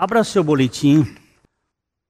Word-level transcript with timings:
Abra 0.00 0.22
seu 0.22 0.44
boletim. 0.44 1.12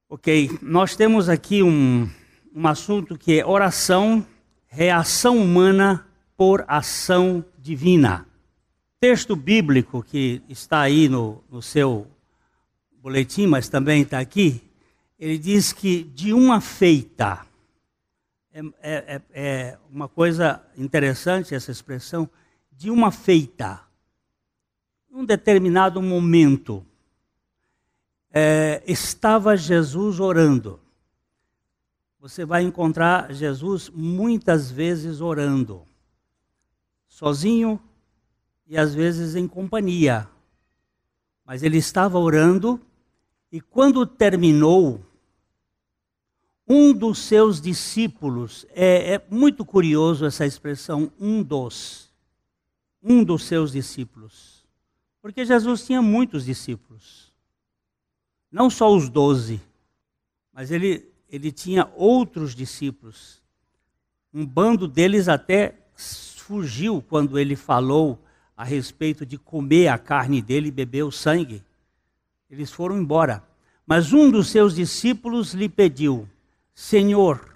Ok, 0.07 0.59
nós 0.61 0.95
temos 0.95 1.27
aqui 1.27 1.63
um, 1.63 2.07
um 2.53 2.67
assunto 2.67 3.17
que 3.17 3.39
é 3.39 3.43
oração, 3.43 4.23
reação 4.67 5.39
humana 5.39 6.07
por 6.37 6.63
ação 6.67 7.43
divina. 7.57 8.27
Texto 8.99 9.35
bíblico 9.35 10.03
que 10.03 10.39
está 10.47 10.81
aí 10.81 11.09
no, 11.09 11.43
no 11.49 11.63
seu 11.63 12.05
boletim, 13.01 13.47
mas 13.47 13.69
também 13.69 14.03
está 14.03 14.19
aqui, 14.19 14.61
ele 15.17 15.39
diz 15.39 15.73
que 15.73 16.03
de 16.03 16.31
uma 16.31 16.61
feita, 16.61 17.43
é, 18.53 18.59
é, 18.59 18.71
é, 18.83 19.21
é 19.33 19.77
uma 19.91 20.07
coisa 20.07 20.63
interessante 20.77 21.55
essa 21.55 21.71
expressão, 21.71 22.29
de 22.71 22.91
uma 22.91 23.11
feita, 23.11 23.81
um 25.11 25.25
determinado 25.25 25.99
momento, 26.03 26.85
é, 28.31 28.83
estava 28.85 29.57
Jesus 29.57 30.19
orando. 30.19 30.79
Você 32.19 32.45
vai 32.45 32.63
encontrar 32.63 33.33
Jesus 33.33 33.89
muitas 33.89 34.69
vezes 34.69 35.21
orando, 35.21 35.83
sozinho 37.07 37.81
e 38.67 38.77
às 38.77 38.93
vezes 38.93 39.35
em 39.35 39.47
companhia. 39.47 40.27
Mas 41.45 41.63
ele 41.63 41.77
estava 41.77 42.19
orando 42.19 42.79
e 43.51 43.59
quando 43.59 44.05
terminou, 44.05 45.03
um 46.67 46.93
dos 46.93 47.17
seus 47.17 47.59
discípulos, 47.59 48.63
é, 48.69 49.15
é 49.15 49.25
muito 49.31 49.65
curioso 49.65 50.23
essa 50.23 50.45
expressão, 50.45 51.11
um 51.19 51.41
dos, 51.41 52.11
um 53.01 53.23
dos 53.23 53.45
seus 53.45 53.71
discípulos, 53.71 54.63
porque 55.19 55.43
Jesus 55.43 55.83
tinha 55.83 55.99
muitos 55.99 56.45
discípulos. 56.45 57.28
Não 58.51 58.69
só 58.69 58.93
os 58.93 59.09
doze, 59.09 59.61
mas 60.51 60.71
ele, 60.71 61.07
ele 61.29 61.51
tinha 61.51 61.91
outros 61.95 62.55
discípulos. 62.55 63.41
Um 64.33 64.45
bando 64.45 64.87
deles 64.87 65.27
até 65.27 65.75
fugiu 65.95 67.01
quando 67.01 67.37
ele 67.37 67.55
falou 67.55 68.19
a 68.57 68.63
respeito 68.63 69.25
de 69.25 69.37
comer 69.37 69.87
a 69.87 69.97
carne 69.97 70.41
dele 70.41 70.69
e 70.69 70.71
beber 70.71 71.03
o 71.03 71.11
sangue. 71.11 71.63
Eles 72.49 72.71
foram 72.71 72.97
embora. 72.97 73.43
Mas 73.85 74.13
um 74.13 74.29
dos 74.29 74.49
seus 74.49 74.75
discípulos 74.75 75.53
lhe 75.53 75.69
pediu: 75.69 76.27
Senhor, 76.73 77.55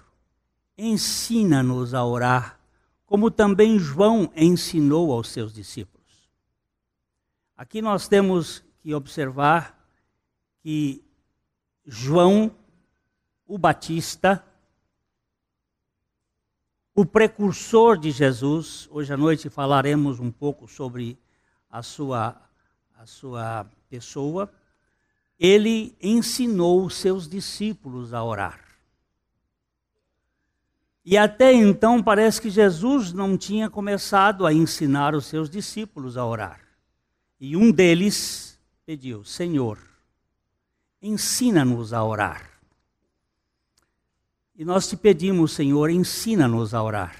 ensina-nos 0.76 1.94
a 1.94 2.04
orar, 2.04 2.58
como 3.04 3.30
também 3.30 3.78
João 3.78 4.30
ensinou 4.34 5.12
aos 5.12 5.28
seus 5.28 5.52
discípulos. 5.52 6.04
Aqui 7.56 7.82
nós 7.82 8.08
temos 8.08 8.64
que 8.80 8.94
observar 8.94 9.83
que 10.64 11.04
João 11.84 12.50
o 13.46 13.58
Batista, 13.58 14.42
o 16.94 17.04
precursor 17.04 17.98
de 17.98 18.10
Jesus, 18.10 18.88
hoje 18.90 19.12
à 19.12 19.16
noite 19.16 19.50
falaremos 19.50 20.20
um 20.20 20.30
pouco 20.30 20.66
sobre 20.66 21.18
a 21.68 21.82
sua, 21.82 22.40
a 22.96 23.04
sua 23.04 23.66
pessoa, 23.90 24.50
ele 25.38 25.94
ensinou 26.00 26.86
os 26.86 26.94
seus 26.94 27.28
discípulos 27.28 28.14
a 28.14 28.24
orar. 28.24 28.58
E 31.04 31.18
até 31.18 31.52
então 31.52 32.02
parece 32.02 32.40
que 32.40 32.48
Jesus 32.48 33.12
não 33.12 33.36
tinha 33.36 33.68
começado 33.68 34.46
a 34.46 34.54
ensinar 34.54 35.14
os 35.14 35.26
seus 35.26 35.50
discípulos 35.50 36.16
a 36.16 36.24
orar. 36.24 36.60
E 37.38 37.54
um 37.54 37.70
deles 37.70 38.58
pediu: 38.86 39.22
Senhor, 39.24 39.93
ensina-nos 41.04 41.92
a 41.92 42.02
orar. 42.02 42.50
E 44.56 44.64
nós 44.64 44.88
te 44.88 44.96
pedimos, 44.96 45.52
Senhor, 45.52 45.90
ensina-nos 45.90 46.72
a 46.72 46.82
orar. 46.82 47.14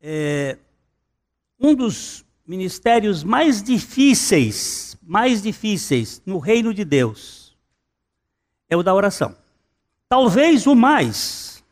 É, 0.00 0.56
um 1.60 1.74
dos 1.74 2.24
ministérios 2.46 3.22
mais 3.22 3.62
difíceis, 3.62 4.96
mais 5.02 5.42
difíceis 5.42 6.22
no 6.24 6.38
reino 6.38 6.72
de 6.72 6.84
Deus 6.84 7.54
é 8.68 8.76
o 8.76 8.82
da 8.82 8.94
oração. 8.94 9.36
Talvez 10.08 10.66
o 10.66 10.74
mais. 10.74 11.62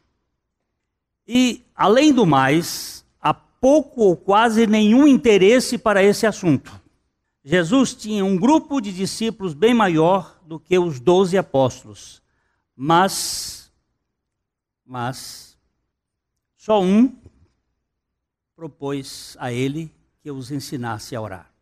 E, 1.27 1.65
além 1.75 2.13
do 2.13 2.27
mais, 2.27 3.07
há 3.23 3.33
pouco 3.33 4.03
ou 4.03 4.17
quase 4.17 4.67
nenhum 4.67 5.07
interesse 5.07 5.79
para 5.79 6.03
esse 6.03 6.27
assunto. 6.27 6.84
Jesus 7.44 7.93
tinha 7.93 8.25
um 8.25 8.38
grupo 8.38 8.81
de 8.81 8.91
discípulos 8.91 9.53
bem 9.53 9.75
maior 9.75 10.41
do 10.47 10.59
que 10.59 10.78
os 10.78 10.99
doze 10.99 11.37
apóstolos, 11.37 12.22
mas, 12.75 13.71
mas, 14.84 15.54
só 16.56 16.81
um 16.83 17.15
propôs 18.56 19.37
a 19.38 19.53
ele 19.53 19.93
que 20.22 20.31
os 20.31 20.50
ensinasse 20.50 21.15
a 21.15 21.21
orar. 21.21 21.53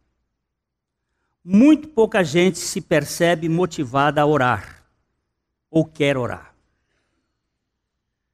Muito 1.44 1.88
pouca 1.88 2.22
gente 2.22 2.59
se 2.59 2.81
percebe 2.81 3.48
motivada 3.48 4.22
a 4.22 4.26
orar 4.26 4.84
ou 5.69 5.84
quer 5.84 6.16
orar. 6.16 6.54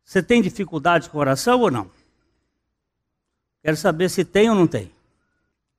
Você 0.05 0.23
tem 0.23 0.43
dificuldade 0.43 1.09
com 1.09 1.17
oração 1.17 1.59
ou 1.61 1.71
não? 1.71 1.91
Quero 3.63 3.77
saber 3.79 4.11
se 4.11 4.23
tem 4.23 4.51
ou 4.51 4.55
não 4.55 4.67
tem. 4.67 4.93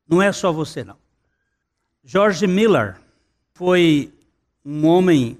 Não 0.07 0.19
é 0.19 0.31
só 0.31 0.51
você, 0.51 0.83
não. 0.83 0.97
George 2.11 2.47
Miller 2.47 2.99
foi 3.53 4.11
um 4.65 4.87
homem 4.87 5.39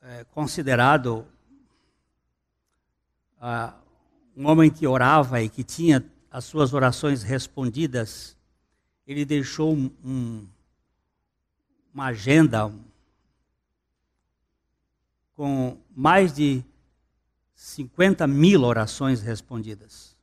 é, 0.00 0.22
considerado 0.26 1.26
uh, 3.42 3.74
um 4.36 4.46
homem 4.46 4.70
que 4.70 4.86
orava 4.86 5.42
e 5.42 5.48
que 5.48 5.64
tinha 5.64 6.08
as 6.30 6.44
suas 6.44 6.72
orações 6.72 7.24
respondidas. 7.24 8.36
Ele 9.04 9.24
deixou 9.24 9.74
um, 9.74 10.46
uma 11.92 12.04
agenda 12.04 12.72
com 15.34 15.76
mais 15.90 16.32
de 16.32 16.64
50 17.56 18.28
mil 18.28 18.62
orações 18.62 19.20
respondidas. 19.20 20.16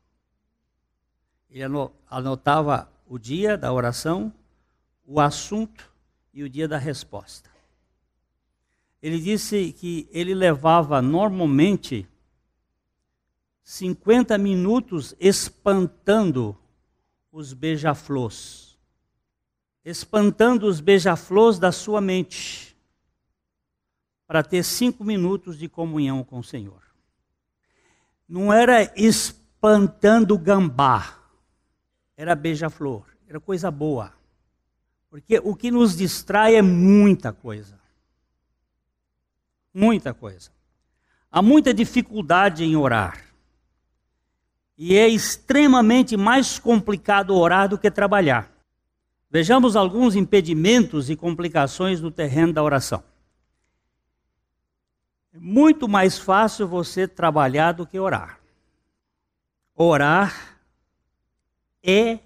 Ele 1.49 1.65
anotava 2.09 2.89
o 3.05 3.19
dia 3.19 3.57
da 3.57 3.73
oração, 3.73 4.31
o 5.05 5.19
assunto 5.19 5.91
e 6.33 6.43
o 6.43 6.49
dia 6.49 6.67
da 6.67 6.77
resposta. 6.77 7.49
Ele 9.01 9.19
disse 9.19 9.71
que 9.73 10.09
ele 10.11 10.33
levava 10.33 11.01
normalmente 11.01 12.07
50 13.63 14.37
minutos 14.37 15.15
espantando 15.19 16.57
os 17.31 17.53
beija-flores, 17.53 18.77
espantando 19.83 20.67
os 20.67 20.79
beija-flores 20.79 21.59
da 21.59 21.71
sua 21.71 21.99
mente, 22.01 22.75
para 24.27 24.41
ter 24.41 24.63
cinco 24.63 25.03
minutos 25.03 25.57
de 25.57 25.69
comunhão 25.69 26.23
com 26.23 26.39
o 26.39 26.43
Senhor. 26.43 26.81
Não 28.27 28.51
era 28.51 28.91
espantando 28.99 30.37
gambá, 30.37 31.19
era 32.17 32.35
beija-flor, 32.35 33.05
era 33.27 33.39
coisa 33.39 33.69
boa. 33.69 34.13
Porque 35.15 35.39
o 35.41 35.55
que 35.55 35.71
nos 35.71 35.95
distrai 35.95 36.57
é 36.57 36.61
muita 36.61 37.31
coisa. 37.31 37.79
Muita 39.73 40.13
coisa. 40.13 40.51
Há 41.31 41.41
muita 41.41 41.73
dificuldade 41.73 42.65
em 42.65 42.75
orar. 42.75 43.23
E 44.77 44.93
é 44.97 45.07
extremamente 45.07 46.17
mais 46.17 46.59
complicado 46.59 47.33
orar 47.33 47.69
do 47.69 47.77
que 47.77 47.89
trabalhar. 47.89 48.51
Vejamos 49.31 49.77
alguns 49.77 50.17
impedimentos 50.17 51.09
e 51.09 51.15
complicações 51.15 52.01
no 52.01 52.11
terreno 52.11 52.51
da 52.51 52.61
oração. 52.61 53.01
É 55.33 55.39
muito 55.39 55.87
mais 55.87 56.19
fácil 56.19 56.67
você 56.67 57.07
trabalhar 57.07 57.71
do 57.71 57.87
que 57.87 57.97
orar. 57.97 58.37
Orar 59.77 60.59
é 61.81 62.19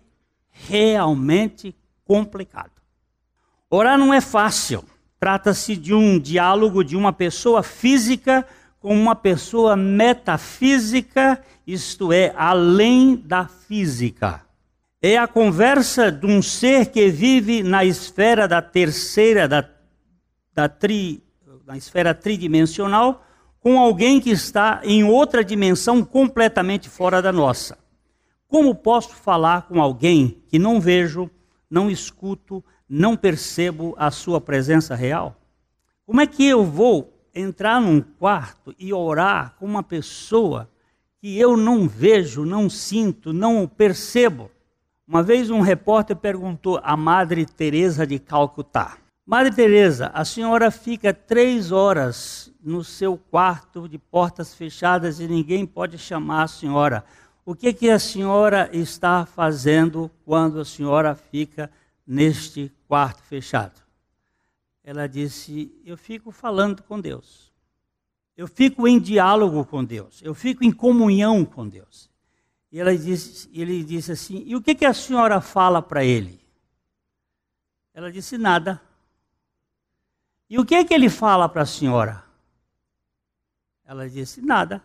realmente 0.50 1.76
complicado. 2.04 2.79
Orar 3.70 3.98
não 3.98 4.14
é 4.14 4.20
fácil. 4.20 4.84
Trata-se 5.20 5.76
de 5.76 5.94
um 5.94 6.18
diálogo 6.18 6.84
de 6.84 6.96
uma 6.96 7.14
pessoa 7.14 7.62
física 7.62 8.46
com 8.80 8.94
uma 8.94 9.16
pessoa 9.16 9.76
metafísica, 9.76 11.44
isto 11.68 12.14
é, 12.14 12.34
além 12.36 13.16
da 13.16 13.46
física. 13.46 14.42
É 15.02 15.18
a 15.18 15.28
conversa 15.28 16.12
de 16.12 16.26
um 16.26 16.42
ser 16.42 16.88
que 16.88 17.10
vive 17.10 17.62
na 17.62 17.86
esfera 17.86 18.48
da 18.48 18.62
terceira, 18.62 19.48
da, 19.48 19.70
da 20.54 20.68
tri, 20.68 21.22
na 21.66 21.78
esfera 21.78 22.14
tridimensional, 22.14 23.24
com 23.60 23.78
alguém 23.78 24.20
que 24.20 24.30
está 24.30 24.82
em 24.84 25.04
outra 25.04 25.44
dimensão 25.44 26.04
completamente 26.04 26.90
fora 26.90 27.22
da 27.22 27.32
nossa. 27.32 27.78
Como 28.48 28.74
posso 28.74 29.14
falar 29.16 29.64
com 29.68 29.82
alguém 29.82 30.42
que 30.48 30.58
não 30.58 30.82
vejo, 30.82 31.30
não 31.70 31.90
escuto, 31.92 32.64
não 32.90 33.16
percebo 33.16 33.94
a 33.98 34.10
sua 34.10 34.42
presença 34.42 34.96
real? 34.96 35.36
Como 36.06 36.20
é 36.20 36.26
que 36.26 36.44
eu 36.44 36.66
vou 36.66 37.14
entrar 37.36 37.80
num 37.80 38.02
quarto 38.02 38.74
e 38.80 38.92
orar 38.92 39.56
com 39.60 39.66
uma 39.66 39.84
pessoa 39.84 40.68
que 41.22 41.38
eu 41.38 41.56
não 41.56 41.88
vejo, 41.88 42.44
não 42.44 42.70
sinto, 42.70 43.32
não 43.32 43.68
percebo? 43.68 44.50
Uma 45.08 45.22
vez 45.22 45.50
um 45.50 45.62
repórter 45.62 46.16
perguntou 46.16 46.80
à 46.84 46.98
Madre 46.98 47.46
Teresa 47.46 48.08
de 48.08 48.18
Calcutá: 48.18 48.98
Madre 49.26 49.54
Teresa, 49.54 50.10
a 50.14 50.26
senhora 50.26 50.72
fica 50.72 51.14
três 51.14 51.72
horas 51.72 52.52
no 52.64 52.84
seu 52.84 53.18
quarto 53.18 53.88
de 53.88 53.98
portas 53.98 54.54
fechadas 54.56 55.20
e 55.20 55.28
ninguém 55.28 55.66
pode 55.66 55.98
chamar 55.98 56.44
a 56.44 56.48
senhora. 56.48 57.04
O 57.46 57.56
que, 57.56 57.74
que 57.74 57.90
a 57.90 58.00
senhora 58.00 58.70
está 58.74 59.26
fazendo 59.26 60.12
quando 60.26 60.60
a 60.60 60.66
senhora 60.66 61.16
fica 61.16 61.72
neste 62.10 62.72
quarto 62.88 63.22
fechado? 63.22 63.80
Ela 64.84 65.08
disse: 65.08 65.72
Eu 65.86 65.96
fico 65.96 66.32
falando 66.32 66.82
com 66.82 67.00
Deus. 67.00 67.54
Eu 68.36 68.48
fico 68.48 68.88
em 68.88 69.00
diálogo 69.00 69.64
com 69.64 69.84
Deus. 69.86 70.20
Eu 70.24 70.34
fico 70.34 70.64
em 70.64 70.72
comunhão 70.72 71.46
com 71.46 71.68
Deus. 71.68 72.10
E 72.72 72.80
ela 72.80 72.98
disse, 72.98 73.48
ele 73.54 73.84
disse 73.84 74.12
assim: 74.12 74.44
E 74.48 74.56
o 74.56 74.62
que, 74.62 74.74
que 74.74 74.86
a 74.86 74.94
senhora 74.94 75.40
fala 75.40 75.82
para 75.82 76.04
ele? 76.04 76.42
Ela 77.94 78.12
disse: 78.12 78.38
Nada. 78.38 78.82
E 80.50 80.58
o 80.58 80.66
que, 80.66 80.84
que 80.84 80.94
ele 80.94 81.10
fala 81.10 81.48
para 81.48 81.62
a 81.62 81.68
senhora? 81.68 82.24
Ela 83.86 84.10
disse: 84.10 84.42
Nada. 84.42 84.84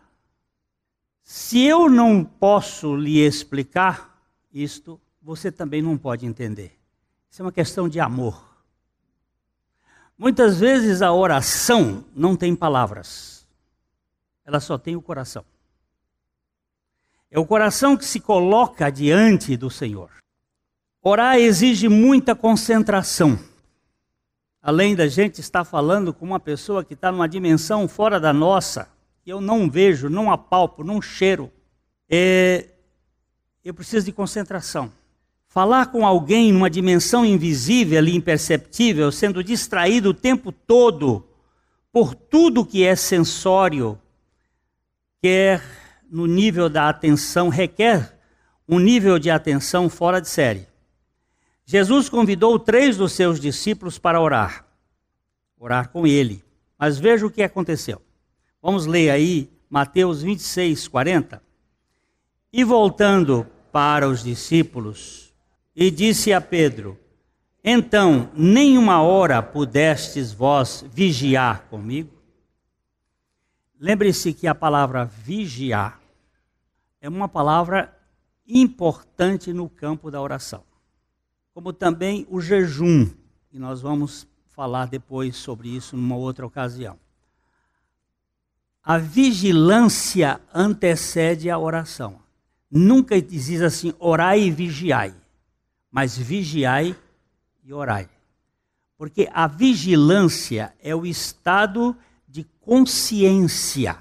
Se 1.23 1.63
eu 1.63 1.89
não 1.89 2.23
posso 2.23 2.95
lhe 2.95 3.17
explicar 3.17 4.15
isto, 4.53 5.01
você 5.19 5.51
também 5.51 5.81
não 5.81 5.97
pode 5.97 6.23
entender. 6.23 6.74
Isso 7.35 7.41
é 7.41 7.45
uma 7.47 7.51
questão 7.51 7.89
de 7.89 7.99
amor. 7.99 8.41
Muitas 10.17 10.57
vezes 10.57 11.01
a 11.01 11.11
oração 11.11 12.05
não 12.15 12.33
tem 12.33 12.55
palavras, 12.55 13.45
ela 14.45 14.61
só 14.61 14.77
tem 14.77 14.95
o 14.95 15.01
coração. 15.01 15.43
É 17.29 17.37
o 17.37 17.45
coração 17.45 17.97
que 17.97 18.05
se 18.05 18.21
coloca 18.21 18.89
diante 18.89 19.57
do 19.57 19.69
Senhor. 19.69 20.11
Orar 21.01 21.35
exige 21.35 21.89
muita 21.89 22.33
concentração. 22.33 23.37
Além 24.61 24.95
da 24.95 25.09
gente 25.09 25.41
estar 25.41 25.65
falando 25.65 26.13
com 26.13 26.23
uma 26.23 26.39
pessoa 26.39 26.85
que 26.85 26.93
está 26.93 27.11
numa 27.11 27.27
dimensão 27.27 27.85
fora 27.85 28.17
da 28.17 28.31
nossa, 28.31 28.87
que 29.25 29.29
eu 29.29 29.41
não 29.41 29.69
vejo, 29.69 30.07
não 30.07 30.31
apalpo, 30.31 30.85
não 30.85 31.01
cheiro, 31.01 31.51
é, 32.09 32.69
eu 33.61 33.73
preciso 33.73 34.05
de 34.05 34.13
concentração. 34.13 34.89
Falar 35.55 35.85
com 35.85 36.05
alguém 36.05 36.51
numa 36.51 36.69
dimensão 36.69 37.25
invisível 37.25 38.05
e 38.05 38.13
imperceptível, 38.13 39.09
sendo 39.09 39.41
distraído 39.41 40.09
o 40.09 40.13
tempo 40.13 40.51
todo 40.51 41.25
por 41.93 42.13
tudo 42.13 42.65
que 42.65 42.83
é 42.83 42.93
sensório, 42.93 43.97
quer 45.21 45.63
no 46.11 46.25
nível 46.25 46.67
da 46.67 46.89
atenção, 46.89 47.47
requer 47.47 48.19
um 48.67 48.79
nível 48.79 49.17
de 49.17 49.31
atenção 49.31 49.87
fora 49.87 50.19
de 50.19 50.27
série. 50.27 50.67
Jesus 51.63 52.09
convidou 52.09 52.59
três 52.59 52.97
dos 52.97 53.13
seus 53.13 53.39
discípulos 53.39 53.97
para 53.97 54.19
orar, 54.19 54.65
orar 55.57 55.87
com 55.87 56.05
ele. 56.05 56.43
Mas 56.77 56.99
veja 56.99 57.25
o 57.25 57.31
que 57.31 57.41
aconteceu. 57.41 58.01
Vamos 58.61 58.85
ler 58.85 59.09
aí 59.09 59.49
Mateus 59.69 60.21
26, 60.21 60.89
40. 60.89 61.41
E 62.51 62.61
voltando 62.65 63.47
para 63.71 64.05
os 64.09 64.21
discípulos, 64.21 65.24
e 65.75 65.91
disse 65.91 66.31
a 66.31 66.39
Pedro: 66.39 66.97
Então, 67.63 68.31
nenhuma 68.33 69.01
hora 69.01 69.43
pudestes 69.43 70.31
vós 70.31 70.85
vigiar 70.91 71.63
comigo? 71.69 72.15
Lembre-se 73.79 74.33
que 74.33 74.47
a 74.47 74.55
palavra 74.55 75.05
vigiar 75.05 75.99
é 77.01 77.09
uma 77.09 77.27
palavra 77.27 77.95
importante 78.47 79.51
no 79.51 79.67
campo 79.67 80.09
da 80.09 80.21
oração, 80.21 80.63
como 81.53 81.73
também 81.73 82.25
o 82.29 82.39
jejum, 82.39 83.09
e 83.51 83.59
nós 83.59 83.81
vamos 83.81 84.27
falar 84.47 84.87
depois 84.87 85.35
sobre 85.35 85.67
isso 85.69 85.97
numa 85.97 86.15
outra 86.15 86.45
ocasião. 86.45 86.97
A 88.81 88.97
vigilância 88.97 90.39
antecede 90.53 91.49
a 91.49 91.57
oração. 91.57 92.19
Nunca 92.69 93.19
diz 93.21 93.61
assim, 93.61 93.93
orai 93.99 94.41
e 94.41 94.51
vigiai, 94.51 95.13
mas 95.95 96.17
vigiai 96.17 96.93
e 97.63 97.71
orai. 97.71 98.09
Porque 98.97 99.29
a 99.31 99.47
vigilância 99.47 100.75
é 100.83 100.93
o 100.93 101.05
estado 101.05 101.95
de 102.27 102.43
consciência. 102.59 103.97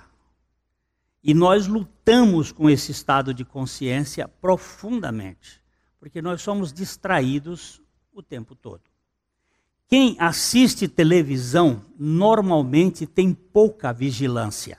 E 1.22 1.32
nós 1.32 1.68
lutamos 1.68 2.50
com 2.50 2.68
esse 2.68 2.90
estado 2.90 3.32
de 3.32 3.44
consciência 3.44 4.26
profundamente, 4.26 5.62
porque 6.00 6.20
nós 6.20 6.42
somos 6.42 6.72
distraídos 6.72 7.80
o 8.12 8.20
tempo 8.20 8.56
todo. 8.56 8.82
Quem 9.86 10.16
assiste 10.18 10.88
televisão 10.88 11.80
normalmente 11.96 13.06
tem 13.06 13.32
pouca 13.32 13.92
vigilância. 13.92 14.78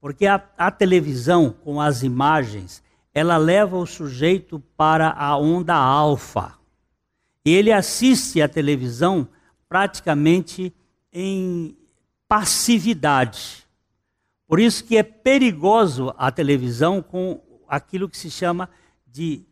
Porque 0.00 0.24
a, 0.24 0.42
a, 0.56 0.70
televisão, 0.70 1.50
com 1.50 1.78
as 1.78 2.02
imagens, 2.02 2.82
ela 3.14 3.36
leva 3.36 3.76
o 3.76 3.86
sujeito 3.86 4.60
para 4.76 5.10
a 5.10 5.36
onda 5.36 5.74
alfa. 5.74 6.54
Ele 7.44 7.72
assiste 7.72 8.42
a 8.42 8.48
televisão 8.48 9.28
praticamente 9.68 10.72
em 11.12 11.76
passividade. 12.28 13.66
Por 14.46 14.60
isso 14.60 14.84
que 14.84 14.96
é 14.96 15.02
perigoso 15.02 16.14
a 16.16 16.30
televisão 16.30 17.02
com 17.02 17.40
aquilo 17.68 18.08
que 18.08 18.16
se 18.16 18.30
chama 18.30 18.68
de 19.06 19.42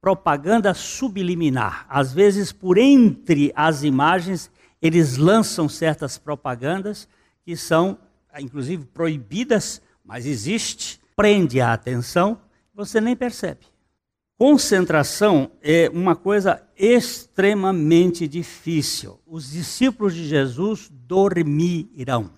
propaganda 0.00 0.74
subliminar. 0.74 1.86
Às 1.88 2.12
vezes, 2.12 2.52
por 2.52 2.76
entre 2.76 3.52
as 3.56 3.82
imagens, 3.82 4.50
eles 4.82 5.16
lançam 5.16 5.66
certas 5.66 6.18
propagandas 6.18 7.08
que 7.42 7.56
são, 7.56 7.98
inclusive, 8.38 8.84
proibidas, 8.84 9.80
mas 10.04 10.26
existe, 10.26 11.00
prende 11.16 11.58
a 11.58 11.72
atenção, 11.72 12.38
você 12.74 13.00
nem 13.00 13.14
percebe. 13.14 13.66
Concentração 14.36 15.50
é 15.62 15.88
uma 15.88 16.16
coisa 16.16 16.60
extremamente 16.76 18.26
difícil. 18.26 19.20
Os 19.24 19.50
discípulos 19.50 20.12
de 20.12 20.26
Jesus 20.26 20.90
dormirão. 20.90 22.30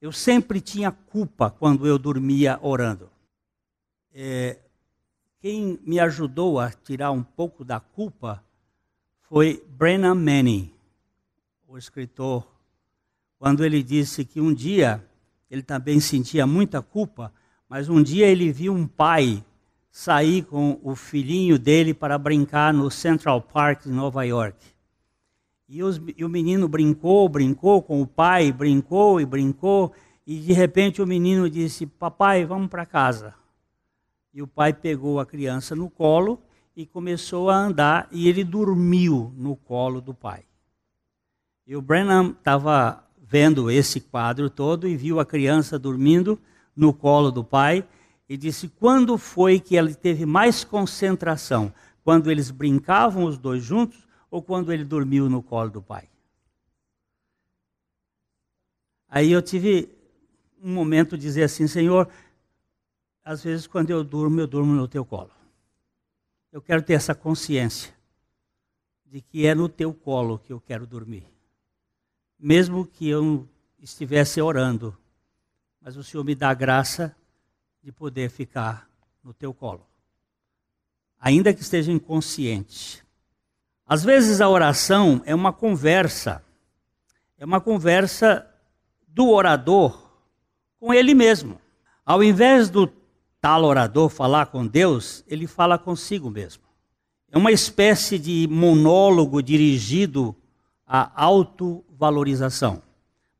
Eu 0.00 0.10
sempre 0.10 0.60
tinha 0.60 0.90
culpa 0.90 1.48
quando 1.48 1.86
eu 1.86 1.98
dormia 1.98 2.58
orando. 2.60 3.08
É, 4.12 4.58
quem 5.40 5.78
me 5.86 6.00
ajudou 6.00 6.58
a 6.58 6.70
tirar 6.70 7.12
um 7.12 7.22
pouco 7.22 7.64
da 7.64 7.78
culpa 7.78 8.44
foi 9.22 9.64
Brennan 9.68 10.14
Manning, 10.14 10.72
o 11.66 11.78
escritor, 11.78 12.46
quando 13.38 13.64
ele 13.64 13.82
disse 13.82 14.24
que 14.24 14.40
um 14.40 14.52
dia 14.52 15.04
ele 15.50 15.62
também 15.62 16.00
sentia 16.00 16.46
muita 16.46 16.82
culpa, 16.82 17.32
mas 17.74 17.88
um 17.88 18.00
dia 18.00 18.28
ele 18.28 18.52
viu 18.52 18.72
um 18.72 18.86
pai 18.86 19.44
sair 19.90 20.44
com 20.44 20.78
o 20.80 20.94
filhinho 20.94 21.58
dele 21.58 21.92
para 21.92 22.16
brincar 22.16 22.72
no 22.72 22.88
Central 22.88 23.42
Park 23.42 23.82
de 23.82 23.90
Nova 23.90 24.22
York. 24.22 24.56
E, 25.68 25.82
os, 25.82 26.00
e 26.16 26.24
o 26.24 26.28
menino 26.28 26.68
brincou, 26.68 27.28
brincou 27.28 27.82
com 27.82 28.00
o 28.00 28.06
pai, 28.06 28.52
brincou 28.52 29.20
e 29.20 29.26
brincou, 29.26 29.92
e 30.24 30.38
de 30.38 30.52
repente 30.52 31.02
o 31.02 31.06
menino 31.06 31.50
disse: 31.50 31.84
Papai, 31.84 32.44
vamos 32.44 32.68
para 32.68 32.86
casa. 32.86 33.34
E 34.32 34.40
o 34.40 34.46
pai 34.46 34.72
pegou 34.72 35.18
a 35.18 35.26
criança 35.26 35.74
no 35.74 35.90
colo 35.90 36.40
e 36.76 36.86
começou 36.86 37.50
a 37.50 37.56
andar 37.56 38.06
e 38.12 38.28
ele 38.28 38.44
dormiu 38.44 39.34
no 39.36 39.56
colo 39.56 40.00
do 40.00 40.14
pai. 40.14 40.44
E 41.66 41.74
o 41.74 41.82
Brennan 41.82 42.36
estava 42.38 43.02
vendo 43.20 43.68
esse 43.68 44.00
quadro 44.00 44.48
todo 44.48 44.86
e 44.86 44.96
viu 44.96 45.18
a 45.18 45.26
criança 45.26 45.76
dormindo 45.76 46.38
no 46.74 46.92
colo 46.92 47.30
do 47.30 47.44
pai 47.44 47.86
e 48.28 48.36
disse: 48.36 48.68
quando 48.68 49.16
foi 49.18 49.60
que 49.60 49.76
ele 49.76 49.94
teve 49.94 50.26
mais 50.26 50.64
concentração? 50.64 51.72
Quando 52.02 52.30
eles 52.30 52.50
brincavam 52.50 53.24
os 53.24 53.38
dois 53.38 53.62
juntos 53.62 54.06
ou 54.30 54.42
quando 54.42 54.72
ele 54.72 54.84
dormiu 54.84 55.28
no 55.28 55.42
colo 55.42 55.70
do 55.70 55.82
pai? 55.82 56.08
Aí 59.08 59.30
eu 59.30 59.40
tive 59.40 59.88
um 60.60 60.72
momento 60.72 61.16
de 61.16 61.22
dizer 61.22 61.44
assim: 61.44 61.66
Senhor, 61.66 62.08
às 63.24 63.42
vezes, 63.42 63.66
quando 63.66 63.90
eu 63.90 64.04
durmo, 64.04 64.40
eu 64.40 64.46
durmo 64.46 64.74
no 64.74 64.86
teu 64.86 65.04
colo. 65.04 65.30
Eu 66.52 66.60
quero 66.60 66.82
ter 66.82 66.92
essa 66.92 67.14
consciência 67.14 67.94
de 69.06 69.22
que 69.22 69.46
é 69.46 69.54
no 69.54 69.68
teu 69.68 69.94
colo 69.94 70.38
que 70.38 70.52
eu 70.52 70.60
quero 70.60 70.86
dormir. 70.86 71.26
Mesmo 72.38 72.86
que 72.86 73.08
eu 73.08 73.48
estivesse 73.78 74.40
orando, 74.40 74.96
mas 75.84 75.98
o 75.98 76.02
Senhor 76.02 76.24
me 76.24 76.34
dá 76.34 76.48
a 76.48 76.54
graça 76.54 77.14
de 77.82 77.92
poder 77.92 78.30
ficar 78.30 78.88
no 79.22 79.34
teu 79.34 79.52
colo. 79.52 79.86
Ainda 81.20 81.52
que 81.52 81.60
esteja 81.60 81.92
inconsciente. 81.92 83.04
Às 83.86 84.02
vezes 84.02 84.40
a 84.40 84.48
oração 84.48 85.20
é 85.26 85.34
uma 85.34 85.52
conversa, 85.52 86.42
é 87.36 87.44
uma 87.44 87.60
conversa 87.60 88.50
do 89.06 89.28
orador 89.28 90.10
com 90.80 90.94
ele 90.94 91.12
mesmo. 91.12 91.60
Ao 92.02 92.24
invés 92.24 92.70
do 92.70 92.86
tal 93.38 93.62
orador 93.64 94.08
falar 94.08 94.46
com 94.46 94.66
Deus, 94.66 95.22
ele 95.28 95.46
fala 95.46 95.76
consigo 95.76 96.30
mesmo. 96.30 96.62
É 97.30 97.36
uma 97.36 97.52
espécie 97.52 98.18
de 98.18 98.48
monólogo 98.50 99.42
dirigido 99.42 100.34
à 100.86 101.10
autovalorização. 101.22 102.82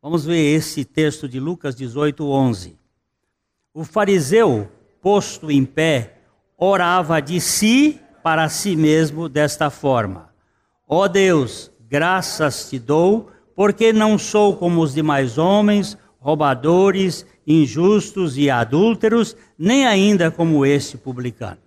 Vamos 0.05 0.27
ver 0.27 0.55
esse 0.55 0.85
texto 0.85 1.27
de 1.27 1.41
Lucas 1.41 1.75
18, 1.75 2.29
11. 2.29 2.77
O 3.73 3.85
fariseu, 3.85 4.69
posto 5.01 5.51
em 5.51 5.65
pé, 5.65 6.19
orava 6.59 7.23
de 7.23 7.41
si 7.41 7.99
para 8.23 8.51
si 8.51 8.77
mesmo 8.77 9.31
desta 9.31 9.71
forma: 9.71 10.29
Ó 10.87 11.05
oh 11.05 11.09
Deus, 11.09 11.73
graças 11.89 12.69
te 12.69 12.79
dou, 12.79 13.31
porque 13.57 13.95
não 13.95 14.19
sou 14.19 14.55
como 14.55 14.83
os 14.83 14.93
demais 14.93 15.39
homens, 15.39 15.97
roubadores, 16.21 17.25
injustos 17.47 18.37
e 18.37 18.51
adúlteros, 18.51 19.35
nem 19.57 19.87
ainda 19.87 20.31
como 20.31 20.67
este 20.67 20.99
publicano. 20.99 21.63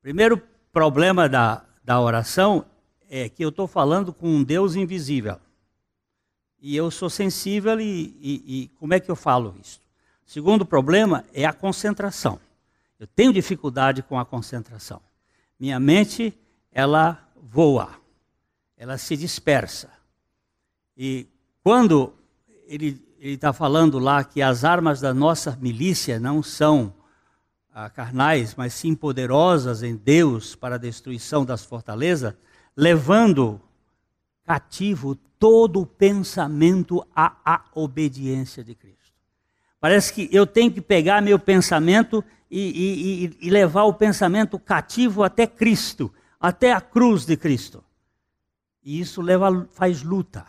Primeiro 0.00 0.40
problema 0.72 1.28
da, 1.28 1.62
da 1.84 2.00
oração 2.00 2.64
é 3.10 3.28
que 3.28 3.44
eu 3.44 3.50
estou 3.50 3.66
falando 3.66 4.14
com 4.14 4.28
um 4.28 4.42
Deus 4.42 4.74
invisível. 4.76 5.43
E 6.66 6.74
eu 6.74 6.90
sou 6.90 7.10
sensível 7.10 7.78
e, 7.78 8.16
e, 8.22 8.42
e 8.46 8.68
como 8.80 8.94
é 8.94 8.98
que 8.98 9.10
eu 9.10 9.14
falo 9.14 9.54
isso? 9.60 9.78
Segundo 10.24 10.64
problema 10.64 11.22
é 11.34 11.44
a 11.44 11.52
concentração. 11.52 12.40
Eu 12.98 13.06
tenho 13.06 13.34
dificuldade 13.34 14.02
com 14.02 14.18
a 14.18 14.24
concentração. 14.24 14.98
Minha 15.60 15.78
mente, 15.78 16.32
ela 16.72 17.22
voa, 17.36 17.90
ela 18.78 18.96
se 18.96 19.14
dispersa. 19.14 19.90
E 20.96 21.26
quando 21.62 22.14
ele 22.66 22.98
está 23.20 23.52
falando 23.52 23.98
lá 23.98 24.24
que 24.24 24.40
as 24.40 24.64
armas 24.64 25.02
da 25.02 25.12
nossa 25.12 25.58
milícia 25.60 26.18
não 26.18 26.42
são 26.42 26.94
ah, 27.74 27.90
carnais, 27.90 28.54
mas 28.54 28.72
sim 28.72 28.94
poderosas 28.94 29.82
em 29.82 29.96
Deus 29.96 30.54
para 30.54 30.76
a 30.76 30.78
destruição 30.78 31.44
das 31.44 31.62
fortalezas, 31.62 32.32
levando 32.74 33.60
cativo 34.46 35.14
todo 35.44 35.82
o 35.82 35.86
pensamento 35.86 37.06
à, 37.14 37.36
à 37.44 37.64
obediência 37.74 38.64
de 38.64 38.74
Cristo. 38.74 39.12
Parece 39.78 40.10
que 40.10 40.26
eu 40.32 40.46
tenho 40.46 40.72
que 40.72 40.80
pegar 40.80 41.20
meu 41.20 41.38
pensamento 41.38 42.24
e, 42.50 43.28
e, 43.40 43.46
e 43.46 43.50
levar 43.50 43.82
o 43.82 43.92
pensamento 43.92 44.58
cativo 44.58 45.22
até 45.22 45.46
Cristo, 45.46 46.10
até 46.40 46.72
a 46.72 46.80
cruz 46.80 47.26
de 47.26 47.36
Cristo. 47.36 47.84
E 48.82 48.98
isso 48.98 49.20
leva, 49.20 49.68
faz 49.70 50.02
luta. 50.02 50.46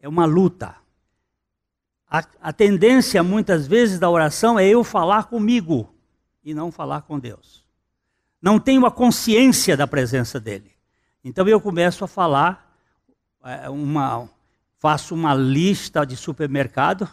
É 0.00 0.08
uma 0.08 0.24
luta. 0.24 0.74
A, 2.10 2.24
a 2.42 2.52
tendência, 2.52 3.22
muitas 3.22 3.68
vezes, 3.68 4.00
da 4.00 4.10
oração 4.10 4.58
é 4.58 4.66
eu 4.66 4.82
falar 4.82 5.26
comigo 5.26 5.94
e 6.42 6.52
não 6.52 6.72
falar 6.72 7.02
com 7.02 7.20
Deus. 7.20 7.64
Não 8.42 8.58
tenho 8.58 8.84
a 8.84 8.90
consciência 8.90 9.76
da 9.76 9.86
presença 9.86 10.40
dele. 10.40 10.72
Então 11.22 11.46
eu 11.46 11.60
começo 11.60 12.04
a 12.04 12.08
falar, 12.08 12.67
uma, 13.70 14.28
faço 14.78 15.14
uma 15.14 15.34
lista 15.34 16.04
de 16.04 16.16
supermercado 16.16 17.08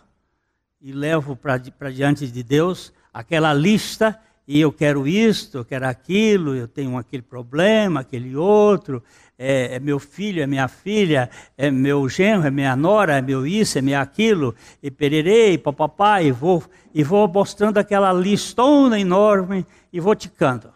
e 0.82 0.91
levo 0.91 1.36
para 1.36 1.58
diante 1.91 2.27
de 2.27 2.44
Deus 2.44 2.94
aquela 3.13 3.53
lista 3.53 4.20
e 4.48 4.62
eu 4.62 4.72
quero 4.72 5.08
isto, 5.08 5.58
eu 5.58 5.65
quero 5.65 5.88
aquilo, 5.88 6.53
eu 6.53 6.67
tenho 6.67 6.98
aquele 6.98 7.24
problema, 7.24 8.01
aquele 8.01 8.36
outro, 8.36 9.01
é, 9.38 9.75
é, 9.75 9.79
meu 9.79 10.00
filho, 10.00 10.41
é 10.41 10.48
minha 10.48 10.67
filha, 10.67 11.29
é 11.58 11.72
meu 11.72 12.08
genro, 12.08 12.46
é 12.46 12.51
minha 12.51 12.75
nora, 12.75 13.17
é 13.17 13.22
meu 13.22 13.46
isso, 13.46 13.79
é 13.79 13.82
meu 13.82 14.00
aquilo, 14.00 14.53
e 14.84 14.91
pererei, 14.91 15.58
papapá, 15.58 16.22
e 16.22 16.32
vou, 16.32 16.63
e 16.94 17.03
vou 17.03 17.27
mostrando 17.27 17.79
aquela 17.79 18.13
listona 18.13 19.00
enorme 19.00 19.65
e 19.91 20.00
vou 20.00 20.15
ticando. 20.15 20.72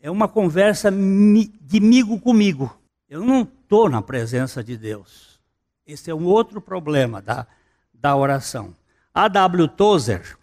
É 0.00 0.10
uma 0.10 0.28
conversa 0.28 0.90
de 0.90 1.80
migo 1.80 2.20
comigo. 2.20 2.76
Eu 3.08 3.24
não 3.24 3.46
estou 3.72 3.88
na 3.88 4.02
presença 4.02 4.62
de 4.62 4.76
Deus. 4.76 5.40
Esse 5.86 6.10
é 6.10 6.14
um 6.14 6.26
outro 6.26 6.60
problema 6.60 7.22
da, 7.22 7.46
da 7.94 8.14
oração. 8.14 8.76
A 9.14 9.28
W. 9.28 9.66
Tozer, 9.66 10.36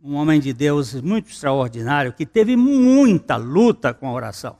um 0.00 0.14
homem 0.14 0.38
de 0.38 0.52
Deus 0.52 0.94
muito 0.94 1.28
extraordinário, 1.28 2.12
que 2.12 2.24
teve 2.24 2.54
muita 2.54 3.34
luta 3.34 3.92
com 3.92 4.06
a 4.06 4.12
oração. 4.12 4.56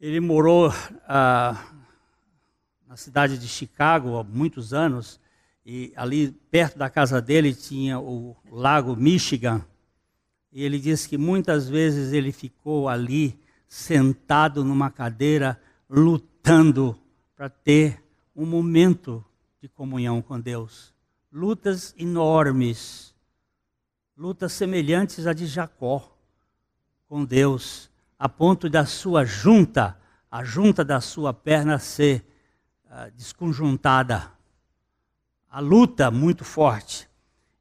Ele 0.00 0.18
morou 0.18 0.74
ah, 1.06 1.56
na 2.88 2.96
cidade 2.96 3.38
de 3.38 3.46
Chicago 3.46 4.16
há 4.16 4.24
muitos 4.24 4.74
anos, 4.74 5.20
e 5.64 5.92
ali 5.94 6.32
perto 6.50 6.78
da 6.78 6.90
casa 6.90 7.22
dele 7.22 7.54
tinha 7.54 8.00
o 8.00 8.36
lago 8.50 8.96
Michigan. 8.96 9.64
E 10.52 10.64
ele 10.64 10.80
disse 10.80 11.08
que 11.08 11.16
muitas 11.16 11.68
vezes 11.68 12.12
ele 12.12 12.32
ficou 12.32 12.88
ali 12.88 13.38
sentado 13.68 14.64
numa 14.64 14.90
cadeira, 14.90 15.60
lutando 15.94 16.98
para 17.36 17.50
ter 17.50 18.02
um 18.34 18.46
momento 18.46 19.24
de 19.60 19.68
comunhão 19.68 20.22
com 20.22 20.40
Deus. 20.40 20.94
Lutas 21.30 21.94
enormes 21.98 23.12
lutas 24.16 24.52
semelhantes 24.52 25.26
à 25.26 25.32
de 25.32 25.46
Jacó 25.46 26.16
com 27.08 27.24
Deus, 27.24 27.90
a 28.18 28.28
ponto 28.28 28.70
da 28.70 28.86
sua 28.86 29.24
junta, 29.24 29.98
a 30.30 30.44
junta 30.44 30.84
da 30.84 31.00
sua 31.00 31.34
perna 31.34 31.78
ser 31.78 32.24
uh, 32.86 33.10
desconjuntada. 33.16 34.30
A 35.50 35.60
luta 35.60 36.10
muito 36.10 36.44
forte. 36.44 37.08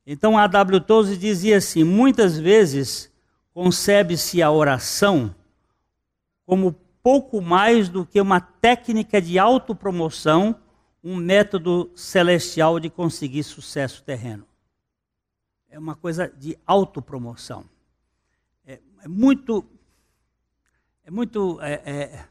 Então 0.06 0.38
a 0.38 0.46
W. 0.48 0.80
Tozer 0.82 1.18
dizia 1.18 1.58
assim: 1.58 1.84
muitas 1.84 2.38
vezes 2.38 3.12
concebe-se 3.54 4.42
a 4.42 4.52
oração 4.52 5.34
como 6.46 6.76
pouco 7.04 7.42
mais 7.42 7.90
do 7.90 8.06
que 8.06 8.20
uma 8.20 8.40
técnica 8.40 9.22
de 9.22 9.40
autopromoção, 9.40 10.56
um 11.04 11.16
método 11.16 11.92
celestial 11.96 12.80
de 12.80 12.90
conseguir 12.90 13.44
sucesso 13.44 14.04
terreno 14.04 14.46
é 15.72 15.80
uma 15.80 15.96
coisa 15.96 16.28
de 16.28 16.58
autopromoção. 16.68 17.64
É, 18.66 18.80
é 19.04 19.08
muito, 19.08 19.66
é 21.04 21.10
muito 21.10 21.60
é, 21.62 21.74
é, 21.86 22.26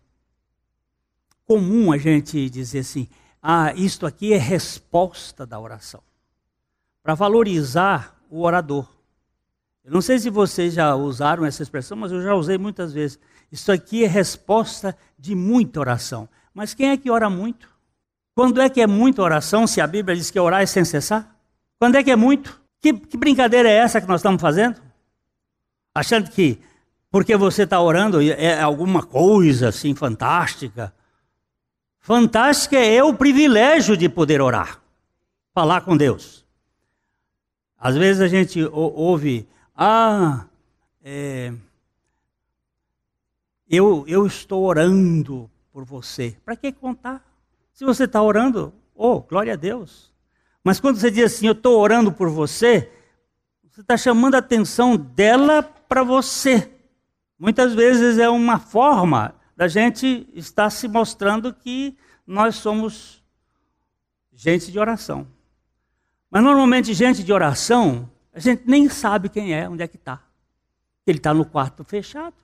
comum 1.47 1.91
a 1.91 1.97
gente 1.97 2.51
dizer 2.51 2.81
assim: 2.81 3.09
ah, 3.43 3.73
isto 3.75 4.07
aqui 4.07 4.35
é 4.35 4.37
resposta 4.37 5.47
da 5.47 5.59
oração. 5.59 6.03
Para 7.03 7.15
valorizar 7.15 8.23
o 8.29 8.43
orador. 8.43 8.87
Eu 9.83 9.91
não 9.91 10.03
sei 10.03 10.19
se 10.19 10.29
vocês 10.29 10.75
já 10.75 10.95
usaram 10.95 11.47
essa 11.47 11.63
expressão, 11.63 11.97
mas 11.97 12.13
eu 12.13 12.23
já 12.23 12.35
usei 12.35 12.59
muitas 12.59 12.93
vezes. 12.93 13.19
Isso 13.51 13.73
aqui 13.73 14.05
é 14.05 14.07
resposta 14.07 14.97
de 15.19 15.35
muita 15.35 15.81
oração. 15.81 16.29
Mas 16.55 16.75
quem 16.75 16.91
é 16.91 16.97
que 16.97 17.11
ora 17.11 17.29
muito? 17.29 17.69
Quando 18.35 18.61
é 18.61 18.69
que 18.69 18.81
é 18.81 18.87
muita 18.87 19.23
oração, 19.23 19.67
se 19.67 19.81
a 19.81 19.87
Bíblia 19.87 20.17
diz 20.17 20.31
que 20.31 20.39
orar 20.39 20.63
é 20.63 20.67
sem 20.67 20.85
cessar? 20.85 21.37
Quando 21.79 21.97
é 21.97 22.03
que 22.03 22.11
é 22.11 22.17
muito? 22.17 22.61
Que, 22.81 22.93
que 22.93 23.17
brincadeira 23.17 23.69
é 23.69 23.75
essa 23.75 24.01
que 24.01 24.09
nós 24.09 24.21
estamos 24.21 24.41
fazendo? 24.41 24.81
Achando 25.95 26.31
que 26.31 26.61
porque 27.11 27.37
você 27.37 27.65
está 27.65 27.81
orando 27.81 28.23
é 28.23 28.61
alguma 28.61 29.03
coisa 29.03 29.69
assim 29.69 29.95
fantástica. 29.95 30.95
Fantástica 31.99 32.79
é 32.79 33.03
o 33.03 33.13
privilégio 33.13 33.97
de 33.97 34.09
poder 34.09 34.41
orar, 34.41 34.81
falar 35.53 35.81
com 35.81 35.97
Deus. 35.97 36.47
Às 37.77 37.97
vezes 37.97 38.23
a 38.23 38.29
gente 38.29 38.63
ouve, 38.73 39.49
ah, 39.75 40.45
é, 41.03 41.53
eu, 43.71 44.05
eu 44.09 44.27
estou 44.27 44.65
orando 44.65 45.49
por 45.73 45.85
você. 45.85 46.37
Para 46.45 46.57
que 46.57 46.73
contar? 46.73 47.25
Se 47.73 47.85
você 47.85 48.05
está 48.05 48.21
orando, 48.21 48.75
oh, 48.95 49.21
glória 49.21 49.53
a 49.53 49.57
Deus. 49.57 50.13
Mas 50.65 50.81
quando 50.81 50.99
você 50.99 51.11
diz 51.11 51.25
assim, 51.33 51.47
eu 51.47 51.53
estou 51.53 51.79
orando 51.79 52.11
por 52.11 52.29
você, 52.29 52.93
você 53.71 53.81
está 53.81 53.97
chamando 53.97 54.35
a 54.35 54.39
atenção 54.39 54.97
dela 54.97 55.63
para 55.63 56.03
você. 56.03 56.71
Muitas 57.39 57.73
vezes 57.73 58.19
é 58.19 58.29
uma 58.29 58.59
forma 58.59 59.35
da 59.57 59.69
gente 59.69 60.29
estar 60.35 60.69
se 60.69 60.89
mostrando 60.89 61.55
que 61.55 61.97
nós 62.27 62.57
somos 62.57 63.23
gente 64.33 64.73
de 64.73 64.79
oração. 64.79 65.27
Mas 66.29 66.43
normalmente, 66.43 66.93
gente 66.93 67.23
de 67.23 67.33
oração, 67.33 68.11
a 68.35 68.41
gente 68.41 68.65
nem 68.67 68.89
sabe 68.89 69.29
quem 69.29 69.55
é, 69.55 69.69
onde 69.69 69.83
é 69.83 69.89
que 69.89 69.97
está. 69.97 70.23
Ele 71.07 71.19
está 71.19 71.33
no 71.33 71.45
quarto 71.45 71.85
fechado. 71.85 72.35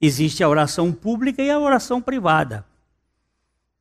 Existe 0.00 0.42
a 0.42 0.48
oração 0.48 0.92
pública 0.92 1.42
e 1.42 1.50
a 1.50 1.58
oração 1.58 2.00
privada. 2.00 2.64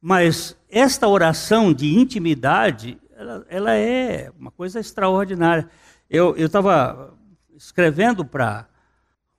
Mas 0.02 0.58
esta 0.70 1.08
oração 1.08 1.74
de 1.74 1.96
intimidade, 1.96 2.98
ela, 3.16 3.46
ela 3.50 3.74
é 3.76 4.32
uma 4.38 4.52
coisa 4.52 4.80
extraordinária. 4.80 5.70
Eu 6.10 6.36
estava 6.38 7.14
escrevendo 7.56 8.24
para 8.24 8.68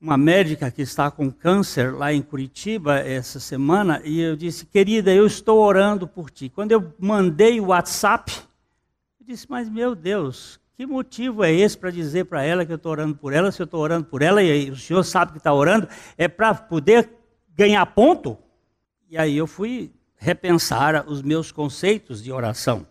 uma 0.01 0.17
médica 0.17 0.71
que 0.71 0.83
está 0.83 1.11
com 1.11 1.31
câncer 1.31 1.95
lá 1.95 2.13
em 2.13 2.23
Curitiba 2.23 2.99
essa 2.99 3.41
semana 3.41 4.01
e 4.05 4.21
eu 4.21 4.37
disse, 4.37 4.65
querida, 4.65 5.13
eu 5.13 5.27
estou 5.27 5.59
orando 5.59 6.07
por 6.07 6.31
ti. 6.31 6.49
Quando 6.49 6.73
eu 6.73 6.95
mandei 6.99 7.61
o 7.61 7.67
WhatsApp, 7.67 8.33
eu 9.21 9.27
disse, 9.27 9.47
mas 9.49 9.69
meu 9.69 9.95
Deus, 9.95 10.60
que 10.81 10.87
motivo 10.87 11.45
é 11.45 11.53
esse 11.53 11.77
para 11.77 11.91
dizer 11.91 12.25
para 12.25 12.43
ela 12.43 12.65
que 12.65 12.73
eu 12.73 12.77
estou 12.77 12.91
orando 12.91 13.15
por 13.15 13.35
ela? 13.35 13.53
Se 13.53 13.61
eu 13.61 13.65
estou 13.65 13.81
orando 13.81 14.07
por 14.07 14.23
ela 14.23 14.43
e 14.43 14.71
o 14.71 14.77
senhor 14.77 15.03
sabe 15.05 15.33
que 15.33 15.37
está 15.37 15.53
orando, 15.53 15.87
é 16.17 16.27
para 16.27 16.55
poder 16.55 17.11
ganhar 17.55 17.85
ponto? 17.85 18.39
E 19.07 19.19
aí 19.19 19.37
eu 19.37 19.47
fui 19.47 19.93
repensar 20.17 21.05
os 21.07 21.21
meus 21.21 21.53
conceitos 21.53 22.23
de 22.23 22.33
oração. 22.33 22.87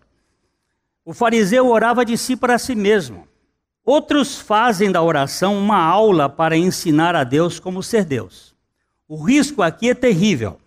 O 1.03 1.15
fariseu 1.15 1.67
orava 1.67 2.05
de 2.05 2.15
si 2.15 2.35
para 2.35 2.59
si 2.59 2.75
mesmo. 2.75 3.27
Outros 3.83 4.37
fazem 4.37 4.91
da 4.91 5.01
oração 5.01 5.57
uma 5.57 5.81
aula 5.81 6.29
para 6.29 6.55
ensinar 6.55 7.15
a 7.15 7.23
Deus 7.23 7.59
como 7.59 7.81
ser 7.81 8.05
Deus. 8.05 8.53
O 9.07 9.17
risco 9.23 9.63
aqui 9.63 9.89
é 9.89 9.95
terrível. 9.95 10.59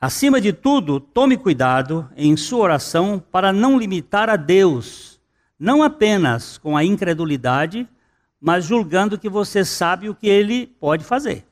Acima 0.00 0.40
de 0.40 0.54
tudo, 0.54 1.00
tome 1.00 1.36
cuidado 1.36 2.08
em 2.16 2.34
sua 2.34 2.60
oração 2.60 3.22
para 3.30 3.52
não 3.52 3.78
limitar 3.78 4.30
a 4.30 4.36
Deus, 4.36 5.15
não 5.58 5.82
apenas 5.82 6.58
com 6.58 6.76
a 6.76 6.84
incredulidade, 6.84 7.88
mas 8.40 8.64
julgando 8.64 9.18
que 9.18 9.28
você 9.28 9.64
sabe 9.64 10.08
o 10.08 10.14
que 10.14 10.28
ele 10.28 10.66
pode 10.66 11.04
fazer. 11.04 11.44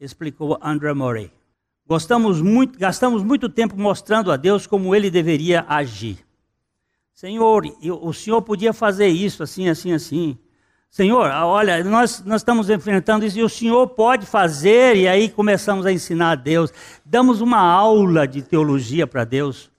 Explicou 0.00 0.58
Andrew 0.62 0.94
Murray. 0.94 1.30
Gostamos 1.86 2.40
muito, 2.40 2.78
gastamos 2.78 3.22
muito 3.22 3.48
tempo 3.48 3.76
mostrando 3.76 4.30
a 4.30 4.36
Deus 4.36 4.66
como 4.66 4.94
ele 4.94 5.10
deveria 5.10 5.64
agir. 5.68 6.18
Senhor, 7.14 7.64
o 7.82 8.12
Senhor 8.12 8.40
podia 8.42 8.72
fazer 8.72 9.08
isso 9.08 9.42
assim, 9.42 9.68
assim, 9.68 9.92
assim. 9.92 10.38
Senhor, 10.90 11.30
olha, 11.30 11.82
nós, 11.84 12.24
nós 12.24 12.40
estamos 12.40 12.70
enfrentando 12.70 13.24
isso 13.24 13.38
e 13.38 13.42
o 13.42 13.48
Senhor 13.48 13.86
pode 13.88 14.24
fazer, 14.24 14.96
e 14.96 15.08
aí 15.08 15.28
começamos 15.28 15.84
a 15.84 15.92
ensinar 15.92 16.30
a 16.30 16.34
Deus. 16.34 16.72
Damos 17.04 17.40
uma 17.40 17.58
aula 17.58 18.26
de 18.26 18.42
teologia 18.42 19.06
para 19.06 19.24
Deus. 19.24 19.70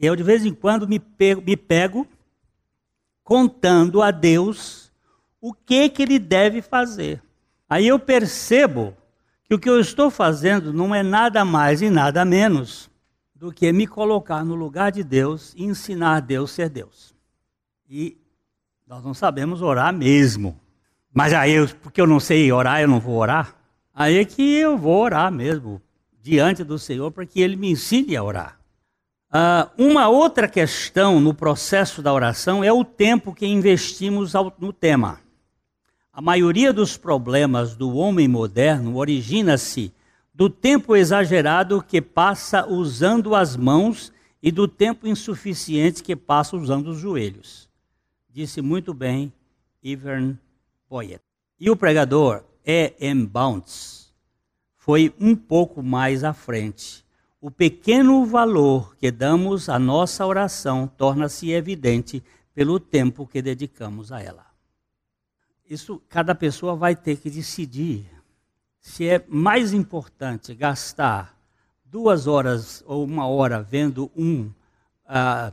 Eu, 0.00 0.16
de 0.16 0.22
vez 0.22 0.44
em 0.44 0.54
quando, 0.54 0.88
me 0.88 0.98
pego, 0.98 1.42
me 1.42 1.56
pego 1.56 2.06
contando 3.24 4.02
a 4.02 4.10
Deus 4.10 4.92
o 5.40 5.52
que, 5.52 5.88
que 5.88 6.02
ele 6.02 6.18
deve 6.18 6.62
fazer. 6.62 7.22
Aí 7.68 7.88
eu 7.88 7.98
percebo 7.98 8.94
que 9.44 9.54
o 9.54 9.58
que 9.58 9.68
eu 9.68 9.80
estou 9.80 10.10
fazendo 10.10 10.72
não 10.72 10.94
é 10.94 11.02
nada 11.02 11.44
mais 11.44 11.82
e 11.82 11.90
nada 11.90 12.24
menos 12.24 12.90
do 13.34 13.52
que 13.52 13.72
me 13.72 13.86
colocar 13.86 14.44
no 14.44 14.54
lugar 14.54 14.92
de 14.92 15.02
Deus 15.02 15.52
e 15.56 15.64
ensinar 15.64 16.20
Deus 16.20 16.52
a 16.52 16.54
ser 16.54 16.68
Deus. 16.68 17.14
E 17.88 18.16
nós 18.86 19.02
não 19.02 19.14
sabemos 19.14 19.60
orar 19.60 19.92
mesmo. 19.92 20.58
Mas 21.12 21.32
aí, 21.32 21.52
eu, 21.52 21.68
porque 21.82 22.00
eu 22.00 22.06
não 22.06 22.20
sei 22.20 22.50
orar, 22.52 22.80
eu 22.80 22.88
não 22.88 23.00
vou 23.00 23.16
orar. 23.16 23.54
Aí 23.94 24.18
é 24.18 24.24
que 24.24 24.42
eu 24.56 24.76
vou 24.76 25.00
orar 25.00 25.30
mesmo, 25.30 25.80
diante 26.20 26.64
do 26.64 26.78
Senhor, 26.78 27.10
para 27.12 27.24
que 27.24 27.40
Ele 27.40 27.54
me 27.54 27.70
ensine 27.70 28.16
a 28.16 28.22
orar. 28.22 28.58
Uh, 29.34 29.68
uma 29.76 30.06
outra 30.06 30.46
questão 30.46 31.18
no 31.18 31.34
processo 31.34 32.00
da 32.00 32.12
oração 32.12 32.62
é 32.62 32.72
o 32.72 32.84
tempo 32.84 33.34
que 33.34 33.44
investimos 33.44 34.32
no 34.60 34.72
tema. 34.72 35.20
A 36.12 36.22
maioria 36.22 36.72
dos 36.72 36.96
problemas 36.96 37.74
do 37.74 37.96
homem 37.96 38.28
moderno 38.28 38.96
origina-se 38.96 39.92
do 40.32 40.48
tempo 40.48 40.94
exagerado 40.94 41.82
que 41.82 42.00
passa 42.00 42.64
usando 42.64 43.34
as 43.34 43.56
mãos 43.56 44.12
e 44.40 44.52
do 44.52 44.68
tempo 44.68 45.04
insuficiente 45.04 46.00
que 46.00 46.14
passa 46.14 46.56
usando 46.56 46.92
os 46.92 46.98
joelhos. 47.00 47.68
Disse 48.30 48.62
muito 48.62 48.94
bem 48.94 49.32
Ivern 49.82 50.38
Boyet. 50.88 51.20
E 51.58 51.68
o 51.68 51.74
pregador 51.74 52.44
E. 52.64 52.94
M. 53.00 53.26
Bounds 53.26 54.14
foi 54.76 55.12
um 55.18 55.34
pouco 55.34 55.82
mais 55.82 56.22
à 56.22 56.32
frente. 56.32 57.03
O 57.44 57.50
pequeno 57.50 58.24
valor 58.24 58.96
que 58.96 59.10
damos 59.10 59.68
à 59.68 59.78
nossa 59.78 60.24
oração 60.24 60.86
torna-se 60.86 61.50
evidente 61.50 62.24
pelo 62.54 62.80
tempo 62.80 63.26
que 63.26 63.42
dedicamos 63.42 64.10
a 64.10 64.22
ela. 64.22 64.46
Isso 65.68 66.00
cada 66.08 66.34
pessoa 66.34 66.74
vai 66.74 66.96
ter 66.96 67.18
que 67.18 67.28
decidir 67.28 68.10
se 68.80 69.06
é 69.06 69.22
mais 69.28 69.74
importante 69.74 70.54
gastar 70.54 71.38
duas 71.84 72.26
horas 72.26 72.82
ou 72.86 73.04
uma 73.04 73.26
hora 73.26 73.60
vendo 73.60 74.10
um, 74.16 74.50
uh, 75.04 75.52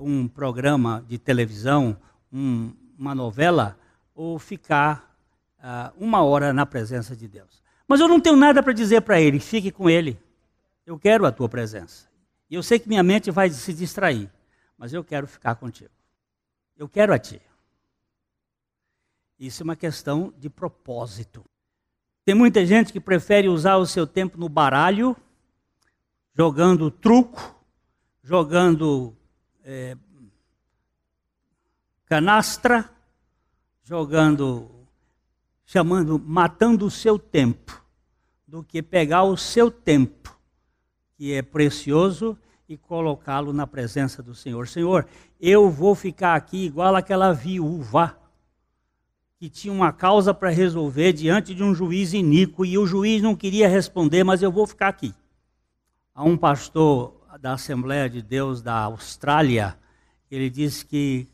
um 0.00 0.26
programa 0.26 1.04
de 1.06 1.18
televisão, 1.18 1.94
um, 2.32 2.72
uma 2.98 3.14
novela, 3.14 3.78
ou 4.14 4.38
ficar 4.38 5.14
uh, 5.58 5.92
uma 6.02 6.22
hora 6.22 6.54
na 6.54 6.64
presença 6.64 7.14
de 7.14 7.28
Deus. 7.28 7.62
Mas 7.86 8.00
eu 8.00 8.08
não 8.08 8.18
tenho 8.18 8.34
nada 8.34 8.62
para 8.62 8.72
dizer 8.72 9.02
para 9.02 9.20
ele, 9.20 9.38
fique 9.38 9.70
com 9.70 9.90
ele. 9.90 10.18
Eu 10.88 10.98
quero 10.98 11.26
a 11.26 11.30
tua 11.30 11.50
presença. 11.50 12.08
E 12.48 12.54
eu 12.54 12.62
sei 12.62 12.78
que 12.78 12.88
minha 12.88 13.02
mente 13.02 13.30
vai 13.30 13.50
se 13.50 13.74
distrair, 13.74 14.32
mas 14.78 14.90
eu 14.90 15.04
quero 15.04 15.26
ficar 15.26 15.54
contigo. 15.56 15.90
Eu 16.78 16.88
quero 16.88 17.12
a 17.12 17.18
ti. 17.18 17.42
Isso 19.38 19.62
é 19.62 19.64
uma 19.64 19.76
questão 19.76 20.32
de 20.38 20.48
propósito. 20.48 21.44
Tem 22.24 22.34
muita 22.34 22.64
gente 22.64 22.90
que 22.90 22.98
prefere 22.98 23.50
usar 23.50 23.76
o 23.76 23.84
seu 23.84 24.06
tempo 24.06 24.38
no 24.38 24.48
baralho, 24.48 25.14
jogando 26.32 26.90
truco, 26.90 27.54
jogando 28.22 29.14
é, 29.62 29.94
canastra, 32.06 32.90
jogando, 33.84 34.70
chamando, 35.66 36.18
matando 36.18 36.86
o 36.86 36.90
seu 36.90 37.18
tempo, 37.18 37.78
do 38.46 38.62
que 38.64 38.82
pegar 38.82 39.24
o 39.24 39.36
seu 39.36 39.70
tempo, 39.70 40.37
que 41.18 41.34
é 41.34 41.42
precioso, 41.42 42.38
e 42.68 42.76
colocá-lo 42.76 43.52
na 43.52 43.66
presença 43.66 44.22
do 44.22 44.34
Senhor. 44.34 44.68
Senhor, 44.68 45.06
eu 45.40 45.70
vou 45.70 45.94
ficar 45.94 46.34
aqui 46.34 46.66
igual 46.66 46.94
aquela 46.94 47.32
viúva 47.32 48.16
que 49.38 49.48
tinha 49.48 49.72
uma 49.72 49.92
causa 49.92 50.34
para 50.34 50.50
resolver 50.50 51.12
diante 51.12 51.54
de 51.54 51.62
um 51.62 51.74
juiz 51.74 52.12
iníquo 52.12 52.66
e 52.66 52.76
o 52.76 52.86
juiz 52.86 53.22
não 53.22 53.34
queria 53.34 53.68
responder, 53.68 54.22
mas 54.22 54.42
eu 54.42 54.52
vou 54.52 54.66
ficar 54.66 54.88
aqui. 54.88 55.14
Há 56.14 56.24
um 56.24 56.36
pastor 56.36 57.14
da 57.40 57.54
Assembleia 57.54 58.10
de 58.10 58.20
Deus 58.20 58.60
da 58.60 58.80
Austrália, 58.80 59.78
ele 60.30 60.50
disse 60.50 60.84
que 60.84 61.26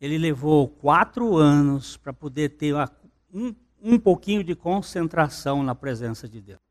ele 0.00 0.18
levou 0.18 0.68
quatro 0.68 1.36
anos 1.36 1.96
para 1.96 2.12
poder 2.12 2.50
ter 2.50 2.74
uma, 2.74 2.90
um, 3.32 3.54
um 3.82 3.98
pouquinho 3.98 4.44
de 4.44 4.54
concentração 4.54 5.62
na 5.62 5.74
presença 5.74 6.28
de 6.28 6.40
Deus. 6.40 6.65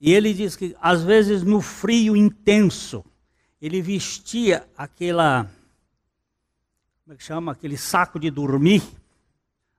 E 0.00 0.12
ele 0.12 0.32
diz 0.32 0.54
que, 0.54 0.76
às 0.80 1.02
vezes, 1.02 1.42
no 1.42 1.60
frio 1.60 2.16
intenso, 2.16 3.04
ele 3.60 3.82
vestia 3.82 4.66
aquela. 4.76 5.50
Como 7.04 7.14
é 7.14 7.16
que 7.16 7.24
chama? 7.24 7.52
Aquele 7.52 7.76
saco 7.76 8.18
de 8.18 8.30
dormir 8.30 8.82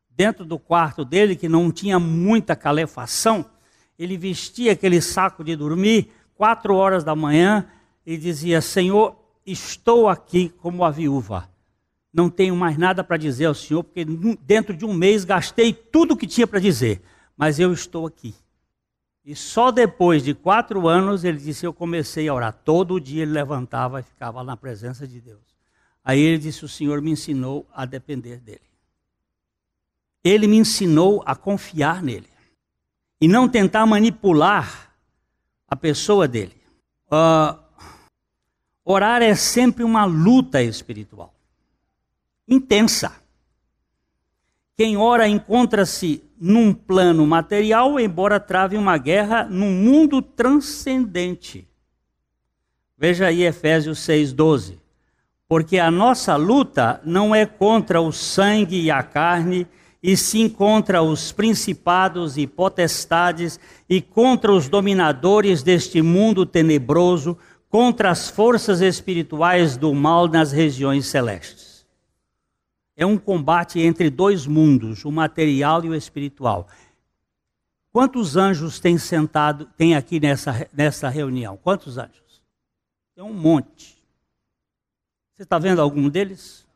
dentro 0.10 0.44
do 0.44 0.60
quarto 0.60 1.06
dele, 1.06 1.36
que 1.36 1.48
não 1.48 1.72
tinha 1.72 1.98
muita 1.98 2.54
calefação, 2.54 3.46
ele 3.98 4.18
vestia 4.18 4.74
aquele 4.74 5.02
saco 5.02 5.46
de 5.46 5.56
dormir, 5.56 6.12
quatro 6.36 6.76
horas 6.76 7.06
da 7.06 7.16
manhã, 7.16 7.66
e 8.06 8.18
dizia: 8.18 8.60
Senhor, 8.60 9.16
estou 9.46 10.10
aqui 10.10 10.50
como 10.50 10.84
a 10.84 10.92
viúva. 10.92 11.50
Não 12.14 12.30
tenho 12.30 12.56
mais 12.56 12.78
nada 12.78 13.02
para 13.04 13.16
dizer 13.16 13.46
ao 13.46 13.54
Senhor, 13.54 13.84
porque 13.84 14.04
dentro 14.42 14.76
de 14.76 14.84
um 14.84 14.94
mês 14.94 15.24
gastei 15.24 15.72
tudo 15.72 16.16
o 16.16 16.18
que 16.18 16.28
tinha 16.28 16.48
para 16.48 16.60
dizer, 16.60 17.02
mas 17.38 17.60
eu 17.60 17.72
estou 17.72 18.06
aqui. 18.06 18.36
E 19.30 19.36
só 19.36 19.72
depois 19.72 20.24
de 20.24 20.34
quatro 20.34 20.88
anos 20.88 21.24
ele 21.24 21.38
disse: 21.38 21.66
Eu 21.66 21.74
comecei 21.74 22.28
a 22.28 22.34
orar. 22.34 22.54
Todo 22.54 23.00
dia 23.00 23.22
ele 23.22 23.32
levantava 23.32 24.00
e 24.00 24.04
ficava 24.04 24.44
na 24.44 24.58
presença 24.58 25.08
de 25.08 25.22
Deus. 25.22 25.44
Aí 26.04 26.20
ele 26.20 26.38
disse: 26.38 26.66
O 26.66 26.70
Senhor 26.70 27.02
me 27.02 27.12
ensinou 27.12 27.68
a 27.72 27.86
depender 27.86 28.38
dele 28.38 28.70
ele 30.24 30.48
me 30.48 30.58
ensinou 30.58 31.24
a 31.26 31.36
confiar 31.36 32.04
nele 32.04 32.30
e 33.22 33.28
não 33.28 33.48
tentar 33.48 33.86
manipular 33.86 34.94
a 35.68 35.76
pessoa 35.76 36.28
dele. 36.28 36.56
Uh, 37.08 37.60
orar 38.84 39.22
é 39.22 39.36
sempre 39.36 39.84
uma 39.84 40.06
luta 40.06 40.62
espiritual 40.62 41.34
intensa. 42.48 43.16
Quem 44.76 44.98
ora 44.98 45.28
encontra-se 45.28 46.24
num 46.40 46.74
plano 46.74 47.28
material, 47.28 48.00
embora 48.00 48.40
trave 48.40 48.78
uma 48.78 48.98
guerra 48.98 49.44
num 49.44 49.72
mundo 49.72 50.22
transcendente. 50.22 51.68
Veja 52.98 53.28
aí 53.28 53.44
Efésios 53.44 54.00
6,12. 54.00 54.78
Porque 55.48 55.80
a 55.80 55.90
nossa 55.90 56.36
luta 56.36 57.02
não 57.04 57.34
é 57.34 57.46
contra 57.46 58.00
o 58.00 58.12
sangue 58.12 58.80
e 58.80 58.92
a 58.92 59.02
carne, 59.02 59.68
e 60.02 60.16
sim 60.16 60.48
contra 60.48 61.02
os 61.02 61.32
principados 61.32 62.38
e 62.38 62.48
potestades 62.48 63.60
e 63.90 64.02
contra 64.02 64.54
os 64.54 64.70
dominadores 64.70 65.62
deste 65.62 66.02
mundo 66.02 66.46
tenebroso, 66.46 67.38
contra 67.70 68.10
as 68.10 68.30
forças 68.30 68.82
espirituais 68.82 69.76
do 69.76 69.94
mal 69.94 70.28
nas 70.28 70.52
regiões 70.52 71.08
celestes. 71.08 71.69
É 73.00 73.06
um 73.06 73.18
combate 73.18 73.80
entre 73.80 74.10
dois 74.10 74.46
mundos, 74.46 75.06
o 75.06 75.12
material 75.12 75.86
e 75.86 75.88
o 75.88 75.96
espiritual. 75.96 76.68
Quantos 77.94 78.36
anjos 78.36 78.78
tem 78.78 78.98
sentado, 78.98 79.70
tem 79.78 79.96
aqui 79.96 80.20
nessa, 80.20 80.68
nessa 80.74 81.08
reunião? 81.08 81.56
Quantos 81.56 81.98
anjos? 81.98 82.44
Tem 83.16 83.24
um 83.24 83.34
monte. 83.34 84.04
Você 85.34 85.44
está 85.44 85.58
vendo 85.58 85.82
algum 85.82 86.10
deles? 86.10 86.68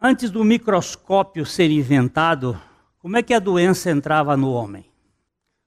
Antes 0.00 0.30
do 0.30 0.42
microscópio 0.42 1.44
ser 1.44 1.70
inventado, 1.70 2.58
como 2.98 3.18
é 3.18 3.22
que 3.22 3.34
a 3.34 3.38
doença 3.38 3.90
entrava 3.90 4.34
no 4.34 4.50
homem? 4.50 4.86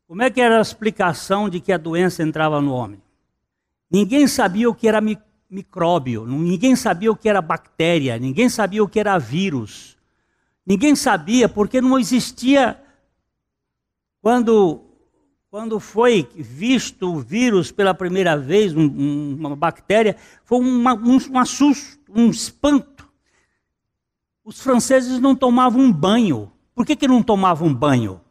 Como 0.08 0.24
é 0.24 0.32
que 0.32 0.42
era 0.42 0.58
a 0.58 0.62
explicação 0.62 1.48
de 1.48 1.60
que 1.60 1.72
a 1.72 1.78
doença 1.78 2.24
entrava 2.24 2.60
no 2.60 2.74
homem? 2.74 3.00
Ninguém 3.92 4.26
sabia 4.28 4.68
o 4.68 4.74
que 4.74 4.88
era 4.88 5.00
micróbio, 5.48 6.26
ninguém 6.26 6.76
sabia 6.76 7.12
o 7.12 7.16
que 7.16 7.30
era 7.30 7.44
bactéria, 7.44 8.18
ninguém 8.18 8.50
sabia 8.50 8.84
o 8.84 8.90
que 8.90 9.00
era 9.00 9.16
vírus. 9.20 9.99
Ninguém 10.70 10.96
sabia 10.96 11.50
porque 11.50 11.82
não 11.82 11.98
existia 11.98 12.80
quando 14.22 14.86
quando 15.50 15.80
foi 15.80 16.30
visto 16.36 17.12
o 17.12 17.20
vírus 17.20 17.72
pela 17.72 17.92
primeira 17.92 18.38
vez, 18.38 18.76
um, 18.76 18.84
um, 18.84 19.36
uma 19.40 19.56
bactéria, 19.56 20.16
foi 20.46 20.60
uma, 20.60 20.94
um, 20.94 21.18
um 21.32 21.40
assusto, 21.40 22.00
um 22.08 22.30
espanto. 22.30 23.10
Os 24.46 24.62
franceses 24.62 25.20
não 25.20 25.36
tomavam 25.36 25.82
um 25.82 25.92
banho. 25.92 26.52
Por 26.76 26.86
que, 26.86 26.96
que 26.96 27.08
não 27.08 27.24
tomavam 27.24 27.74
banho? 27.74 28.22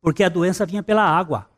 Porque 0.00 0.24
a 0.24 0.28
doença 0.28 0.66
vinha 0.66 0.82
pela 0.82 1.04
água. 1.04 1.48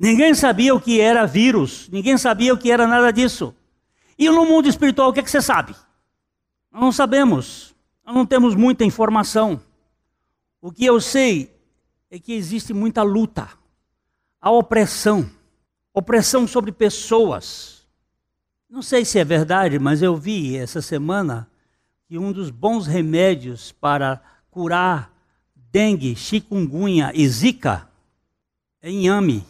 Ninguém 0.00 0.34
sabia 0.34 0.74
o 0.74 0.80
que 0.80 1.00
era 1.00 1.24
vírus, 1.24 1.88
ninguém 1.92 2.18
sabia 2.18 2.52
o 2.52 2.58
que 2.58 2.72
era 2.72 2.88
nada 2.88 3.12
disso. 3.12 3.54
E 4.18 4.28
no 4.28 4.44
mundo 4.44 4.68
espiritual, 4.68 5.10
o 5.10 5.12
que, 5.12 5.20
é 5.20 5.22
que 5.22 5.30
você 5.30 5.40
sabe? 5.40 5.76
Nós 6.72 6.82
não 6.82 6.90
sabemos, 6.90 7.75
nós 8.06 8.14
não 8.14 8.24
temos 8.24 8.54
muita 8.54 8.84
informação. 8.84 9.60
O 10.62 10.70
que 10.70 10.86
eu 10.86 11.00
sei 11.00 11.52
é 12.08 12.20
que 12.20 12.32
existe 12.32 12.72
muita 12.72 13.02
luta, 13.02 13.48
a 14.40 14.48
opressão, 14.48 15.28
opressão 15.92 16.46
sobre 16.46 16.70
pessoas. 16.70 17.84
Não 18.70 18.80
sei 18.80 19.04
se 19.04 19.18
é 19.18 19.24
verdade, 19.24 19.76
mas 19.80 20.02
eu 20.02 20.16
vi 20.16 20.56
essa 20.56 20.80
semana 20.80 21.50
que 22.06 22.16
um 22.16 22.30
dos 22.30 22.48
bons 22.48 22.86
remédios 22.86 23.72
para 23.72 24.22
curar 24.52 25.12
dengue, 25.56 26.14
chikungunya 26.14 27.10
e 27.12 27.26
zika 27.26 27.88
é 28.80 28.88
inhame. 28.88 29.44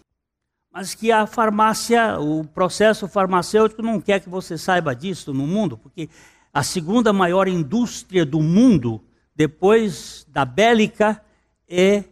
Mas 0.72 0.94
que 0.94 1.12
a 1.12 1.26
farmácia, 1.26 2.18
o 2.18 2.44
processo 2.44 3.06
farmacêutico 3.06 3.82
não 3.82 4.00
quer 4.00 4.20
que 4.20 4.30
você 4.30 4.56
saiba 4.56 4.94
disso 4.94 5.32
no 5.34 5.46
mundo, 5.46 5.76
porque 5.76 6.08
a 6.56 6.62
segunda 6.62 7.12
maior 7.12 7.48
indústria 7.48 8.24
do 8.24 8.40
mundo, 8.40 9.04
depois 9.34 10.26
da 10.30 10.42
bélica, 10.42 11.22
é 11.68 12.04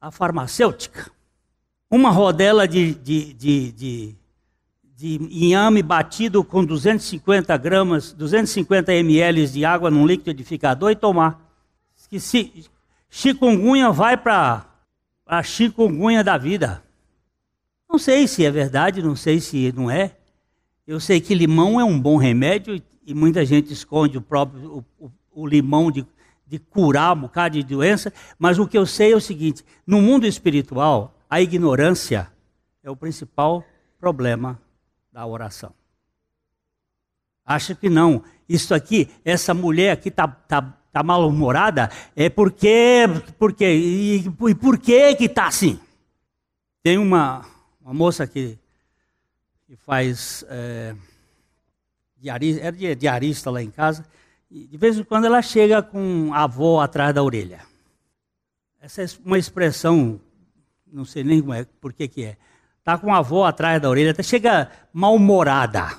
a 0.00 0.10
farmacêutica. 0.10 1.12
Uma 1.88 2.10
rodela 2.10 2.66
de, 2.66 2.92
de, 2.92 3.32
de, 3.34 3.70
de, 3.70 4.14
de 4.96 5.14
inhame 5.30 5.80
batido 5.80 6.42
com 6.42 6.64
250 6.64 7.56
gramas, 7.56 8.12
250 8.12 8.92
ml 8.94 9.46
de 9.46 9.64
água 9.64 9.92
num 9.92 10.04
liquidificador 10.04 10.90
e 10.90 10.96
tomar. 10.96 11.40
Que 12.10 12.18
se, 12.18 12.68
chikungunya 13.08 13.92
vai 13.92 14.16
para 14.16 14.66
a 15.24 15.40
chikungunya 15.40 16.24
da 16.24 16.36
vida. 16.36 16.82
Não 17.88 17.96
sei 17.96 18.26
se 18.26 18.44
é 18.44 18.50
verdade, 18.50 19.00
não 19.00 19.14
sei 19.14 19.38
se 19.38 19.70
não 19.70 19.88
é. 19.88 20.16
Eu 20.84 20.98
sei 20.98 21.20
que 21.20 21.32
limão 21.32 21.80
é 21.80 21.84
um 21.84 21.98
bom 21.98 22.16
remédio 22.16 22.82
e 23.06 23.14
muita 23.14 23.44
gente 23.44 23.72
esconde 23.72 24.18
o 24.18 24.22
próprio 24.22 24.84
o, 24.98 25.06
o, 25.06 25.10
o 25.34 25.46
limão 25.46 25.90
de 25.90 26.06
de 26.46 26.58
curar 26.58 27.16
um 27.16 27.22
bocado 27.22 27.54
de 27.54 27.64
doença, 27.64 28.12
mas 28.38 28.58
o 28.58 28.66
que 28.66 28.76
eu 28.76 28.86
sei 28.86 29.12
é 29.12 29.16
o 29.16 29.20
seguinte: 29.20 29.64
no 29.86 30.00
mundo 30.00 30.26
espiritual, 30.26 31.18
a 31.28 31.40
ignorância 31.40 32.30
é 32.82 32.90
o 32.90 32.96
principal 32.96 33.64
problema 33.98 34.60
da 35.12 35.26
oração. 35.26 35.72
Acho 37.44 37.74
que 37.74 37.88
não. 37.88 38.22
Isso 38.48 38.74
aqui, 38.74 39.10
essa 39.24 39.54
mulher 39.54 39.92
aqui 39.92 40.08
está 40.08 40.28
tá, 40.28 40.62
tá 40.92 41.02
mal-humorada, 41.02 41.90
é 42.14 42.28
porque, 42.28 43.04
porque 43.38 43.64
e, 43.64 44.26
e 44.26 44.54
por 44.54 44.78
que 44.78 45.14
que 45.14 45.24
está 45.24 45.46
assim? 45.46 45.78
Tem 46.82 46.98
uma, 46.98 47.44
uma 47.80 47.94
moça 47.94 48.26
que, 48.26 48.58
que 49.66 49.76
faz 49.76 50.44
é, 50.48 50.94
diarista, 52.24 52.62
é 52.62 52.94
diarista 52.94 53.50
lá 53.50 53.62
em 53.62 53.70
casa, 53.70 54.04
de 54.50 54.76
vez 54.78 54.98
em 54.98 55.04
quando 55.04 55.26
ela 55.26 55.42
chega 55.42 55.82
com 55.82 56.30
a 56.32 56.44
avó 56.44 56.80
atrás 56.80 57.14
da 57.14 57.22
orelha. 57.22 57.60
Essa 58.80 59.02
é 59.02 59.06
uma 59.24 59.38
expressão, 59.38 60.20
não 60.90 61.04
sei 61.04 61.22
nem 61.22 61.44
é, 61.54 61.66
por 61.80 61.92
que 61.92 62.08
que 62.08 62.24
é. 62.24 62.36
Está 62.78 62.96
com 62.96 63.12
a 63.12 63.18
avó 63.18 63.44
atrás 63.44 63.80
da 63.80 63.90
orelha, 63.90 64.10
até 64.12 64.22
chega 64.22 64.70
mal-humorada. 64.92 65.98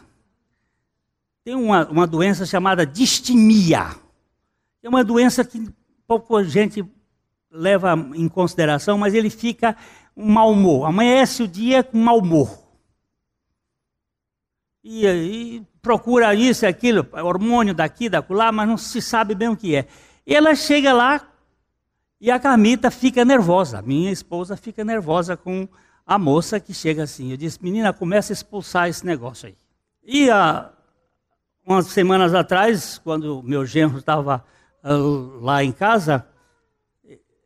Tem 1.44 1.56
uma, 1.56 1.88
uma 1.88 2.08
doença 2.08 2.46
chamada 2.46 2.86
distimia. 2.86 3.96
É 4.82 4.90
uma 4.90 5.04
doença 5.04 5.44
que 5.44 5.68
pouca 6.08 6.44
gente 6.44 6.84
leva 7.52 7.94
em 8.16 8.28
consideração, 8.28 8.98
mas 8.98 9.14
ele 9.14 9.30
fica 9.30 9.76
um 10.16 10.32
mau 10.32 10.52
humor. 10.52 10.86
Amanhece 10.86 11.44
o 11.44 11.48
dia 11.48 11.84
com 11.84 11.98
mau 11.98 12.20
humor. 12.20 12.66
E, 14.84 15.08
e 15.08 15.68
procura 15.86 16.34
isso 16.34 16.66
e 16.66 16.68
aquilo, 16.68 17.08
hormônio 17.14 17.72
daqui, 17.72 18.10
da 18.10 18.26
lá, 18.28 18.52
mas 18.52 18.68
não 18.68 18.76
se 18.76 19.00
sabe 19.00 19.36
bem 19.36 19.50
o 19.50 19.56
que 19.56 19.76
é. 19.76 19.86
E 20.26 20.34
ela 20.34 20.56
chega 20.56 20.92
lá 20.92 21.30
e 22.20 22.32
a 22.32 22.40
Camita 22.40 22.90
fica 22.90 23.24
nervosa. 23.24 23.84
Minha 23.84 24.12
esposa 24.12 24.58
fica 24.58 24.84
nervosa 24.84 25.38
com 25.38 25.68
a 26.04 26.18
moça 26.18 26.60
que 26.60 26.74
chega 26.74 27.04
assim. 27.04 27.30
Eu 27.30 27.38
disse, 27.38 27.64
menina, 27.64 27.94
começa 27.94 28.32
a 28.32 28.34
expulsar 28.34 28.90
esse 28.90 29.06
negócio 29.06 29.48
aí. 29.48 29.56
E 30.04 30.28
há 30.32 30.72
umas 31.64 31.86
semanas 31.86 32.34
atrás, 32.34 32.98
quando 32.98 33.44
meu 33.44 33.64
genro 33.64 34.00
estava 34.00 34.44
uh, 34.84 35.40
lá 35.40 35.64
em 35.64 35.72
casa, 35.72 36.26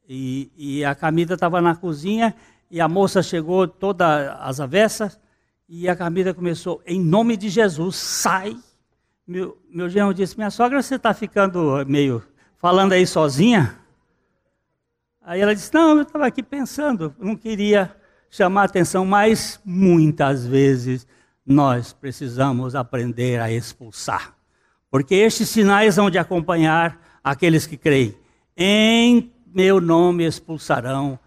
e, 0.07 0.49
e 0.55 0.85
a 0.85 0.95
Camita 0.95 1.33
estava 1.33 1.59
na 1.59 1.75
cozinha, 1.75 2.33
e 2.71 2.79
a 2.79 2.87
moça 2.87 3.21
chegou 3.21 3.67
toda 3.67 4.31
às 4.35 4.61
avessas, 4.61 5.19
e 5.71 5.87
a 5.87 5.95
Camila 5.95 6.33
começou, 6.33 6.81
em 6.83 6.99
nome 6.99 7.37
de 7.37 7.47
Jesus, 7.47 7.95
sai. 7.95 8.57
Meu, 9.25 9.55
meu 9.69 9.87
genro 9.87 10.15
disse, 10.15 10.35
minha 10.35 10.49
sogra, 10.49 10.81
você 10.81 10.95
está 10.95 11.13
ficando 11.13 11.85
meio 11.85 12.23
falando 12.57 12.93
aí 12.93 13.05
sozinha? 13.05 13.77
Aí 15.21 15.39
ela 15.39 15.53
disse, 15.53 15.71
não, 15.71 15.95
eu 15.95 16.01
estava 16.01 16.25
aqui 16.25 16.41
pensando, 16.41 17.13
não 17.19 17.35
queria 17.35 17.95
chamar 18.31 18.63
atenção, 18.63 19.05
mas 19.05 19.61
muitas 19.63 20.43
vezes 20.43 21.05
nós 21.45 21.93
precisamos 21.93 22.73
aprender 22.73 23.39
a 23.39 23.51
expulsar. 23.51 24.35
Porque 24.89 25.13
estes 25.13 25.49
sinais 25.49 25.97
vão 25.97 26.09
de 26.09 26.17
acompanhar 26.17 26.99
aqueles 27.23 27.67
que 27.67 27.77
creem. 27.77 28.17
Em 28.57 29.31
meu 29.45 29.79
nome 29.79 30.25
expulsarão 30.25 31.19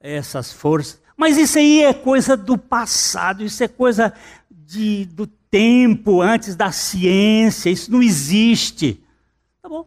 essas 0.00 0.50
forças 0.50 0.99
mas 1.20 1.36
isso 1.36 1.58
aí 1.58 1.82
é 1.82 1.92
coisa 1.92 2.34
do 2.34 2.56
passado, 2.56 3.44
isso 3.44 3.62
é 3.62 3.68
coisa 3.68 4.14
de, 4.50 5.04
do 5.04 5.26
tempo 5.26 6.22
antes 6.22 6.56
da 6.56 6.72
ciência, 6.72 7.68
isso 7.68 7.92
não 7.92 8.02
existe. 8.02 9.04
Tá 9.60 9.68
bom, 9.68 9.86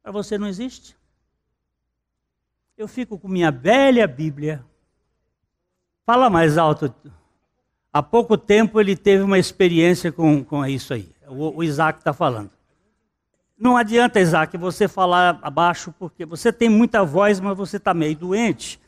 para 0.00 0.12
você 0.12 0.38
não 0.38 0.46
existe? 0.46 0.96
Eu 2.78 2.86
fico 2.86 3.18
com 3.18 3.26
minha 3.26 3.50
velha 3.50 4.06
Bíblia. 4.06 4.64
Fala 6.06 6.30
mais 6.30 6.56
alto. 6.56 6.94
Há 7.92 8.00
pouco 8.00 8.38
tempo 8.38 8.80
ele 8.80 8.94
teve 8.94 9.24
uma 9.24 9.40
experiência 9.40 10.12
com, 10.12 10.44
com 10.44 10.64
isso 10.64 10.94
aí. 10.94 11.10
O, 11.26 11.56
o 11.58 11.64
Isaac 11.64 11.98
está 11.98 12.12
falando. 12.12 12.52
Não 13.58 13.76
adianta, 13.76 14.20
Isaac, 14.20 14.56
você 14.56 14.86
falar 14.86 15.40
abaixo, 15.42 15.92
porque 15.98 16.24
você 16.24 16.52
tem 16.52 16.68
muita 16.68 17.04
voz, 17.04 17.40
mas 17.40 17.56
você 17.56 17.78
está 17.78 17.92
meio 17.92 18.16
doente 18.16 18.80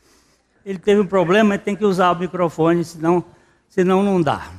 ele 0.65 0.79
teve 0.79 0.99
um 0.99 1.05
problema, 1.05 1.57
tem 1.57 1.75
que 1.75 1.85
usar 1.85 2.11
o 2.11 2.19
microfone, 2.19 2.83
senão, 2.83 3.23
senão 3.69 4.01
não 4.01 4.19
dá. 4.19 4.51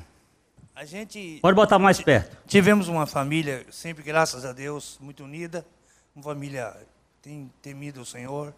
A 0.74 0.84
gente 0.84 1.38
Pode 1.42 1.56
botar 1.56 1.78
mais 1.78 2.00
perto. 2.00 2.36
Tivemos 2.46 2.86
uma 2.86 3.06
família, 3.06 3.66
sempre 3.70 4.04
graças 4.04 4.44
a 4.44 4.52
Deus, 4.52 4.98
muito 5.00 5.24
unida, 5.24 5.66
uma 6.14 6.22
família 6.22 6.76
tem 7.20 7.50
temido 7.60 8.02
o 8.02 8.06
Senhor. 8.06 8.54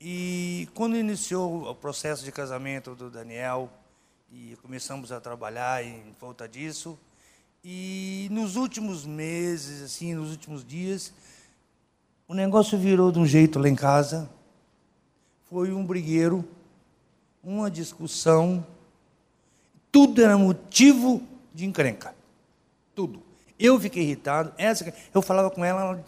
E 0.00 0.68
quando 0.74 0.96
iniciou 0.96 1.70
o 1.70 1.74
processo 1.74 2.24
de 2.24 2.32
casamento 2.32 2.94
do 2.94 3.08
Daniel, 3.08 3.70
e 4.32 4.56
começamos 4.60 5.12
a 5.12 5.20
trabalhar 5.20 5.84
em 5.84 6.02
volta 6.20 6.48
disso, 6.48 6.98
e 7.64 8.28
nos 8.30 8.56
últimos 8.56 9.06
meses, 9.06 9.82
assim, 9.82 10.14
nos 10.14 10.30
últimos 10.30 10.64
dias, 10.64 11.12
o 12.26 12.34
negócio 12.34 12.76
virou 12.76 13.12
de 13.12 13.18
um 13.18 13.26
jeito 13.26 13.58
lá 13.58 13.68
em 13.68 13.74
casa. 13.74 14.28
Foi 15.48 15.72
um 15.72 15.84
brigueiro 15.84 16.44
uma 17.46 17.70
discussão, 17.70 18.66
tudo 19.92 20.20
era 20.20 20.36
motivo 20.36 21.22
de 21.54 21.64
encrenca. 21.64 22.12
Tudo. 22.92 23.22
Eu 23.58 23.78
fiquei 23.78 24.02
irritado, 24.02 24.52
essa, 24.58 24.92
eu 25.14 25.22
falava 25.22 25.48
com 25.48 25.64
ela, 25.64 25.80
ela 25.80 26.04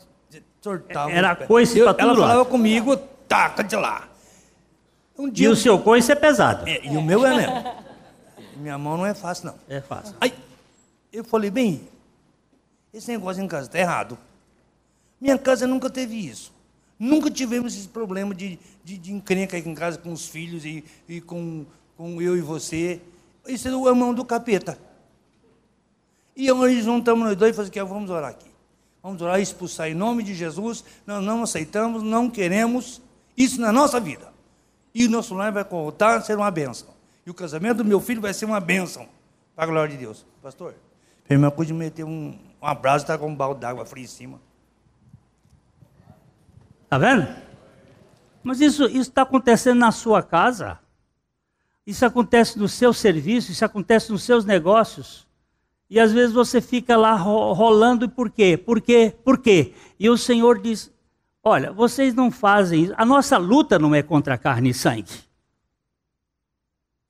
sortava. 0.60 1.12
Era 1.12 1.36
coisa 1.36 1.72
para 1.84 1.94
tudo 1.94 2.02
Ela 2.02 2.16
falava 2.16 2.44
comigo, 2.44 2.96
taca 3.28 3.62
de 3.62 3.76
lá. 3.76 4.08
Um 5.16 5.30
dia, 5.30 5.46
e 5.46 5.48
o 5.48 5.56
seu 5.56 5.78
coice 5.78 6.10
é 6.10 6.14
pesado. 6.16 6.68
É, 6.68 6.84
e 6.84 6.96
o 6.96 7.02
meu 7.02 7.24
é 7.24 7.36
mesmo. 7.36 7.74
Minha 8.56 8.76
mão 8.76 8.96
não 8.96 9.06
é 9.06 9.14
fácil, 9.14 9.46
não. 9.46 9.54
É 9.68 9.80
fácil. 9.80 10.16
Aí, 10.20 10.34
eu 11.12 11.22
falei, 11.22 11.50
bem, 11.50 11.88
esse 12.92 13.10
negócio 13.10 13.42
em 13.42 13.46
casa 13.48 13.68
está 13.68 13.78
errado. 13.78 14.18
Minha 15.20 15.38
casa 15.38 15.66
nunca 15.66 15.88
teve 15.88 16.16
isso. 16.16 16.52
Nunca 16.98 17.30
tivemos 17.30 17.76
esse 17.76 17.88
problema 17.88 18.34
de, 18.34 18.58
de, 18.82 18.98
de 18.98 19.12
encrenca 19.12 19.56
aqui 19.56 19.68
em 19.68 19.74
casa 19.74 19.98
com 19.98 20.12
os 20.12 20.26
filhos 20.26 20.64
e, 20.64 20.84
e 21.08 21.20
com, 21.20 21.64
com 21.96 22.20
eu 22.20 22.36
e 22.36 22.40
você. 22.40 23.00
Isso 23.46 23.68
é 23.68 23.70
a 23.70 23.94
mão 23.94 24.12
do 24.12 24.24
capeta. 24.24 24.78
E 26.34 26.50
hoje 26.50 26.82
juntamos 26.82 27.24
nós 27.24 27.36
dois 27.36 27.50
e 27.50 27.54
falamos 27.54 27.70
que 27.70 27.82
vamos 27.82 28.10
orar 28.10 28.30
aqui. 28.30 28.50
Vamos 29.02 29.22
orar 29.22 29.38
e 29.38 29.42
expulsar 29.42 29.88
em 29.88 29.94
nome 29.94 30.22
de 30.22 30.34
Jesus. 30.34 30.84
Nós 31.06 31.24
não 31.24 31.42
aceitamos, 31.42 32.02
não 32.02 32.28
queremos 32.28 33.00
isso 33.36 33.60
na 33.60 33.72
nossa 33.72 34.00
vida. 34.00 34.32
E 34.94 35.06
o 35.06 35.10
nosso 35.10 35.34
lar 35.34 35.52
vai 35.52 35.64
voltar 35.64 36.16
a 36.16 36.20
ser 36.20 36.36
uma 36.36 36.50
bênção. 36.50 36.88
E 37.24 37.30
o 37.30 37.34
casamento 37.34 37.78
do 37.78 37.84
meu 37.84 38.00
filho 38.00 38.20
vai 38.20 38.34
ser 38.34 38.44
uma 38.44 38.58
bênção. 38.58 39.06
Para 39.54 39.64
a 39.64 39.66
glória 39.66 39.96
de 39.96 40.02
Deus. 40.02 40.26
Pastor, 40.42 40.74
a 41.28 41.32
irmã 41.32 41.50
pode 41.50 41.72
meter 41.72 42.04
um, 42.04 42.36
um 42.60 42.66
abraço 42.66 43.02
e 43.02 43.04
estar 43.04 43.18
com 43.18 43.28
um 43.28 43.34
balde 43.34 43.60
d'água 43.60 43.84
fria 43.84 44.04
em 44.04 44.08
cima. 44.08 44.40
Está 46.88 46.96
vendo? 46.96 47.28
Mas 48.42 48.62
isso 48.62 48.86
está 48.86 49.20
acontecendo 49.20 49.78
na 49.78 49.92
sua 49.92 50.22
casa. 50.22 50.78
Isso 51.86 52.06
acontece 52.06 52.58
no 52.58 52.66
seu 52.66 52.94
serviço, 52.94 53.52
isso 53.52 53.62
acontece 53.62 54.10
nos 54.10 54.22
seus 54.22 54.46
negócios. 54.46 55.26
E 55.90 56.00
às 56.00 56.14
vezes 56.14 56.32
você 56.32 56.62
fica 56.62 56.96
lá 56.96 57.14
rolando, 57.14 58.06
e 58.06 58.08
por 58.08 58.30
quê? 58.30 58.56
Por 58.56 58.80
quê? 58.80 59.14
Por 59.22 59.36
quê? 59.36 59.74
E 60.00 60.08
o 60.08 60.16
Senhor 60.16 60.62
diz: 60.62 60.90
Olha, 61.44 61.70
vocês 61.72 62.14
não 62.14 62.30
fazem 62.30 62.84
isso. 62.84 62.94
A 62.96 63.04
nossa 63.04 63.36
luta 63.36 63.78
não 63.78 63.94
é 63.94 64.02
contra 64.02 64.38
carne 64.38 64.70
e 64.70 64.74
sangue. 64.74 65.12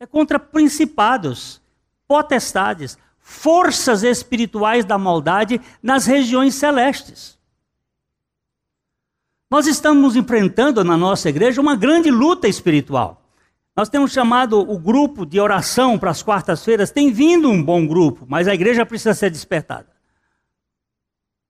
É 0.01 0.07
contra 0.07 0.41
principados, 0.41 1.63
potestades, 2.09 2.99
forças 3.21 4.03
espirituais 4.03 4.85
da 4.85 4.99
maldade 4.99 5.61
nas 5.81 6.05
regiões 6.05 6.57
celestes. 6.57 7.38
Nós 9.51 9.67
estamos 9.67 10.15
enfrentando 10.15 10.85
na 10.85 10.97
nossa 10.97 11.29
igreja 11.29 11.61
uma 11.61 11.75
grande 11.75 12.11
luta 12.11 12.47
espiritual. 12.47 13.23
Nós 13.75 13.89
temos 13.89 14.13
chamado 14.13 14.59
o 14.59 14.79
grupo 14.79 15.25
de 15.25 15.41
oração 15.41 15.99
para 15.99 16.11
as 16.11 16.23
quartas-feiras, 16.23 16.91
tem 16.91 17.11
vindo 17.11 17.49
um 17.49 17.63
bom 17.63 17.87
grupo, 17.87 18.27
mas 18.29 18.49
a 18.49 18.55
igreja 18.55 18.85
precisa 18.85 19.15
ser 19.15 19.31
despertada 19.31 19.87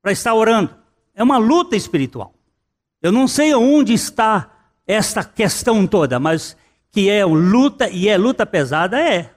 para 0.02 0.12
estar 0.12 0.34
orando. 0.34 0.76
É 1.14 1.22
uma 1.22 1.38
luta 1.38 1.74
espiritual. 1.74 2.34
Eu 3.02 3.10
não 3.10 3.26
sei 3.26 3.54
onde 3.54 3.92
está 3.92 4.50
esta 4.86 5.24
questão 5.24 5.86
toda, 5.86 6.20
mas 6.20 6.56
que 6.90 7.10
é 7.10 7.24
luta 7.24 7.88
e 7.88 8.08
é 8.08 8.16
luta 8.16 8.46
pesada, 8.46 9.00
é. 9.00 9.30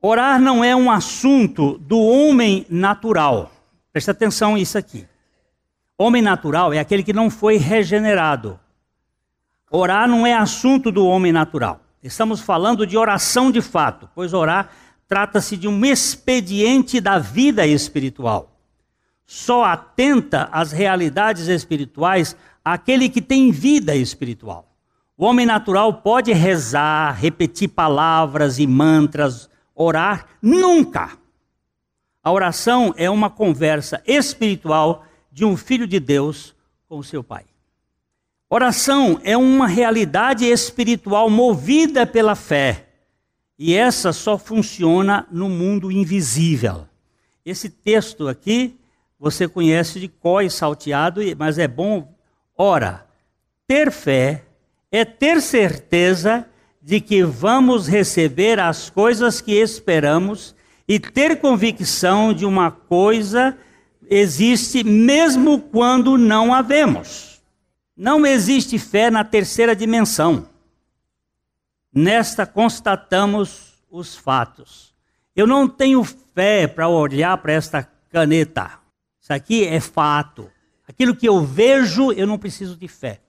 Orar 0.00 0.40
não 0.40 0.62
é 0.62 0.76
um 0.76 0.90
assunto 0.90 1.78
do 1.78 1.98
homem 1.98 2.64
natural. 2.68 3.50
Presta 3.92 4.12
atenção 4.12 4.54
nisso 4.54 4.78
aqui. 4.78 5.06
Homem 5.98 6.20
natural 6.20 6.72
é 6.72 6.78
aquele 6.78 7.02
que 7.02 7.12
não 7.12 7.30
foi 7.30 7.56
regenerado. 7.56 8.60
Orar 9.70 10.06
não 10.06 10.26
é 10.26 10.34
assunto 10.34 10.92
do 10.92 11.06
homem 11.06 11.32
natural. 11.32 11.80
Estamos 12.02 12.40
falando 12.40 12.86
de 12.86 12.98
oração 12.98 13.50
de 13.50 13.62
fato, 13.62 14.08
pois 14.14 14.34
orar 14.34 14.70
trata-se 15.08 15.56
de 15.56 15.66
um 15.66 15.84
expediente 15.84 17.00
da 17.00 17.18
vida 17.18 17.66
espiritual. 17.66 18.52
Só 19.24 19.64
atenta 19.64 20.48
às 20.52 20.70
realidades 20.70 21.48
espirituais 21.48 22.36
aquele 22.64 23.08
que 23.08 23.22
tem 23.22 23.50
vida 23.50 23.94
espiritual. 23.96 24.76
O 25.16 25.24
homem 25.24 25.46
natural 25.46 25.94
pode 25.94 26.30
rezar, 26.32 27.12
repetir 27.18 27.68
palavras 27.68 28.58
e 28.58 28.66
mantras, 28.66 29.48
orar, 29.74 30.26
nunca. 30.42 31.16
A 32.22 32.30
oração 32.30 32.92
é 32.98 33.08
uma 33.08 33.30
conversa 33.30 34.02
espiritual 34.06 35.05
de 35.36 35.44
um 35.44 35.54
filho 35.54 35.86
de 35.86 36.00
Deus 36.00 36.54
com 36.88 37.02
seu 37.02 37.22
pai. 37.22 37.44
Oração 38.48 39.20
é 39.22 39.36
uma 39.36 39.66
realidade 39.66 40.46
espiritual 40.46 41.28
movida 41.28 42.06
pela 42.06 42.34
fé. 42.34 42.86
E 43.58 43.74
essa 43.74 44.14
só 44.14 44.38
funciona 44.38 45.26
no 45.30 45.50
mundo 45.50 45.92
invisível. 45.92 46.88
Esse 47.44 47.68
texto 47.68 48.28
aqui 48.28 48.80
você 49.20 49.46
conhece 49.46 50.00
de 50.00 50.08
có 50.08 50.48
salteado, 50.48 51.20
mas 51.36 51.58
é 51.58 51.68
bom. 51.68 52.14
Ora, 52.56 53.06
ter 53.68 53.92
fé 53.92 54.42
é 54.90 55.04
ter 55.04 55.42
certeza 55.42 56.48
de 56.80 56.98
que 56.98 57.22
vamos 57.22 57.86
receber 57.86 58.58
as 58.58 58.88
coisas 58.88 59.42
que 59.42 59.52
esperamos 59.52 60.56
e 60.88 60.98
ter 60.98 61.40
convicção 61.40 62.32
de 62.32 62.46
uma 62.46 62.70
coisa 62.70 63.54
existe 64.08 64.84
mesmo 64.84 65.60
quando 65.60 66.16
não 66.16 66.52
a 66.52 66.62
vemos. 66.62 67.40
Não 67.96 68.26
existe 68.26 68.78
fé 68.78 69.10
na 69.10 69.24
terceira 69.24 69.74
dimensão. 69.74 70.48
Nesta 71.92 72.46
constatamos 72.46 73.74
os 73.90 74.16
fatos. 74.16 74.94
Eu 75.34 75.46
não 75.46 75.68
tenho 75.68 76.04
fé 76.04 76.66
para 76.66 76.88
olhar 76.88 77.36
para 77.38 77.52
esta 77.52 77.82
caneta. 78.10 78.78
Isso 79.20 79.32
aqui 79.32 79.64
é 79.64 79.80
fato. 79.80 80.50
Aquilo 80.86 81.16
que 81.16 81.28
eu 81.28 81.42
vejo, 81.42 82.12
eu 82.12 82.26
não 82.26 82.38
preciso 82.38 82.76
de 82.76 82.86
fé. 82.86 83.20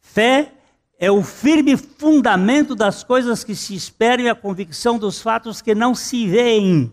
Fé 0.00 0.52
é 0.98 1.10
o 1.10 1.22
firme 1.22 1.76
fundamento 1.76 2.74
das 2.74 3.02
coisas 3.02 3.42
que 3.42 3.54
se 3.54 3.74
esperam 3.74 4.24
e 4.24 4.28
a 4.28 4.34
convicção 4.34 4.98
dos 4.98 5.20
fatos 5.20 5.60
que 5.60 5.74
não 5.74 5.94
se 5.94 6.26
veem. 6.26 6.92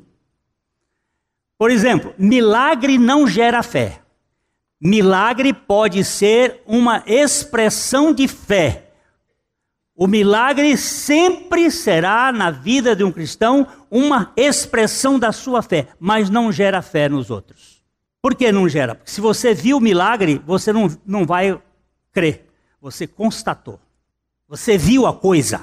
Por 1.62 1.70
exemplo, 1.70 2.16
milagre 2.18 2.98
não 2.98 3.28
gera 3.28 3.62
fé. 3.62 4.02
Milagre 4.82 5.54
pode 5.54 6.04
ser 6.04 6.60
uma 6.66 7.04
expressão 7.06 8.12
de 8.12 8.28
fé. 8.28 8.90
O 9.96 10.08
milagre 10.08 10.76
sempre 10.76 11.70
será 11.70 12.32
na 12.32 12.50
vida 12.50 12.96
de 12.96 13.04
um 13.04 13.12
cristão 13.12 13.68
uma 13.92 14.34
expressão 14.36 15.20
da 15.20 15.32
sua 15.32 15.62
fé, 15.62 15.90
mas 16.00 16.32
não 16.32 16.52
gera 16.52 16.82
fé 16.82 17.08
nos 17.08 17.30
outros. 17.30 17.84
Por 18.24 18.34
que 18.34 18.52
não 18.52 18.68
gera? 18.68 18.96
Porque 18.96 19.12
se 19.12 19.22
você 19.22 19.54
viu 19.54 19.78
o 19.78 19.82
milagre, 19.82 20.42
você 20.44 20.74
não, 20.74 20.90
não 21.06 21.28
vai 21.28 21.62
crer. 22.12 22.44
Você 22.82 23.06
constatou. 23.06 23.80
Você 24.48 24.80
viu 24.80 25.06
a 25.06 25.14
coisa. 25.14 25.62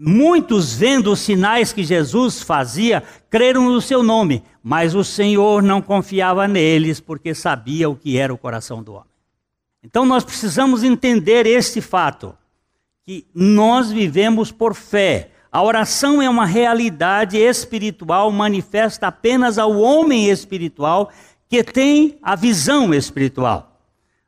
Muitos, 0.00 0.74
vendo 0.74 1.10
os 1.10 1.18
sinais 1.18 1.72
que 1.72 1.82
Jesus 1.82 2.40
fazia, 2.40 3.02
creram 3.28 3.68
no 3.68 3.80
seu 3.80 4.00
nome, 4.00 4.44
mas 4.62 4.94
o 4.94 5.02
Senhor 5.02 5.60
não 5.60 5.82
confiava 5.82 6.46
neles, 6.46 7.00
porque 7.00 7.34
sabia 7.34 7.90
o 7.90 7.96
que 7.96 8.16
era 8.16 8.32
o 8.32 8.38
coração 8.38 8.80
do 8.80 8.92
homem. 8.92 9.08
Então 9.82 10.06
nós 10.06 10.22
precisamos 10.22 10.84
entender 10.84 11.46
este 11.46 11.80
fato, 11.80 12.32
que 13.04 13.26
nós 13.34 13.90
vivemos 13.90 14.52
por 14.52 14.72
fé. 14.72 15.32
A 15.50 15.60
oração 15.64 16.22
é 16.22 16.30
uma 16.30 16.46
realidade 16.46 17.36
espiritual 17.36 18.30
manifesta 18.30 19.08
apenas 19.08 19.58
ao 19.58 19.76
homem 19.80 20.30
espiritual 20.30 21.10
que 21.48 21.64
tem 21.64 22.18
a 22.22 22.36
visão 22.36 22.94
espiritual. 22.94 23.80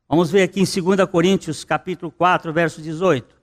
Vamos 0.09 0.33
ver 0.33 0.43
aqui 0.43 0.61
em 0.61 0.65
2 0.65 1.09
Coríntios, 1.09 1.63
capítulo 1.63 2.11
4, 2.11 2.53
verso 2.53 2.83
18 2.83 3.40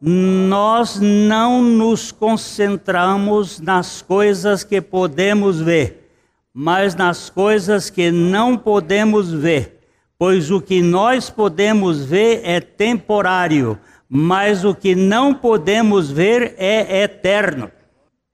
nós 0.00 0.98
não 0.98 1.62
nos 1.62 2.10
concentramos 2.10 3.60
nas 3.60 4.00
coisas 4.00 4.64
que 4.64 4.80
podemos 4.80 5.60
ver, 5.60 6.10
mas 6.54 6.94
nas 6.94 7.28
coisas 7.28 7.90
que 7.90 8.10
não 8.10 8.56
podemos 8.56 9.30
ver. 9.30 9.78
Pois 10.18 10.50
o 10.50 10.60
que 10.60 10.82
nós 10.82 11.30
podemos 11.30 12.04
ver 12.04 12.40
é 12.44 12.60
temporário, 12.60 13.78
mas 14.08 14.64
o 14.64 14.74
que 14.74 14.94
não 14.94 15.34
podemos 15.34 16.10
ver 16.10 16.54
é 16.56 17.02
eterno. 17.02 17.70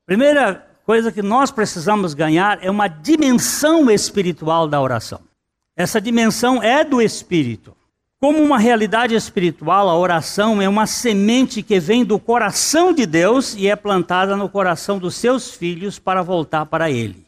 Primeira 0.04 0.64
coisa 0.84 1.10
que 1.10 1.22
nós 1.22 1.50
precisamos 1.50 2.14
ganhar 2.14 2.58
é 2.62 2.70
uma 2.70 2.86
dimensão 2.86 3.90
espiritual 3.90 4.68
da 4.68 4.80
oração. 4.80 5.20
Essa 5.76 6.00
dimensão 6.00 6.62
é 6.62 6.84
do 6.84 7.02
espírito. 7.02 7.75
Como 8.18 8.42
uma 8.42 8.58
realidade 8.58 9.14
espiritual, 9.14 9.90
a 9.90 9.94
oração 9.94 10.62
é 10.62 10.66
uma 10.66 10.86
semente 10.86 11.62
que 11.62 11.78
vem 11.78 12.02
do 12.02 12.18
coração 12.18 12.90
de 12.90 13.04
Deus 13.04 13.54
e 13.54 13.68
é 13.68 13.76
plantada 13.76 14.34
no 14.34 14.48
coração 14.48 14.98
dos 14.98 15.16
seus 15.16 15.50
filhos 15.50 15.98
para 15.98 16.22
voltar 16.22 16.64
para 16.64 16.90
Ele. 16.90 17.26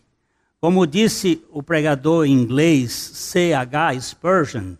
Como 0.58 0.86
disse 0.86 1.44
o 1.52 1.62
pregador 1.62 2.24
inglês 2.24 2.90
C.H. 2.92 4.00
Spurgeon, 4.00 4.76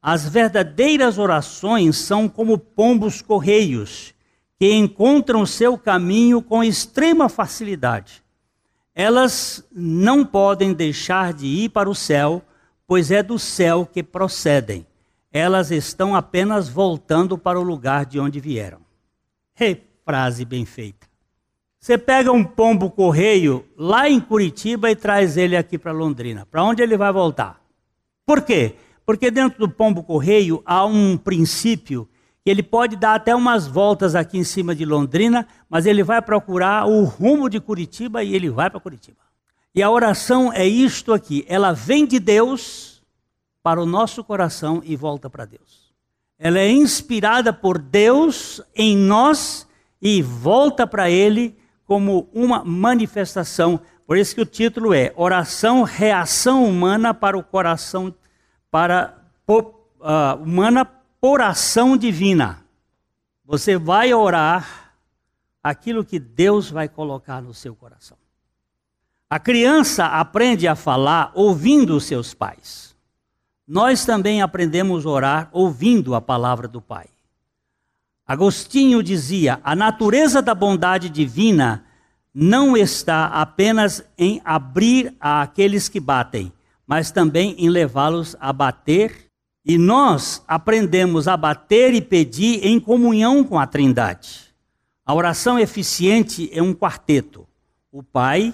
as 0.00 0.28
verdadeiras 0.28 1.18
orações 1.18 1.96
são 1.96 2.28
como 2.28 2.56
pombos 2.56 3.20
correios, 3.20 4.14
que 4.56 4.72
encontram 4.72 5.44
seu 5.44 5.76
caminho 5.76 6.40
com 6.40 6.62
extrema 6.62 7.28
facilidade. 7.28 8.22
Elas 8.94 9.64
não 9.72 10.24
podem 10.24 10.72
deixar 10.72 11.32
de 11.32 11.46
ir 11.46 11.70
para 11.70 11.90
o 11.90 11.94
céu, 11.94 12.40
pois 12.86 13.10
é 13.10 13.20
do 13.20 13.36
céu 13.36 13.84
que 13.84 14.00
procedem 14.00 14.86
elas 15.34 15.72
estão 15.72 16.14
apenas 16.14 16.68
voltando 16.68 17.36
para 17.36 17.58
o 17.58 17.62
lugar 17.64 18.06
de 18.06 18.20
onde 18.20 18.38
vieram. 18.38 18.78
Hey, 19.58 19.84
frase 20.04 20.44
bem 20.44 20.64
feita. 20.64 21.08
Você 21.80 21.98
pega 21.98 22.30
um 22.30 22.44
pombo 22.44 22.88
correio 22.88 23.66
lá 23.76 24.08
em 24.08 24.20
Curitiba 24.20 24.92
e 24.92 24.94
traz 24.94 25.36
ele 25.36 25.56
aqui 25.56 25.76
para 25.76 25.90
Londrina. 25.90 26.46
Para 26.46 26.62
onde 26.62 26.84
ele 26.84 26.96
vai 26.96 27.12
voltar? 27.12 27.60
Por 28.24 28.42
quê? 28.42 28.76
Porque 29.04 29.28
dentro 29.28 29.58
do 29.58 29.68
pombo 29.68 30.04
correio 30.04 30.62
há 30.64 30.86
um 30.86 31.16
princípio 31.16 32.08
que 32.44 32.48
ele 32.48 32.62
pode 32.62 32.94
dar 32.94 33.16
até 33.16 33.34
umas 33.34 33.66
voltas 33.66 34.14
aqui 34.14 34.38
em 34.38 34.44
cima 34.44 34.72
de 34.72 34.84
Londrina, 34.84 35.48
mas 35.68 35.84
ele 35.84 36.04
vai 36.04 36.22
procurar 36.22 36.86
o 36.86 37.02
rumo 37.02 37.50
de 37.50 37.58
Curitiba 37.58 38.22
e 38.22 38.36
ele 38.36 38.50
vai 38.50 38.70
para 38.70 38.78
Curitiba. 38.78 39.18
E 39.74 39.82
a 39.82 39.90
oração 39.90 40.52
é 40.52 40.64
isto 40.64 41.12
aqui, 41.12 41.44
ela 41.48 41.72
vem 41.72 42.06
de 42.06 42.20
Deus 42.20 42.93
para 43.64 43.82
o 43.82 43.86
nosso 43.86 44.22
coração 44.22 44.82
e 44.84 44.94
volta 44.94 45.30
para 45.30 45.46
Deus. 45.46 45.90
Ela 46.38 46.58
é 46.58 46.70
inspirada 46.70 47.50
por 47.50 47.78
Deus 47.78 48.60
em 48.74 48.94
nós 48.94 49.66
e 50.02 50.20
volta 50.20 50.86
para 50.86 51.08
ele 51.08 51.56
como 51.86 52.28
uma 52.34 52.62
manifestação. 52.62 53.80
Por 54.06 54.18
isso 54.18 54.34
que 54.34 54.42
o 54.42 54.46
título 54.46 54.92
é 54.92 55.14
Oração, 55.16 55.82
reação 55.82 56.62
humana 56.68 57.14
para 57.14 57.38
o 57.38 57.42
coração 57.42 58.14
para 58.70 59.18
uh, 59.48 60.42
humana 60.42 60.84
por 61.18 61.40
ação 61.40 61.96
divina. 61.96 62.62
Você 63.46 63.78
vai 63.78 64.12
orar 64.12 64.94
aquilo 65.62 66.04
que 66.04 66.18
Deus 66.18 66.70
vai 66.70 66.86
colocar 66.86 67.40
no 67.40 67.54
seu 67.54 67.74
coração. 67.74 68.18
A 69.30 69.38
criança 69.38 70.04
aprende 70.04 70.68
a 70.68 70.76
falar 70.76 71.32
ouvindo 71.34 71.96
os 71.96 72.04
seus 72.04 72.34
pais. 72.34 72.83
Nós 73.66 74.04
também 74.04 74.42
aprendemos 74.42 75.06
a 75.06 75.08
orar 75.08 75.48
ouvindo 75.52 76.14
a 76.14 76.20
palavra 76.20 76.68
do 76.68 76.80
Pai. 76.80 77.06
Agostinho 78.26 79.02
dizia: 79.02 79.60
a 79.64 79.74
natureza 79.74 80.42
da 80.42 80.54
bondade 80.54 81.08
divina 81.08 81.84
não 82.34 82.76
está 82.76 83.26
apenas 83.26 84.04
em 84.18 84.40
abrir 84.44 85.14
a 85.20 85.42
aqueles 85.42 85.88
que 85.88 86.00
batem, 86.00 86.52
mas 86.86 87.10
também 87.10 87.54
em 87.58 87.68
levá-los 87.68 88.36
a 88.40 88.52
bater 88.52 89.30
e 89.64 89.78
nós 89.78 90.42
aprendemos 90.46 91.26
a 91.26 91.36
bater 91.36 91.94
e 91.94 92.02
pedir 92.02 92.66
em 92.66 92.78
comunhão 92.78 93.42
com 93.42 93.58
a 93.58 93.66
Trindade. 93.66 94.54
A 95.06 95.14
oração 95.14 95.58
eficiente 95.58 96.50
é 96.52 96.62
um 96.62 96.74
quarteto: 96.74 97.46
o 97.90 98.02
Pai, 98.02 98.52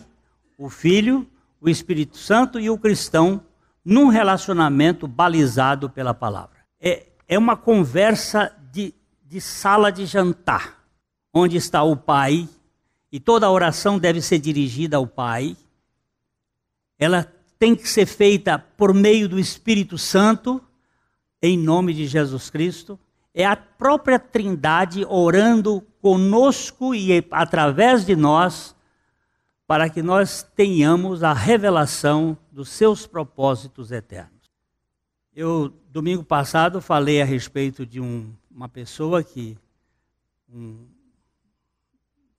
o 0.57 0.71
Filho, 0.71 1.27
o 1.61 1.69
Espírito 1.69 2.17
Santo 2.17 2.61
e 2.61 2.71
o 2.71 2.79
cristão, 2.79 3.43
num 3.85 4.09
relacionamento 4.09 5.07
balizado 5.07 5.89
pela 5.89 6.13
palavra. 6.15 6.59
É, 6.81 7.07
é 7.29 7.39
uma 7.39 7.57
conversa 7.57 8.55
de, 8.71 8.95
de 9.25 9.41
sala 9.41 9.91
de 9.91 10.07
jantar, 10.07 10.83
onde 11.33 11.57
está 11.57 11.83
o 11.83 11.97
Pai, 11.97 12.49
e 13.13 13.19
toda 13.19 13.47
a 13.47 13.51
oração 13.51 13.99
deve 13.99 14.21
ser 14.21 14.39
dirigida 14.39 14.97
ao 14.97 15.07
Pai. 15.07 15.57
Ela 16.99 17.33
tem 17.59 17.75
que 17.75 17.89
ser 17.89 18.07
feita 18.07 18.59
por 18.59 18.95
meio 18.95 19.29
do 19.29 19.39
Espírito 19.39 19.99
Santo 19.99 20.63
em 21.43 21.57
nome 21.57 21.95
de 21.95 22.07
Jesus 22.07 22.51
Cristo, 22.51 22.99
é 23.33 23.47
a 23.47 23.57
própria 23.57 24.19
Trindade 24.19 25.05
orando 25.09 25.83
conosco 26.03 26.95
e 26.95 27.25
através 27.31 28.05
de 28.05 28.15
nós, 28.15 28.75
para 29.71 29.89
que 29.89 30.03
nós 30.03 30.43
tenhamos 30.57 31.23
a 31.23 31.33
revelação 31.33 32.37
dos 32.51 32.71
seus 32.71 33.07
propósitos 33.07 33.93
eternos. 33.93 34.51
Eu, 35.33 35.73
domingo 35.93 36.25
passado, 36.25 36.81
falei 36.81 37.23
a 37.23 37.25
respeito 37.25 37.87
de 37.87 38.01
um, 38.01 38.35
uma 38.51 38.69
pessoa 38.69 39.23
que. 39.23 39.57
Um, 40.53 40.89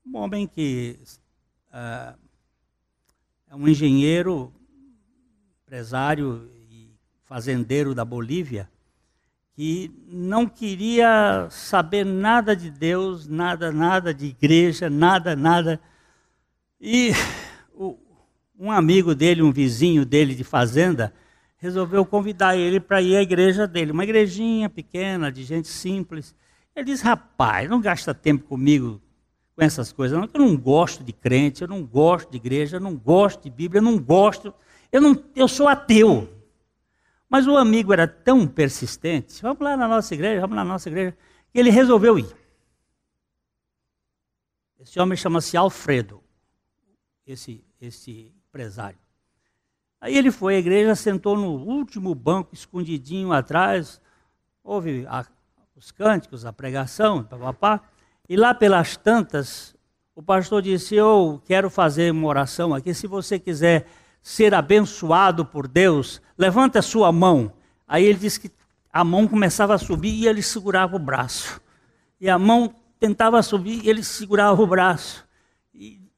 um 0.05 0.17
homem 0.17 0.45
que 0.45 0.99
uh, 1.69 2.19
é 3.49 3.55
um 3.55 3.65
engenheiro, 3.65 4.51
empresário 5.63 6.51
e 6.69 6.93
fazendeiro 7.23 7.95
da 7.95 8.03
Bolívia 8.03 8.69
que 9.53 9.89
não 10.05 10.47
queria 10.47 11.47
saber 11.49 12.05
nada 12.05 12.53
de 12.53 12.69
Deus, 12.69 13.25
nada, 13.25 13.71
nada 13.71 14.13
de 14.13 14.25
igreja, 14.25 14.89
nada, 14.89 15.33
nada. 15.33 15.79
E 16.81 17.11
um 18.57 18.71
amigo 18.71 19.13
dele, 19.13 19.43
um 19.43 19.51
vizinho 19.51 20.03
dele 20.03 20.33
de 20.33 20.43
fazenda, 20.43 21.13
resolveu 21.57 22.03
convidar 22.03 22.57
ele 22.57 22.79
para 22.79 22.99
ir 22.99 23.15
à 23.15 23.21
igreja 23.21 23.67
dele, 23.67 23.91
uma 23.91 24.03
igrejinha 24.03 24.67
pequena, 24.67 25.31
de 25.31 25.43
gente 25.43 25.67
simples. 25.67 26.35
Ele 26.75 26.85
disse: 26.85 27.03
Rapaz, 27.03 27.69
não 27.69 27.79
gasta 27.79 28.15
tempo 28.15 28.45
comigo 28.45 28.99
com 29.55 29.63
essas 29.63 29.91
coisas, 29.91 30.17
não, 30.17 30.27
eu 30.33 30.39
não 30.39 30.57
gosto 30.57 31.03
de 31.03 31.13
crente, 31.13 31.61
eu 31.61 31.67
não 31.67 31.83
gosto 31.83 32.31
de 32.31 32.37
igreja, 32.37 32.77
eu 32.77 32.81
não 32.81 32.95
gosto 32.95 33.43
de 33.43 33.51
Bíblia, 33.51 33.77
eu 33.77 33.83
não 33.83 33.99
gosto, 33.99 34.51
eu, 34.91 34.99
não, 34.99 35.23
eu 35.35 35.47
sou 35.47 35.67
ateu. 35.67 36.27
Mas 37.29 37.45
o 37.47 37.55
amigo 37.55 37.93
era 37.93 38.07
tão 38.07 38.47
persistente, 38.47 39.39
vamos 39.41 39.61
lá 39.61 39.77
na 39.77 39.87
nossa 39.87 40.13
igreja, 40.15 40.41
vamos 40.41 40.55
lá 40.55 40.63
na 40.63 40.71
nossa 40.71 40.89
igreja, 40.89 41.15
que 41.51 41.59
ele 41.59 41.69
resolveu 41.69 42.17
ir. 42.17 42.35
Esse 44.79 44.99
homem 44.99 45.15
chama-se 45.15 45.55
Alfredo, 45.55 46.23
esse, 47.25 47.63
esse 47.79 48.33
empresário. 48.47 48.97
Aí 49.99 50.17
ele 50.17 50.31
foi 50.31 50.55
à 50.55 50.59
igreja, 50.59 50.95
sentou 50.95 51.37
no 51.37 51.51
último 51.51 52.15
banco, 52.15 52.53
escondidinho 52.53 53.31
atrás, 53.31 54.01
ouve 54.63 55.05
a, 55.07 55.25
os 55.75 55.91
cânticos, 55.91 56.45
a 56.45 56.51
pregação, 56.51 57.23
papapá, 57.23 57.81
e 58.27 58.35
lá 58.35 58.53
pelas 58.53 58.97
tantas, 58.97 59.75
o 60.15 60.23
pastor 60.23 60.61
disse: 60.61 60.95
Eu 60.95 61.41
quero 61.45 61.69
fazer 61.69 62.11
uma 62.11 62.27
oração 62.27 62.73
aqui, 62.73 62.93
se 62.93 63.05
você 63.05 63.37
quiser 63.37 63.87
ser 64.21 64.53
abençoado 64.53 65.45
por 65.45 65.67
Deus, 65.67 66.21
levanta 66.37 66.79
a 66.79 66.83
sua 66.83 67.11
mão. 67.11 67.53
Aí 67.87 68.05
ele 68.05 68.19
disse 68.19 68.39
que 68.39 68.51
a 68.91 69.03
mão 69.03 69.27
começava 69.27 69.73
a 69.73 69.77
subir 69.77 70.13
e 70.13 70.27
ele 70.27 70.41
segurava 70.41 70.95
o 70.95 70.99
braço. 70.99 71.61
E 72.19 72.29
a 72.29 72.37
mão 72.37 72.73
tentava 72.99 73.41
subir 73.41 73.83
e 73.83 73.89
ele 73.89 74.03
segurava 74.03 74.61
o 74.61 74.67
braço. 74.67 75.27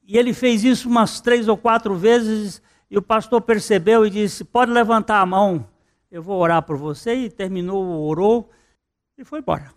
E, 0.06 0.18
ele 0.18 0.32
fez 0.32 0.64
isso 0.64 0.88
umas 0.88 1.20
três 1.20 1.48
ou 1.48 1.56
quatro 1.56 1.94
vezes 1.94 2.62
e 2.90 2.98
o 2.98 3.02
pastor 3.02 3.40
percebeu 3.40 4.06
e 4.06 4.10
disse: 4.10 4.44
Pode 4.44 4.70
levantar 4.70 5.20
a 5.20 5.26
mão, 5.26 5.66
eu 6.10 6.22
vou 6.22 6.40
orar 6.40 6.62
por 6.62 6.76
você. 6.76 7.14
E 7.14 7.30
terminou, 7.30 8.06
orou 8.06 8.50
e 9.16 9.24
foi 9.24 9.40
embora. 9.40 9.72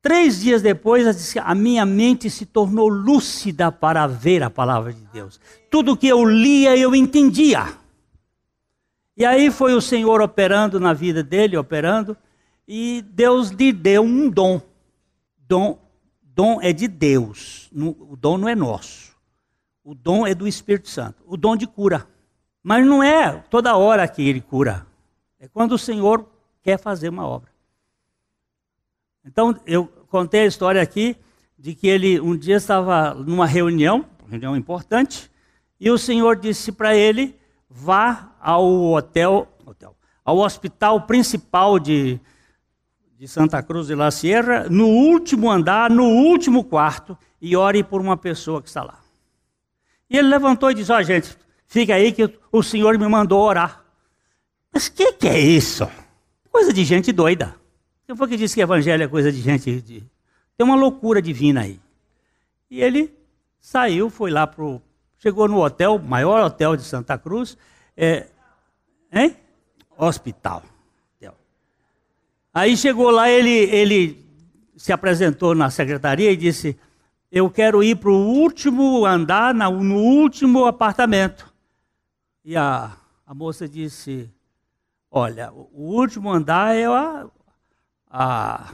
Três 0.00 0.40
dias 0.40 0.62
depois, 0.62 1.36
a 1.36 1.54
minha 1.54 1.84
mente 1.84 2.30
se 2.30 2.46
tornou 2.46 2.88
lúcida 2.88 3.72
para 3.72 4.06
ver 4.06 4.42
a 4.42 4.50
palavra 4.50 4.92
de 4.92 5.04
Deus. 5.06 5.40
Tudo 5.70 5.96
que 5.96 6.06
eu 6.06 6.24
lia, 6.24 6.76
eu 6.76 6.94
entendia. 6.94 7.66
E 9.16 9.24
aí 9.24 9.50
foi 9.50 9.74
o 9.74 9.80
Senhor 9.80 10.20
operando 10.20 10.78
na 10.78 10.92
vida 10.92 11.24
dele, 11.24 11.56
operando, 11.56 12.16
e 12.66 13.02
Deus 13.10 13.50
lhe 13.50 13.72
deu 13.72 14.02
um 14.02 14.30
dom. 14.30 14.60
Dom, 15.36 15.76
dom 16.22 16.60
é 16.62 16.72
de 16.72 16.86
Deus, 16.86 17.68
o 17.74 18.16
dom 18.16 18.38
não 18.38 18.48
é 18.48 18.54
nosso. 18.54 19.07
O 19.88 19.94
dom 19.94 20.26
é 20.26 20.34
do 20.34 20.46
Espírito 20.46 20.90
Santo, 20.90 21.22
o 21.26 21.34
dom 21.34 21.56
de 21.56 21.66
cura. 21.66 22.06
Mas 22.62 22.84
não 22.84 23.02
é 23.02 23.32
toda 23.48 23.74
hora 23.74 24.06
que 24.06 24.20
ele 24.20 24.38
cura. 24.38 24.86
É 25.40 25.48
quando 25.48 25.72
o 25.72 25.78
Senhor 25.78 26.28
quer 26.62 26.78
fazer 26.78 27.08
uma 27.08 27.26
obra. 27.26 27.48
Então, 29.24 29.58
eu 29.64 29.86
contei 30.10 30.42
a 30.42 30.46
história 30.46 30.82
aqui 30.82 31.16
de 31.58 31.74
que 31.74 31.88
ele 31.88 32.20
um 32.20 32.36
dia 32.36 32.56
estava 32.56 33.14
numa 33.14 33.46
reunião, 33.46 34.04
reunião 34.28 34.54
importante, 34.54 35.30
e 35.80 35.90
o 35.90 35.96
Senhor 35.96 36.36
disse 36.36 36.70
para 36.70 36.94
ele: 36.94 37.34
vá 37.66 38.34
ao 38.42 38.92
hotel, 38.92 39.48
hotel, 39.64 39.96
ao 40.22 40.36
hospital 40.36 41.06
principal 41.06 41.78
de, 41.78 42.20
de 43.16 43.26
Santa 43.26 43.62
Cruz 43.62 43.86
de 43.86 43.94
la 43.94 44.10
Sierra, 44.10 44.68
no 44.68 44.86
último 44.86 45.50
andar, 45.50 45.88
no 45.88 46.04
último 46.04 46.62
quarto, 46.62 47.16
e 47.40 47.56
ore 47.56 47.82
por 47.82 48.02
uma 48.02 48.18
pessoa 48.18 48.60
que 48.60 48.68
está 48.68 48.82
lá. 48.82 49.07
E 50.08 50.16
ele 50.16 50.28
levantou 50.28 50.70
e 50.70 50.74
disse: 50.74 50.92
Ó, 50.92 50.98
oh, 50.98 51.02
gente, 51.02 51.36
fica 51.66 51.94
aí 51.94 52.12
que 52.12 52.38
o 52.50 52.62
Senhor 52.62 52.98
me 52.98 53.06
mandou 53.08 53.40
orar. 53.40 53.84
Mas 54.72 54.86
o 54.86 54.92
que, 54.92 55.12
que 55.12 55.28
é 55.28 55.38
isso? 55.38 55.88
Coisa 56.50 56.72
de 56.72 56.84
gente 56.84 57.12
doida. 57.12 57.54
Quem 58.06 58.16
foi 58.16 58.28
que 58.28 58.36
disse 58.36 58.54
que 58.54 58.60
evangelho 58.60 59.04
é 59.04 59.08
coisa 59.08 59.30
de 59.30 59.40
gente. 59.40 59.80
De... 59.80 60.04
Tem 60.56 60.66
uma 60.66 60.76
loucura 60.76 61.20
divina 61.20 61.62
aí. 61.62 61.78
E 62.70 62.80
ele 62.80 63.12
saiu, 63.60 64.10
foi 64.10 64.30
lá 64.30 64.46
pro. 64.46 64.80
Chegou 65.18 65.48
no 65.48 65.62
hotel, 65.62 65.98
maior 65.98 66.44
hotel 66.44 66.76
de 66.76 66.84
Santa 66.84 67.18
Cruz. 67.18 67.56
É, 67.96 68.26
hein? 69.12 69.36
Hospital. 69.96 70.62
Aí 72.58 72.76
chegou 72.76 73.10
lá, 73.10 73.30
ele, 73.30 73.50
ele 73.50 74.26
se 74.76 74.92
apresentou 74.92 75.54
na 75.54 75.70
secretaria 75.70 76.32
e 76.32 76.36
disse: 76.36 76.76
Eu 77.30 77.50
quero 77.50 77.82
ir 77.82 77.96
para 77.96 78.10
o 78.10 78.26
último 78.26 79.04
andar, 79.04 79.54
no 79.54 79.96
último 79.96 80.64
apartamento. 80.64 81.52
E 82.42 82.56
a, 82.56 82.96
a 83.26 83.34
moça 83.34 83.68
disse: 83.68 84.32
Olha, 85.10 85.52
o 85.52 85.94
último 85.94 86.30
andar 86.30 86.74
é 86.74 86.86
a, 86.86 87.26
a, 88.08 88.72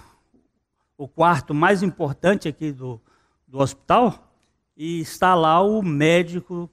o 0.96 1.09
quarto 1.09 1.52
mais 1.52 1.82
importante 1.82 2.46
aqui 2.46 2.70
do, 2.70 3.00
do 3.48 3.59
hospital 3.59 4.32
e 4.76 5.00
está 5.00 5.34
lá 5.34 5.61
o 5.61 5.82
médico, 5.82 6.70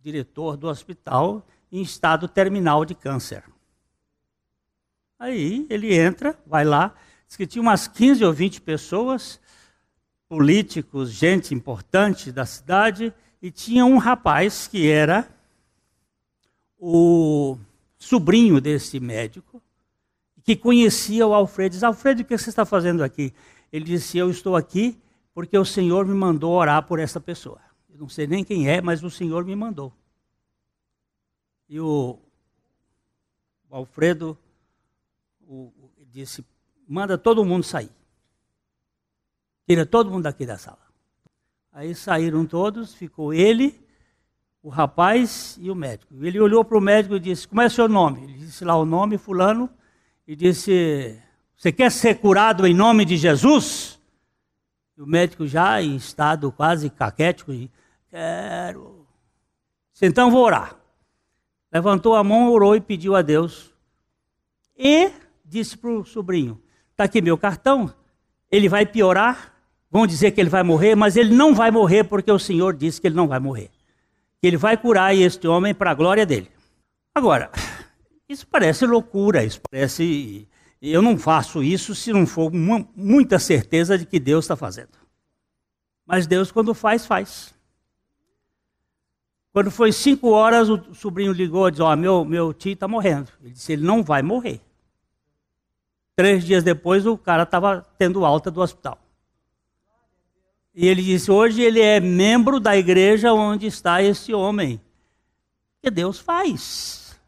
diretor 0.00 0.56
do 0.56 0.66
hospital, 0.66 1.46
em 1.70 1.82
estado 1.82 2.26
terminal 2.26 2.86
de 2.86 2.94
câncer. 2.94 3.44
Aí 5.18 5.66
ele 5.68 5.94
entra, 5.94 6.38
vai 6.46 6.64
lá, 6.64 6.94
diz 7.26 7.36
que 7.36 7.46
tinha 7.46 7.60
umas 7.60 7.86
15 7.86 8.24
ou 8.24 8.32
20 8.32 8.62
pessoas, 8.62 9.38
políticos, 10.28 11.10
gente 11.10 11.54
importante 11.54 12.30
da 12.30 12.44
cidade, 12.44 13.12
e 13.40 13.50
tinha 13.50 13.84
um 13.84 13.98
rapaz 13.98 14.66
que 14.66 14.88
era 14.88 15.28
o 16.78 17.56
sobrinho 17.96 18.60
desse 18.60 19.00
médico, 19.00 19.62
que 20.44 20.54
conhecia 20.56 21.26
o 21.26 21.34
Alfredo. 21.34 21.72
Diz, 21.72 21.82
Alfredo, 21.82 22.22
o 22.22 22.24
que 22.24 22.36
você 22.36 22.50
está 22.50 22.64
fazendo 22.64 23.02
aqui? 23.02 23.32
Ele 23.72 23.84
disse, 23.84 24.18
eu 24.18 24.30
estou 24.30 24.56
aqui 24.56 24.98
porque 25.34 25.56
o 25.56 25.64
Senhor 25.64 26.06
me 26.06 26.14
mandou 26.14 26.52
orar 26.52 26.82
por 26.86 26.98
essa 26.98 27.20
pessoa. 27.20 27.60
Eu 27.88 27.98
não 27.98 28.08
sei 28.08 28.26
nem 28.26 28.44
quem 28.44 28.68
é, 28.68 28.80
mas 28.80 29.02
o 29.02 29.10
Senhor 29.10 29.44
me 29.44 29.54
mandou. 29.54 29.92
E 31.68 31.78
o, 31.78 32.18
Alfredo 33.70 34.38
o, 35.46 35.70
disse: 36.10 36.44
manda 36.88 37.18
todo 37.18 37.44
mundo 37.44 37.64
sair. 37.64 37.90
Tira 39.68 39.84
todo 39.84 40.10
mundo 40.10 40.22
daqui 40.22 40.46
da 40.46 40.56
sala. 40.56 40.78
Aí 41.70 41.94
saíram 41.94 42.46
todos, 42.46 42.94
ficou 42.94 43.34
ele, 43.34 43.78
o 44.62 44.70
rapaz 44.70 45.58
e 45.60 45.70
o 45.70 45.74
médico. 45.74 46.14
Ele 46.24 46.40
olhou 46.40 46.64
para 46.64 46.78
o 46.78 46.80
médico 46.80 47.16
e 47.16 47.20
disse: 47.20 47.46
Como 47.46 47.60
é 47.60 47.68
seu 47.68 47.86
nome? 47.86 48.24
Ele 48.24 48.32
disse 48.32 48.64
lá 48.64 48.74
o 48.76 48.86
nome, 48.86 49.18
Fulano, 49.18 49.68
e 50.26 50.34
disse: 50.34 51.20
Você 51.54 51.70
quer 51.70 51.92
ser 51.92 52.14
curado 52.14 52.66
em 52.66 52.72
nome 52.72 53.04
de 53.04 53.18
Jesus? 53.18 54.00
E 54.96 55.02
o 55.02 55.06
médico, 55.06 55.46
já 55.46 55.82
em 55.82 55.96
estado 55.96 56.50
quase 56.50 56.88
caquético, 56.88 57.52
disse: 57.52 57.70
Quero. 58.08 59.06
Então 60.00 60.30
vou 60.30 60.46
orar. 60.46 60.78
Levantou 61.70 62.16
a 62.16 62.24
mão, 62.24 62.50
orou 62.50 62.74
e 62.74 62.80
pediu 62.80 63.14
a 63.14 63.20
Deus. 63.20 63.70
E 64.74 65.12
disse 65.44 65.76
para 65.76 65.90
o 65.90 66.06
sobrinho: 66.06 66.58
Está 66.92 67.04
aqui 67.04 67.20
meu 67.20 67.36
cartão, 67.36 67.92
ele 68.50 68.66
vai 68.66 68.86
piorar, 68.86 69.57
vão 69.90 70.06
dizer 70.06 70.30
que 70.32 70.40
ele 70.40 70.50
vai 70.50 70.62
morrer, 70.62 70.94
mas 70.94 71.16
ele 71.16 71.34
não 71.34 71.54
vai 71.54 71.70
morrer 71.70 72.04
porque 72.04 72.30
o 72.30 72.38
Senhor 72.38 72.74
disse 72.74 73.00
que 73.00 73.06
ele 73.06 73.16
não 73.16 73.28
vai 73.28 73.38
morrer. 73.38 73.70
Que 74.40 74.46
ele 74.46 74.56
vai 74.56 74.76
curar 74.76 75.14
este 75.14 75.48
homem 75.48 75.74
para 75.74 75.90
a 75.90 75.94
glória 75.94 76.24
dele. 76.24 76.50
Agora, 77.14 77.50
isso 78.28 78.46
parece 78.46 78.86
loucura, 78.86 79.44
isso 79.44 79.60
parece. 79.70 80.46
Eu 80.80 81.02
não 81.02 81.18
faço 81.18 81.62
isso 81.62 81.94
se 81.94 82.12
não 82.12 82.26
for 82.26 82.52
uma, 82.52 82.86
muita 82.94 83.38
certeza 83.38 83.98
de 83.98 84.06
que 84.06 84.20
Deus 84.20 84.44
está 84.44 84.54
fazendo. 84.54 84.90
Mas 86.06 86.26
Deus, 86.26 86.52
quando 86.52 86.72
faz, 86.74 87.04
faz. 87.04 87.54
Quando 89.52 89.70
foi 89.70 89.90
cinco 89.90 90.28
horas, 90.28 90.68
o 90.68 90.94
sobrinho 90.94 91.32
ligou 91.32 91.66
e 91.66 91.70
disse: 91.70 91.82
Ó, 91.82 91.92
oh, 91.92 91.96
meu, 91.96 92.24
meu 92.24 92.52
tio 92.52 92.74
está 92.74 92.86
morrendo. 92.86 93.32
Ele 93.42 93.52
disse: 93.52 93.72
Ele 93.72 93.84
não 93.84 94.02
vai 94.04 94.22
morrer. 94.22 94.60
Três 96.14 96.44
dias 96.44 96.62
depois, 96.62 97.06
o 97.06 97.16
cara 97.16 97.42
estava 97.44 97.84
tendo 97.98 98.24
alta 98.24 98.50
do 98.50 98.60
hospital. 98.60 98.98
E 100.80 100.86
ele 100.86 101.02
disse: 101.02 101.28
Hoje 101.28 101.60
ele 101.60 101.80
é 101.80 101.98
membro 101.98 102.60
da 102.60 102.76
igreja 102.76 103.32
onde 103.32 103.66
está 103.66 104.00
esse 104.00 104.32
homem. 104.32 104.80
Que 105.82 105.90
Deus 105.90 106.20
faz. 106.20 107.18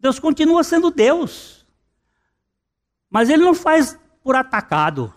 Deus 0.00 0.18
continua 0.18 0.64
sendo 0.64 0.90
Deus. 0.90 1.66
Mas 3.10 3.28
ele 3.28 3.44
não 3.44 3.54
faz 3.54 3.98
por 4.22 4.34
atacado. 4.36 5.12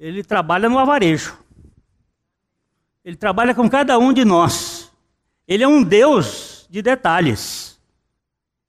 Ele 0.00 0.24
trabalha 0.24 0.66
no 0.66 0.78
avarejo. 0.78 1.36
Ele 3.04 3.16
trabalha 3.16 3.54
com 3.54 3.68
cada 3.68 3.98
um 3.98 4.14
de 4.14 4.24
nós. 4.24 4.90
Ele 5.46 5.62
é 5.62 5.68
um 5.68 5.82
Deus 5.82 6.66
de 6.70 6.80
detalhes. 6.80 7.78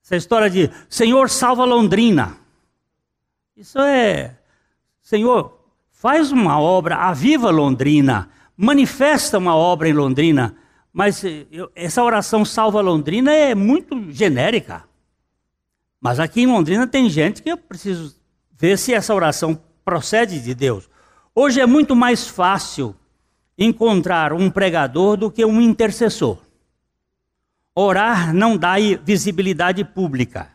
Essa 0.04 0.18
história 0.18 0.50
de 0.50 0.70
Senhor 0.90 1.30
salva 1.30 1.64
Londrina. 1.64 2.38
Isso 3.56 3.80
é, 3.80 4.38
Senhor, 5.02 5.57
faz 5.98 6.32
uma 6.32 6.60
obra, 6.60 6.96
aviva 6.96 7.50
Londrina, 7.50 8.30
manifesta 8.56 9.40
uma 9.40 9.56
obra 9.56 9.90
em 9.90 9.94
Londrina. 9.94 10.56
Mas 10.94 11.24
eu, 11.52 11.72
essa 11.76 12.04
oração 12.04 12.46
salva 12.46 12.82
Londrina 12.82 13.34
é 13.34 13.56
muito 13.56 14.12
genérica. 14.12 14.84
Mas 16.00 16.20
aqui 16.20 16.42
em 16.42 16.48
Londrina 16.48 16.86
tem 16.86 17.10
gente 17.10 17.42
que 17.42 17.50
eu 17.50 17.58
preciso 17.58 18.16
ver 18.56 18.78
se 18.78 18.94
essa 18.94 19.14
oração 19.14 19.60
procede 19.84 20.40
de 20.40 20.54
Deus. 20.54 20.88
Hoje 21.34 21.60
é 21.60 21.66
muito 21.66 21.96
mais 21.96 22.28
fácil 22.28 22.96
encontrar 23.58 24.34
um 24.34 24.52
pregador 24.52 25.18
do 25.18 25.32
que 25.32 25.44
um 25.44 25.60
intercessor. 25.60 26.38
Orar 27.74 28.34
não 28.34 28.56
dá 28.56 28.76
visibilidade 29.04 29.84
pública. 29.84 30.50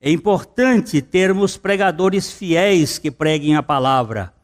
É 0.00 0.10
importante 0.10 1.00
termos 1.00 1.56
pregadores 1.56 2.32
fiéis 2.32 2.98
que 2.98 3.10
preguem 3.10 3.54
a 3.54 3.62
palavra 3.62 4.34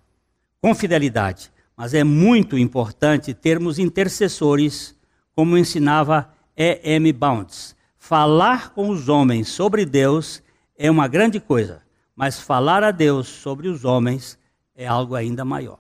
com 0.61 0.75
fidelidade, 0.75 1.51
mas 1.77 1.95
é 1.95 2.05
muito 2.05 2.59
importante 2.59 3.33
termos 3.33 3.79
intercessores, 3.79 4.95
como 5.35 5.57
ensinava 5.57 6.31
E. 6.57 6.81
M. 6.97 7.13
Bounds. 7.13 7.75
Falar 7.97 8.71
com 8.75 8.91
os 8.91 9.09
homens 9.09 9.49
sobre 9.49 9.87
Deus 9.87 10.43
é 10.77 10.91
uma 10.91 11.09
grande 11.09 11.41
coisa, 11.41 11.83
mas 12.15 12.39
falar 12.39 12.83
a 12.85 12.91
Deus 12.91 13.29
sobre 13.29 13.69
os 13.69 13.85
homens 13.85 14.39
é 14.75 14.87
algo 14.87 15.15
ainda 15.15 15.45
maior. 15.45 15.79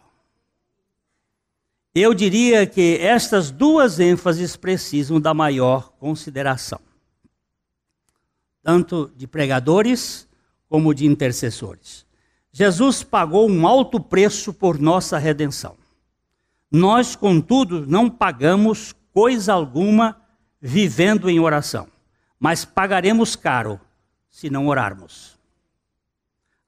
Eu 1.94 2.14
diria 2.14 2.66
que 2.66 2.98
estas 2.98 3.50
duas 3.50 3.98
ênfases 3.98 4.56
precisam 4.56 5.20
da 5.20 5.34
maior 5.34 5.90
consideração, 5.98 6.80
tanto 8.62 9.10
de 9.16 9.26
pregadores 9.26 10.28
como 10.68 10.94
de 10.94 11.04
intercessores. 11.04 12.06
Jesus 12.52 13.02
pagou 13.02 13.48
um 13.48 13.66
alto 13.66 14.00
preço 14.00 14.52
por 14.52 14.78
nossa 14.78 15.18
redenção. 15.18 15.76
Nós, 16.70 17.14
contudo, 17.16 17.86
não 17.86 18.08
pagamos 18.08 18.94
coisa 19.12 19.52
alguma 19.52 20.20
vivendo 20.60 21.28
em 21.28 21.40
oração, 21.40 21.88
mas 22.38 22.64
pagaremos 22.64 23.34
caro 23.34 23.80
se 24.28 24.50
não 24.50 24.68
orarmos. 24.68 25.38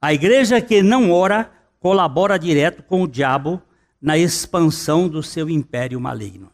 A 0.01 0.13
igreja 0.13 0.59
que 0.61 0.81
não 0.81 1.11
ora 1.11 1.51
colabora 1.79 2.37
direto 2.37 2.83
com 2.83 3.03
o 3.03 3.07
diabo 3.07 3.61
na 4.01 4.17
expansão 4.17 5.07
do 5.07 5.23
seu 5.23 5.49
império 5.49 5.99
maligno. 5.99 6.51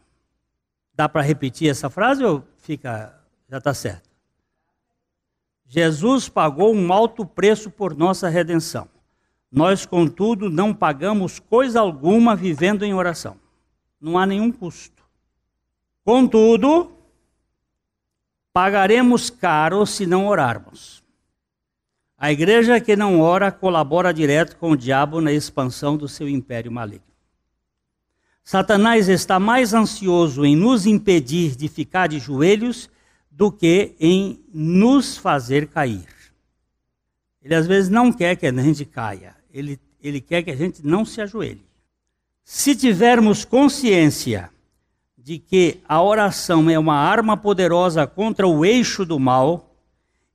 Dá 0.94 1.08
para 1.08 1.22
repetir 1.22 1.68
essa 1.68 1.90
frase 1.90 2.22
ou 2.24 2.44
fica 2.58 3.18
já 3.48 3.58
está 3.58 3.74
certo? 3.74 4.08
Jesus 5.66 6.28
pagou 6.28 6.74
um 6.74 6.92
alto 6.92 7.26
preço 7.26 7.70
por 7.70 7.96
nossa 7.96 8.28
redenção. 8.28 8.88
Nós, 9.50 9.84
contudo, 9.84 10.48
não 10.48 10.72
pagamos 10.72 11.38
coisa 11.38 11.80
alguma 11.80 12.36
vivendo 12.36 12.84
em 12.84 12.94
oração. 12.94 13.36
Não 14.00 14.16
há 14.16 14.24
nenhum 14.24 14.52
custo. 14.52 15.02
Contudo, 16.04 16.92
pagaremos 18.52 19.28
caro 19.28 19.84
se 19.84 20.06
não 20.06 20.26
orarmos. 20.26 21.02
A 22.16 22.30
igreja 22.30 22.80
que 22.80 22.94
não 22.94 23.20
ora 23.20 23.50
colabora 23.50 24.12
direto 24.12 24.56
com 24.56 24.72
o 24.72 24.76
diabo 24.76 25.20
na 25.20 25.32
expansão 25.32 25.96
do 25.96 26.06
seu 26.06 26.28
império 26.28 26.70
maligno. 26.70 27.10
Satanás 28.42 29.08
está 29.08 29.38
mais 29.38 29.72
ansioso 29.72 30.44
em 30.44 30.56
nos 30.56 30.86
impedir 30.86 31.56
de 31.56 31.68
ficar 31.68 32.08
de 32.08 32.18
joelhos 32.18 32.90
do 33.30 33.50
que 33.50 33.94
em 33.98 34.44
nos 34.52 35.16
fazer 35.16 35.68
cair. 35.68 36.08
Ele 37.42 37.54
às 37.54 37.66
vezes 37.66 37.88
não 37.88 38.12
quer 38.12 38.36
que 38.36 38.46
a 38.46 38.52
gente 38.52 38.84
caia, 38.84 39.36
ele, 39.52 39.80
ele 40.02 40.20
quer 40.20 40.42
que 40.42 40.50
a 40.50 40.56
gente 40.56 40.84
não 40.86 41.04
se 41.04 41.20
ajoelhe. 41.20 41.64
Se 42.44 42.74
tivermos 42.74 43.44
consciência 43.44 44.50
de 45.16 45.38
que 45.38 45.80
a 45.88 46.02
oração 46.02 46.68
é 46.70 46.78
uma 46.78 46.96
arma 46.96 47.36
poderosa 47.36 48.06
contra 48.06 48.46
o 48.46 48.64
eixo 48.64 49.04
do 49.04 49.18
mal, 49.18 49.70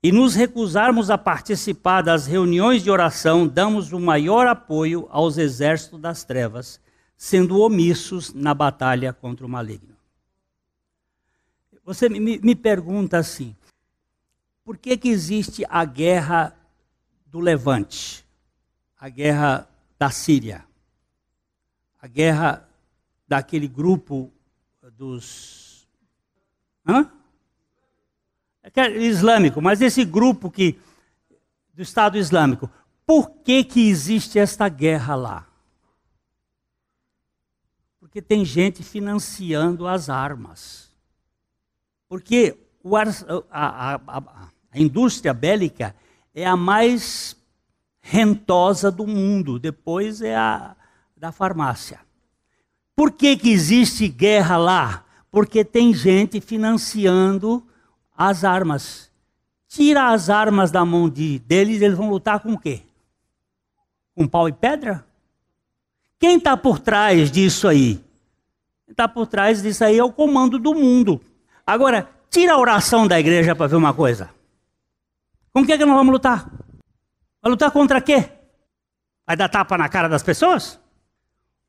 e 0.05 0.11
nos 0.11 0.35
recusarmos 0.35 1.09
a 1.09 1.17
participar 1.17 2.03
das 2.03 2.27
reuniões 2.27 2.83
de 2.83 2.91
oração, 2.91 3.47
damos 3.47 3.91
o 3.91 3.99
maior 3.99 4.45
apoio 4.45 5.07
aos 5.09 5.35
exércitos 5.35 5.99
das 5.99 6.23
trevas 6.23 6.79
sendo 7.17 7.59
omissos 7.59 8.33
na 8.33 8.53
batalha 8.53 9.13
contra 9.13 9.45
o 9.45 9.49
maligno. 9.49 9.95
Você 11.83 12.09
me, 12.09 12.39
me 12.39 12.55
pergunta 12.55 13.17
assim: 13.17 13.55
por 14.63 14.77
que, 14.77 14.97
que 14.97 15.09
existe 15.09 15.65
a 15.69 15.85
guerra 15.85 16.55
do 17.27 17.39
Levante, 17.39 18.24
a 19.05 19.09
guerra 19.09 19.69
da 19.99 20.09
Síria, 20.09 20.65
a 22.01 22.07
guerra 22.07 22.67
daquele 23.27 23.67
grupo 23.67 24.33
dos. 24.93 25.87
Hã? 26.87 27.11
É 28.63 28.97
islâmico, 28.97 29.61
mas 29.61 29.79
esse 29.79 30.03
grupo 30.03 30.49
que 30.49 30.79
do 31.71 31.83
Estado 31.83 32.17
Islâmico. 32.17 32.67
por 33.05 33.29
que, 33.43 33.63
que 33.63 33.87
existe 33.87 34.39
esta 34.39 34.67
guerra 34.67 35.13
lá? 35.13 35.47
Porque 37.99 38.23
tem 38.23 38.43
gente 38.43 38.81
financiando 38.81 39.87
as 39.87 40.09
armas. 40.09 40.91
Porque 42.09 42.57
o, 42.83 42.97
a, 42.97 43.03
a, 43.51 43.95
a, 43.95 44.49
a 44.71 44.79
indústria 44.79 45.31
bélica 45.31 45.95
é 46.33 46.43
a 46.43 46.57
mais 46.57 47.34
rentosa 48.07 48.91
do 48.91 49.07
mundo, 49.07 49.57
depois 49.57 50.21
é 50.21 50.35
a 50.35 50.75
da 51.17 51.31
farmácia. 51.31 51.99
Por 52.95 53.11
que, 53.11 53.35
que 53.35 53.49
existe 53.49 54.07
guerra 54.07 54.57
lá? 54.57 55.05
Porque 55.31 55.65
tem 55.65 55.91
gente 55.91 56.39
financiando 56.39 57.65
as 58.15 58.43
armas. 58.43 59.11
Tira 59.67 60.11
as 60.11 60.29
armas 60.29 60.69
da 60.69 60.85
mão 60.85 61.09
de, 61.09 61.39
deles, 61.39 61.81
eles 61.81 61.97
vão 61.97 62.11
lutar 62.11 62.41
com 62.41 62.53
o 62.53 62.59
quê? 62.59 62.83
Com 64.13 64.27
pau 64.27 64.47
e 64.47 64.53
pedra? 64.53 65.03
Quem 66.19 66.37
está 66.37 66.55
por 66.55 66.77
trás 66.77 67.31
disso 67.31 67.67
aí? 67.67 67.99
Está 68.87 69.07
por 69.07 69.25
trás 69.25 69.63
disso 69.63 69.83
aí 69.83 69.97
é 69.97 70.03
o 70.03 70.11
comando 70.11 70.59
do 70.59 70.75
mundo. 70.75 71.19
Agora, 71.65 72.07
tira 72.29 72.53
a 72.53 72.59
oração 72.59 73.07
da 73.07 73.19
igreja 73.19 73.55
para 73.55 73.65
ver 73.65 73.75
uma 73.75 73.95
coisa. 73.95 74.29
Com 75.51 75.61
o 75.61 75.65
que, 75.65 75.73
é 75.73 75.77
que 75.77 75.85
nós 75.85 75.95
vamos 75.95 76.13
lutar? 76.13 76.64
Vai 77.45 77.51
lutar 77.51 77.69
contra 77.69 78.01
quê? 78.01 78.27
Vai 79.23 79.37
dar 79.37 79.47
tapa 79.47 79.77
na 79.77 79.87
cara 79.87 80.09
das 80.09 80.23
pessoas? 80.23 80.79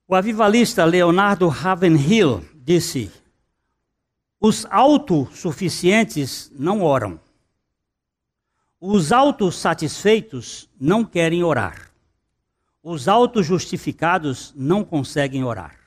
O 0.09 0.15
avivalista 0.15 0.87
Leonardo 0.87 1.49
Ravenhill 1.49 2.43
disse: 2.55 3.13
os 4.41 4.65
autossuficientes 4.71 6.51
não 6.55 6.81
oram. 6.81 7.21
Os 8.81 9.13
autossatisfeitos 9.13 10.67
não 10.81 11.05
querem 11.05 11.45
orar. 11.45 11.91
Os 12.83 13.07
autojustificados 13.07 14.55
não 14.57 14.83
conseguem 14.83 15.45
orar. 15.45 15.79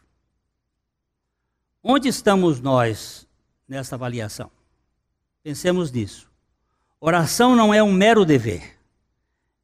Onde 1.82 2.10
estamos 2.10 2.62
nós 2.62 3.28
nessa 3.68 3.96
avaliação? 3.96 4.52
Pensemos 5.42 5.92
nisso. 5.92 6.30
Oração 7.02 7.56
não 7.56 7.74
é 7.74 7.82
um 7.82 7.92
mero 7.92 8.24
dever. 8.24 8.79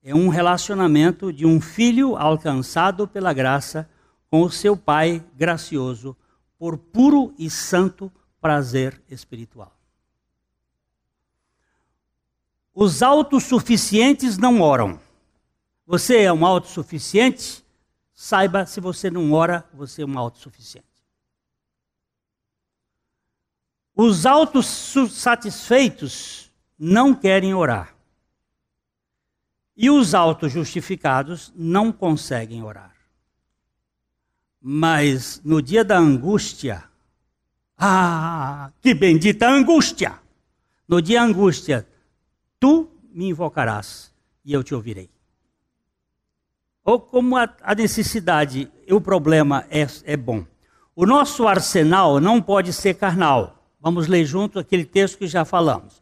É 0.08 0.14
um 0.14 0.30
relacionamento 0.30 1.34
de 1.34 1.48
um 1.48 1.60
filho 1.60 2.16
alcançado 2.16 3.08
pela 3.08 3.34
graça 3.34 3.90
com 4.30 4.44
o 4.44 4.52
seu 4.52 4.78
Pai 4.78 5.26
gracioso 5.36 6.16
por 6.60 6.78
puro 6.78 7.34
e 7.40 7.50
santo 7.50 8.12
prazer 8.40 9.02
espiritual. 9.10 9.76
Os 12.72 13.02
autossuficientes 13.02 14.38
não 14.38 14.62
oram. 14.62 15.00
Você 15.88 16.22
é 16.22 16.32
um 16.32 16.46
autossuficiente? 16.46 17.66
Saiba, 18.14 18.68
se 18.68 18.80
você 18.80 19.10
não 19.10 19.34
ora, 19.34 19.68
você 19.74 20.04
é 20.04 20.06
um 20.06 20.20
autossuficiente. 20.20 20.86
Os 23.96 24.28
autossatisfeitos 24.28 26.52
não 26.78 27.16
querem 27.16 27.56
orar. 27.56 27.95
E 29.76 29.90
os 29.90 30.14
autojustificados 30.14 31.52
não 31.56 31.92
conseguem 31.92 32.64
orar. 32.64 32.96
Mas 34.62 35.42
no 35.44 35.62
dia 35.62 35.84
da 35.84 35.98
angústia, 35.98 36.84
ah, 37.78 38.72
que 38.82 38.94
bendita 38.94 39.48
angústia! 39.48 40.20
No 40.88 41.02
dia 41.02 41.20
da 41.20 41.26
angústia, 41.26 41.88
tu 42.60 42.90
me 43.12 43.28
invocarás 43.30 44.12
e 44.44 44.54
eu 44.54 44.64
te 44.64 44.74
ouvirei. 44.74 45.10
Ou 46.84 47.00
como 47.00 47.36
a, 47.36 47.50
a 47.62 47.74
necessidade 47.74 48.72
e 48.88 48.94
o 48.94 49.02
problema 49.02 49.66
é, 49.70 49.88
é 50.04 50.16
bom. 50.16 50.46
O 50.96 51.06
nosso 51.06 51.48
arsenal 51.48 52.20
não 52.20 52.42
pode 52.42 52.72
ser 52.72 52.94
carnal. 52.94 53.68
Vamos 53.82 54.08
ler 54.08 54.24
junto 54.26 54.60
aquele 54.60 54.86
texto 54.86 55.18
que 55.18 55.28
já 55.28 55.44
falamos. 55.44 56.02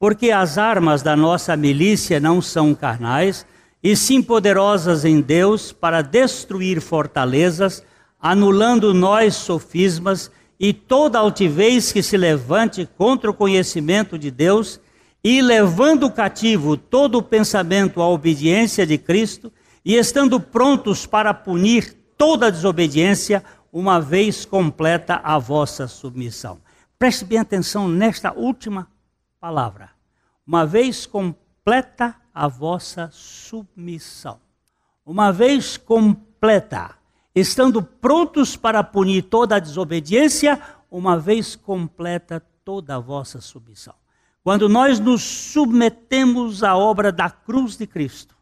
Porque 0.00 0.32
as 0.32 0.58
armas 0.58 1.00
da 1.00 1.14
nossa 1.14 1.56
milícia 1.56 2.18
não 2.18 2.42
são 2.42 2.74
carnais, 2.74 3.46
e 3.80 3.94
sim 3.94 4.20
poderosas 4.20 5.04
em 5.04 5.20
Deus 5.20 5.70
para 5.70 6.02
destruir 6.02 6.80
fortalezas 6.80 7.84
anulando 8.20 8.92
nós 8.92 9.34
sofismas 9.34 10.30
e 10.58 10.72
toda 10.74 11.18
altivez 11.18 11.90
que 11.90 12.02
se 12.02 12.18
levante 12.18 12.86
contra 12.98 13.30
o 13.30 13.34
conhecimento 13.34 14.18
de 14.18 14.30
Deus, 14.30 14.78
e 15.22 15.40
levando 15.40 16.10
cativo 16.10 16.76
todo 16.76 17.18
o 17.18 17.22
pensamento 17.22 18.00
à 18.00 18.08
obediência 18.08 18.86
de 18.86 18.98
Cristo, 18.98 19.50
e 19.84 19.96
estando 19.96 20.38
prontos 20.38 21.06
para 21.06 21.32
punir 21.32 21.94
toda 22.16 22.50
desobediência, 22.50 23.42
uma 23.72 24.00
vez 24.00 24.44
completa 24.44 25.20
a 25.22 25.38
vossa 25.38 25.86
submissão. 25.86 26.58
Preste 26.98 27.24
bem 27.24 27.38
atenção 27.38 27.88
nesta 27.88 28.32
última 28.32 28.86
palavra. 29.40 29.90
Uma 30.46 30.66
vez 30.66 31.06
completa 31.06 32.14
a 32.34 32.46
vossa 32.46 33.08
submissão. 33.10 34.38
Uma 35.04 35.32
vez 35.32 35.76
completa 35.76 36.96
estando 37.34 37.82
prontos 37.82 38.56
para 38.56 38.84
punir 38.84 39.22
toda 39.22 39.56
a 39.56 39.60
desobediência, 39.60 40.60
uma 40.90 41.18
vez 41.18 41.56
completa 41.56 42.42
toda 42.64 42.96
a 42.96 43.00
vossa 43.00 43.40
submissão. 43.40 43.94
Quando 44.42 44.68
nós 44.68 44.98
nos 44.98 45.22
submetemos 45.22 46.62
à 46.62 46.76
obra 46.76 47.12
da 47.12 47.30
cruz 47.30 47.76
de 47.76 47.86
Cristo, 47.86 48.34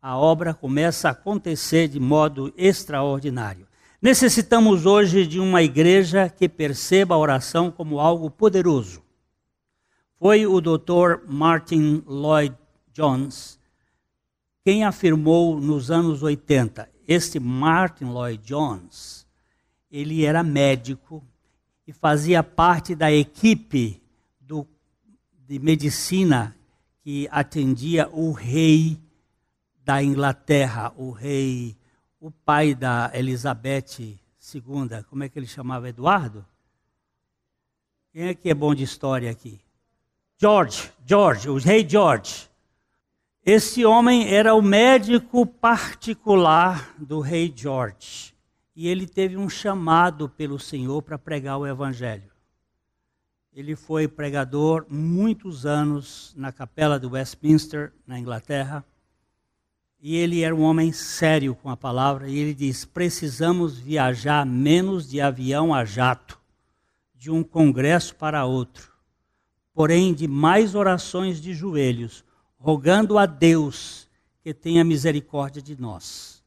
a 0.00 0.16
obra 0.16 0.52
começa 0.52 1.08
a 1.08 1.12
acontecer 1.12 1.88
de 1.88 2.00
modo 2.00 2.52
extraordinário. 2.56 3.66
Necessitamos 4.00 4.86
hoje 4.86 5.26
de 5.26 5.40
uma 5.40 5.62
igreja 5.62 6.28
que 6.28 6.48
perceba 6.48 7.14
a 7.14 7.18
oração 7.18 7.70
como 7.70 8.00
algo 8.00 8.30
poderoso. 8.30 9.05
Foi 10.18 10.46
o 10.46 10.60
Dr. 10.60 11.26
Martin 11.26 12.02
Lloyd 12.06 12.56
Jones 12.92 13.56
quem 14.66 14.82
afirmou 14.82 15.60
nos 15.60 15.92
anos 15.92 16.24
80: 16.24 16.90
este 17.06 17.38
Martin 17.38 18.06
Lloyd 18.06 18.42
Jones, 18.44 19.24
ele 19.88 20.24
era 20.24 20.42
médico 20.42 21.24
e 21.86 21.92
fazia 21.92 22.42
parte 22.42 22.92
da 22.92 23.12
equipe 23.12 24.02
do, 24.40 24.66
de 25.46 25.60
medicina 25.60 26.52
que 26.98 27.28
atendia 27.30 28.08
o 28.08 28.32
rei 28.32 29.00
da 29.84 30.02
Inglaterra, 30.02 30.92
o 30.96 31.12
rei, 31.12 31.76
o 32.18 32.32
pai 32.32 32.74
da 32.74 33.12
Elizabeth 33.14 34.00
II. 34.00 35.04
Como 35.08 35.22
é 35.22 35.28
que 35.28 35.38
ele 35.38 35.46
chamava? 35.46 35.88
Eduardo? 35.88 36.44
Quem 38.12 38.24
é 38.24 38.34
que 38.34 38.50
é 38.50 38.54
bom 38.54 38.74
de 38.74 38.82
história 38.82 39.30
aqui? 39.30 39.60
George, 40.38 40.92
George, 41.06 41.48
o 41.48 41.56
rei 41.56 41.88
George. 41.88 42.50
Esse 43.44 43.86
homem 43.86 44.28
era 44.28 44.54
o 44.54 44.60
médico 44.60 45.46
particular 45.46 46.94
do 46.98 47.20
rei 47.20 47.50
George. 47.56 48.34
E 48.74 48.86
ele 48.86 49.06
teve 49.06 49.38
um 49.38 49.48
chamado 49.48 50.28
pelo 50.28 50.58
Senhor 50.58 51.00
para 51.00 51.16
pregar 51.16 51.56
o 51.56 51.66
evangelho. 51.66 52.30
Ele 53.50 53.74
foi 53.74 54.06
pregador 54.06 54.84
muitos 54.90 55.64
anos 55.64 56.34
na 56.36 56.52
capela 56.52 57.00
de 57.00 57.06
Westminster, 57.06 57.90
na 58.06 58.18
Inglaterra. 58.18 58.84
E 59.98 60.16
ele 60.16 60.42
era 60.42 60.54
um 60.54 60.60
homem 60.60 60.92
sério 60.92 61.54
com 61.54 61.70
a 61.70 61.76
palavra. 61.78 62.28
E 62.28 62.36
ele 62.36 62.52
diz: 62.52 62.84
precisamos 62.84 63.78
viajar 63.78 64.44
menos 64.44 65.08
de 65.08 65.18
avião 65.18 65.72
a 65.72 65.82
jato, 65.86 66.38
de 67.14 67.30
um 67.30 67.42
congresso 67.42 68.14
para 68.14 68.44
outro, 68.44 68.95
porém 69.76 70.14
de 70.14 70.26
mais 70.26 70.74
orações 70.74 71.38
de 71.38 71.52
joelhos 71.52 72.24
rogando 72.56 73.18
a 73.18 73.26
Deus 73.26 74.08
que 74.42 74.54
tenha 74.54 74.82
misericórdia 74.82 75.60
de 75.60 75.78
nós, 75.78 76.42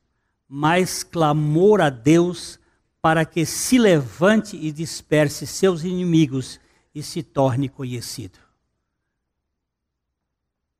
mas 0.48 1.04
clamor 1.04 1.80
a 1.80 1.92
Deus 1.92 2.60
para 3.00 3.24
que 3.26 3.46
se 3.46 3.78
levante 3.78 4.58
e 4.58 4.72
disperse 4.72 5.46
seus 5.46 5.84
inimigos 5.84 6.60
e 6.94 7.04
se 7.04 7.22
torne 7.22 7.70
conhecido. 7.70 8.40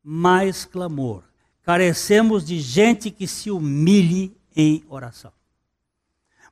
Mais 0.04 0.66
clamor. 0.66 1.24
Carecemos 1.62 2.44
de 2.44 2.60
gente 2.60 3.12
que 3.12 3.28
se 3.28 3.52
humilhe 3.52 4.36
em 4.56 4.84
oração. 4.90 5.32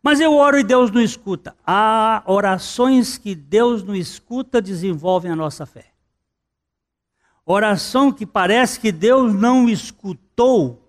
Mas 0.01 0.19
eu 0.19 0.33
oro 0.33 0.59
e 0.59 0.63
Deus 0.63 0.91
não 0.91 1.01
escuta. 1.01 1.55
Há 1.65 2.23
orações 2.25 3.17
que 3.17 3.35
Deus 3.35 3.83
não 3.83 3.95
escuta 3.95 4.61
desenvolvem 4.61 5.31
a 5.31 5.35
nossa 5.35 5.65
fé. 5.65 5.91
Oração 7.45 8.11
que 8.11 8.25
parece 8.25 8.79
que 8.79 8.91
Deus 8.91 9.33
não 9.33 9.69
escutou, 9.69 10.85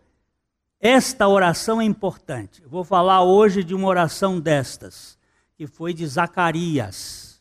esta 0.80 1.28
oração 1.28 1.80
é 1.80 1.84
importante. 1.84 2.62
Eu 2.62 2.68
vou 2.68 2.84
falar 2.84 3.22
hoje 3.22 3.62
de 3.62 3.74
uma 3.74 3.86
oração 3.86 4.40
destas, 4.40 5.16
que 5.56 5.66
foi 5.66 5.94
de 5.94 6.06
Zacarias. 6.06 7.40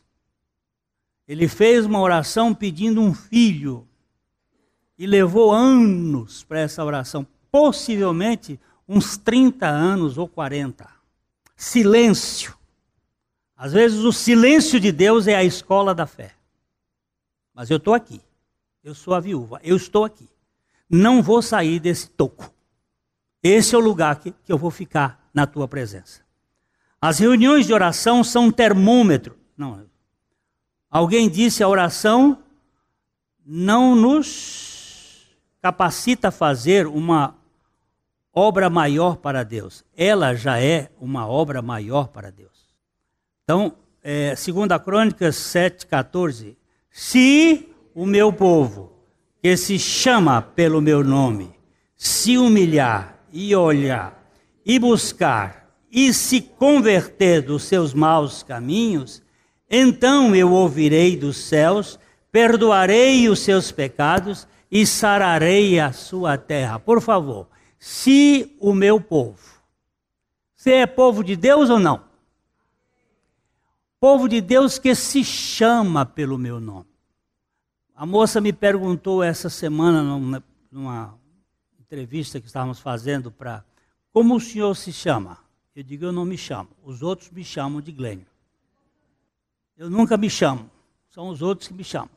Ele 1.26 1.46
fez 1.46 1.84
uma 1.84 2.00
oração 2.00 2.54
pedindo 2.54 3.00
um 3.00 3.12
filho 3.12 3.86
e 4.96 5.06
levou 5.06 5.52
anos 5.52 6.42
para 6.44 6.60
essa 6.60 6.84
oração 6.84 7.26
possivelmente 7.50 8.58
uns 8.88 9.16
30 9.16 9.66
anos 9.66 10.16
ou 10.18 10.26
40. 10.28 10.97
Silêncio. 11.58 12.56
Às 13.56 13.72
vezes 13.72 14.04
o 14.04 14.12
silêncio 14.12 14.78
de 14.78 14.92
Deus 14.92 15.26
é 15.26 15.34
a 15.34 15.42
escola 15.42 15.92
da 15.92 16.06
fé. 16.06 16.32
Mas 17.52 17.68
eu 17.68 17.78
estou 17.78 17.92
aqui. 17.92 18.22
Eu 18.84 18.94
sou 18.94 19.12
a 19.12 19.18
viúva. 19.18 19.60
Eu 19.64 19.76
estou 19.76 20.04
aqui. 20.04 20.28
Não 20.88 21.20
vou 21.20 21.42
sair 21.42 21.80
desse 21.80 22.08
toco. 22.08 22.54
Esse 23.42 23.74
é 23.74 23.78
o 23.78 23.80
lugar 23.80 24.20
que, 24.20 24.30
que 24.30 24.52
eu 24.52 24.56
vou 24.56 24.70
ficar 24.70 25.28
na 25.34 25.44
tua 25.44 25.66
presença. 25.66 26.22
As 27.00 27.18
reuniões 27.18 27.66
de 27.66 27.74
oração 27.74 28.22
são 28.22 28.46
um 28.46 28.52
termômetro. 28.52 29.36
Não. 29.56 29.84
Alguém 30.88 31.28
disse 31.28 31.64
a 31.64 31.68
oração 31.68 32.38
não 33.44 33.96
nos 33.96 35.26
capacita 35.60 36.28
a 36.28 36.30
fazer 36.30 36.86
uma 36.86 37.34
obra 38.38 38.70
maior 38.70 39.16
para 39.16 39.42
Deus. 39.42 39.84
Ela 39.96 40.34
já 40.34 40.60
é 40.60 40.90
uma 41.00 41.26
obra 41.26 41.60
maior 41.60 42.08
para 42.08 42.30
Deus. 42.30 42.68
Então, 43.42 43.74
é, 44.02 44.34
2 44.34 44.82
Crônicas 44.84 45.36
7,14. 45.36 46.56
Se 46.90 47.68
o 47.94 48.06
meu 48.06 48.32
povo, 48.32 48.92
que 49.42 49.56
se 49.56 49.78
chama 49.78 50.40
pelo 50.40 50.80
meu 50.80 51.02
nome, 51.02 51.52
se 51.96 52.38
humilhar 52.38 53.18
e 53.32 53.54
olhar 53.54 54.30
e 54.64 54.78
buscar 54.78 55.68
e 55.90 56.12
se 56.12 56.40
converter 56.40 57.42
dos 57.42 57.64
seus 57.64 57.92
maus 57.92 58.42
caminhos, 58.42 59.22
então 59.70 60.34
eu 60.34 60.52
ouvirei 60.52 61.16
dos 61.16 61.36
céus, 61.36 61.98
perdoarei 62.30 63.28
os 63.28 63.40
seus 63.40 63.72
pecados 63.72 64.46
e 64.70 64.86
sararei 64.86 65.80
a 65.80 65.92
sua 65.92 66.36
terra. 66.38 66.78
Por 66.78 67.00
favor, 67.00 67.48
se 67.78 68.56
o 68.60 68.74
meu 68.74 69.00
povo. 69.00 69.38
Você 70.56 70.72
é 70.72 70.86
povo 70.86 71.22
de 71.22 71.36
Deus 71.36 71.70
ou 71.70 71.78
não? 71.78 72.04
Povo 74.00 74.28
de 74.28 74.40
Deus 74.40 74.78
que 74.78 74.94
se 74.94 75.24
chama 75.24 76.04
pelo 76.04 76.36
meu 76.36 76.60
nome. 76.60 76.88
A 77.94 78.06
moça 78.06 78.40
me 78.40 78.52
perguntou 78.52 79.22
essa 79.22 79.48
semana, 79.48 80.02
numa 80.70 81.18
entrevista 81.80 82.40
que 82.40 82.46
estávamos 82.46 82.78
fazendo, 82.78 83.30
para 83.30 83.64
como 84.12 84.36
o 84.36 84.40
senhor 84.40 84.74
se 84.76 84.92
chama? 84.92 85.38
Eu 85.74 85.82
digo, 85.82 86.04
eu 86.04 86.12
não 86.12 86.24
me 86.24 86.36
chamo. 86.36 86.68
Os 86.82 87.02
outros 87.02 87.30
me 87.30 87.44
chamam 87.44 87.80
de 87.80 87.92
Glênio. 87.92 88.26
Eu 89.76 89.88
nunca 89.88 90.16
me 90.16 90.28
chamo. 90.28 90.68
São 91.08 91.28
os 91.28 91.40
outros 91.40 91.68
que 91.68 91.74
me 91.74 91.84
chamam. 91.84 92.10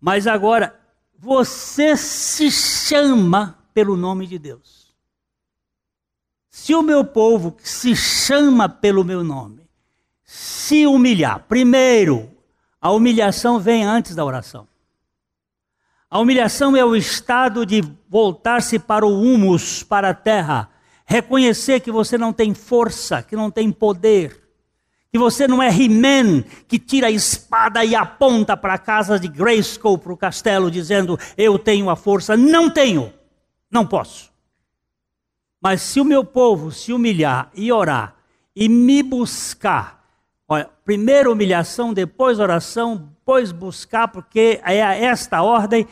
Mas 0.00 0.26
agora, 0.26 0.78
você 1.18 1.96
se 1.96 2.50
chama 2.50 3.59
pelo 3.74 3.96
nome 3.96 4.26
de 4.26 4.38
Deus. 4.38 4.94
Se 6.48 6.74
o 6.74 6.82
meu 6.82 7.04
povo 7.04 7.52
que 7.52 7.68
se 7.68 7.94
chama 7.94 8.68
pelo 8.68 9.04
meu 9.04 9.22
nome 9.22 9.68
se 10.24 10.86
humilhar, 10.86 11.44
primeiro, 11.48 12.30
a 12.80 12.90
humilhação 12.90 13.58
vem 13.58 13.84
antes 13.84 14.14
da 14.14 14.24
oração. 14.24 14.66
A 16.08 16.18
humilhação 16.18 16.76
é 16.76 16.84
o 16.84 16.96
estado 16.96 17.64
de 17.64 17.82
voltar-se 18.08 18.78
para 18.78 19.06
o 19.06 19.22
humus, 19.22 19.82
para 19.82 20.10
a 20.10 20.14
terra, 20.14 20.68
reconhecer 21.06 21.80
que 21.80 21.90
você 21.90 22.18
não 22.18 22.32
tem 22.32 22.52
força, 22.52 23.22
que 23.22 23.36
não 23.36 23.50
tem 23.50 23.70
poder, 23.70 24.40
que 25.12 25.18
você 25.18 25.48
não 25.48 25.62
é 25.62 25.68
He-Man 25.68 26.42
que 26.68 26.78
tira 26.78 27.08
a 27.08 27.10
espada 27.10 27.84
e 27.84 27.94
aponta 27.94 28.56
para 28.56 28.74
a 28.74 28.78
casa 28.78 29.18
de 29.18 29.26
Grayskull, 29.26 29.98
para 29.98 30.12
o 30.12 30.16
castelo, 30.16 30.70
dizendo: 30.70 31.18
Eu 31.36 31.58
tenho 31.58 31.90
a 31.90 31.96
força. 31.96 32.36
Não 32.36 32.70
tenho. 32.70 33.12
Não 33.70 33.86
posso. 33.86 34.30
Mas 35.60 35.82
se 35.82 36.00
o 36.00 36.04
meu 36.04 36.24
povo 36.24 36.72
se 36.72 36.92
humilhar 36.92 37.50
e 37.54 37.70
orar 37.70 38.16
e 38.56 38.68
me 38.68 39.02
buscar, 39.02 40.04
olha, 40.48 40.68
primeiro 40.84 41.32
humilhação, 41.32 41.92
depois 41.92 42.40
oração, 42.40 42.96
depois 42.96 43.52
buscar, 43.52 44.08
porque 44.08 44.60
é 44.64 45.04
esta 45.04 45.42
ordem, 45.42 45.86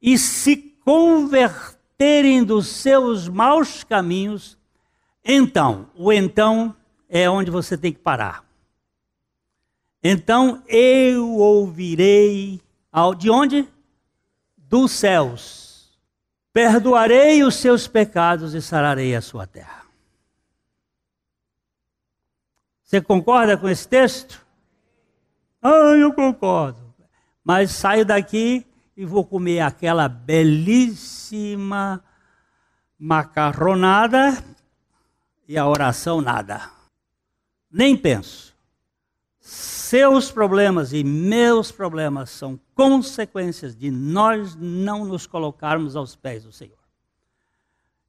e 0.00 0.18
se 0.18 0.56
converterem 0.84 2.44
dos 2.44 2.66
seus 2.66 3.28
maus 3.28 3.84
caminhos, 3.84 4.58
então, 5.24 5.88
o 5.94 6.12
então 6.12 6.74
é 7.08 7.30
onde 7.30 7.50
você 7.50 7.78
tem 7.78 7.92
que 7.92 8.00
parar. 8.00 8.44
Então 10.02 10.62
eu 10.66 11.30
ouvirei, 11.36 12.60
de 13.16 13.30
onde? 13.30 13.68
Dos 14.58 14.90
céus 14.90 15.71
Perdoarei 16.52 17.42
os 17.42 17.56
seus 17.56 17.88
pecados 17.88 18.54
e 18.54 18.60
sararei 18.60 19.16
a 19.16 19.22
sua 19.22 19.46
terra. 19.46 19.82
Você 22.82 23.00
concorda 23.00 23.56
com 23.56 23.68
esse 23.68 23.88
texto? 23.88 24.44
Ah, 25.62 25.96
eu 25.98 26.12
concordo. 26.12 26.92
Mas 27.42 27.70
saio 27.70 28.04
daqui 28.04 28.66
e 28.96 29.06
vou 29.06 29.24
comer 29.24 29.60
aquela 29.60 30.08
belíssima 30.08 32.04
macarronada 32.98 34.36
e 35.48 35.56
a 35.56 35.66
oração 35.66 36.20
nada. 36.20 36.70
Nem 37.70 37.96
penso 37.96 38.51
seus 39.42 40.30
problemas 40.30 40.92
e 40.92 41.02
meus 41.02 41.72
problemas 41.72 42.30
são 42.30 42.58
consequências 42.76 43.74
de 43.74 43.90
nós 43.90 44.54
não 44.54 45.04
nos 45.04 45.26
colocarmos 45.26 45.96
aos 45.96 46.14
pés 46.14 46.44
do 46.44 46.52
Senhor. 46.52 46.78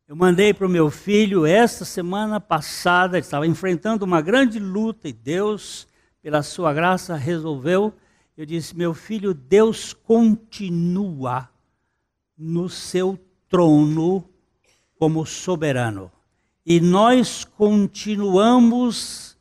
Eu 0.08 0.16
mandei 0.16 0.54
para 0.54 0.68
o 0.68 0.70
meu 0.70 0.92
filho 0.92 1.44
esta 1.44 1.86
semana 1.86 2.40
passada, 2.40 3.18
ele 3.18 3.26
estava 3.26 3.48
enfrentando 3.48 4.06
uma 4.06 4.22
grande 4.22 4.60
luta 4.60 5.10
e 5.10 5.14
Deus, 5.14 5.88
pela 6.22 6.44
sua 6.44 6.72
graça, 6.72 7.16
resolveu. 7.16 7.92
Eu 8.38 8.46
disse: 8.46 8.78
Meu 8.78 8.94
filho, 8.94 9.34
Deus 9.34 9.92
continua 9.92 11.50
no 12.38 12.70
seu 12.70 13.20
trono 13.50 14.30
como 15.00 15.26
soberano. 15.26 16.12
E 16.64 16.80
nós 16.80 17.44
continuamos 17.44 19.33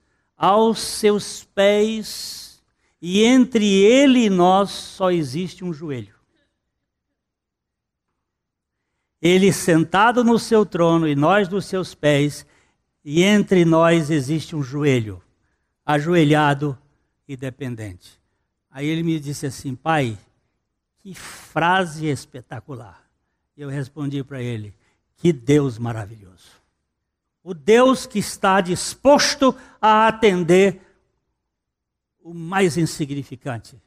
aos 0.42 0.80
seus 0.80 1.44
pés, 1.44 2.60
e 3.00 3.22
entre 3.22 3.64
ele 3.64 4.24
e 4.24 4.30
nós 4.30 4.70
só 4.70 5.12
existe 5.12 5.64
um 5.64 5.72
joelho. 5.72 6.16
Ele 9.20 9.52
sentado 9.52 10.24
no 10.24 10.40
seu 10.40 10.66
trono 10.66 11.06
e 11.06 11.14
nós 11.14 11.48
nos 11.48 11.66
seus 11.66 11.94
pés, 11.94 12.44
e 13.04 13.22
entre 13.22 13.64
nós 13.64 14.10
existe 14.10 14.56
um 14.56 14.64
joelho, 14.64 15.22
ajoelhado 15.86 16.76
e 17.28 17.36
dependente. 17.36 18.20
Aí 18.68 18.88
ele 18.88 19.04
me 19.04 19.20
disse 19.20 19.46
assim: 19.46 19.76
Pai, 19.76 20.18
que 20.98 21.14
frase 21.14 22.08
espetacular. 22.08 23.00
Eu 23.56 23.68
respondi 23.68 24.24
para 24.24 24.42
ele: 24.42 24.74
Que 25.16 25.32
Deus 25.32 25.78
maravilhoso 25.78 26.61
o 27.42 27.52
Deus 27.52 28.06
que 28.06 28.18
está 28.18 28.60
disposto 28.60 29.54
a 29.80 30.06
atender 30.06 30.80
o 32.22 32.32
mais 32.32 32.76
insignificante 32.76 33.80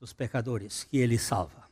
dos 0.00 0.12
pecadores 0.12 0.84
que 0.84 0.96
ele 0.96 1.18
salva. 1.18 1.62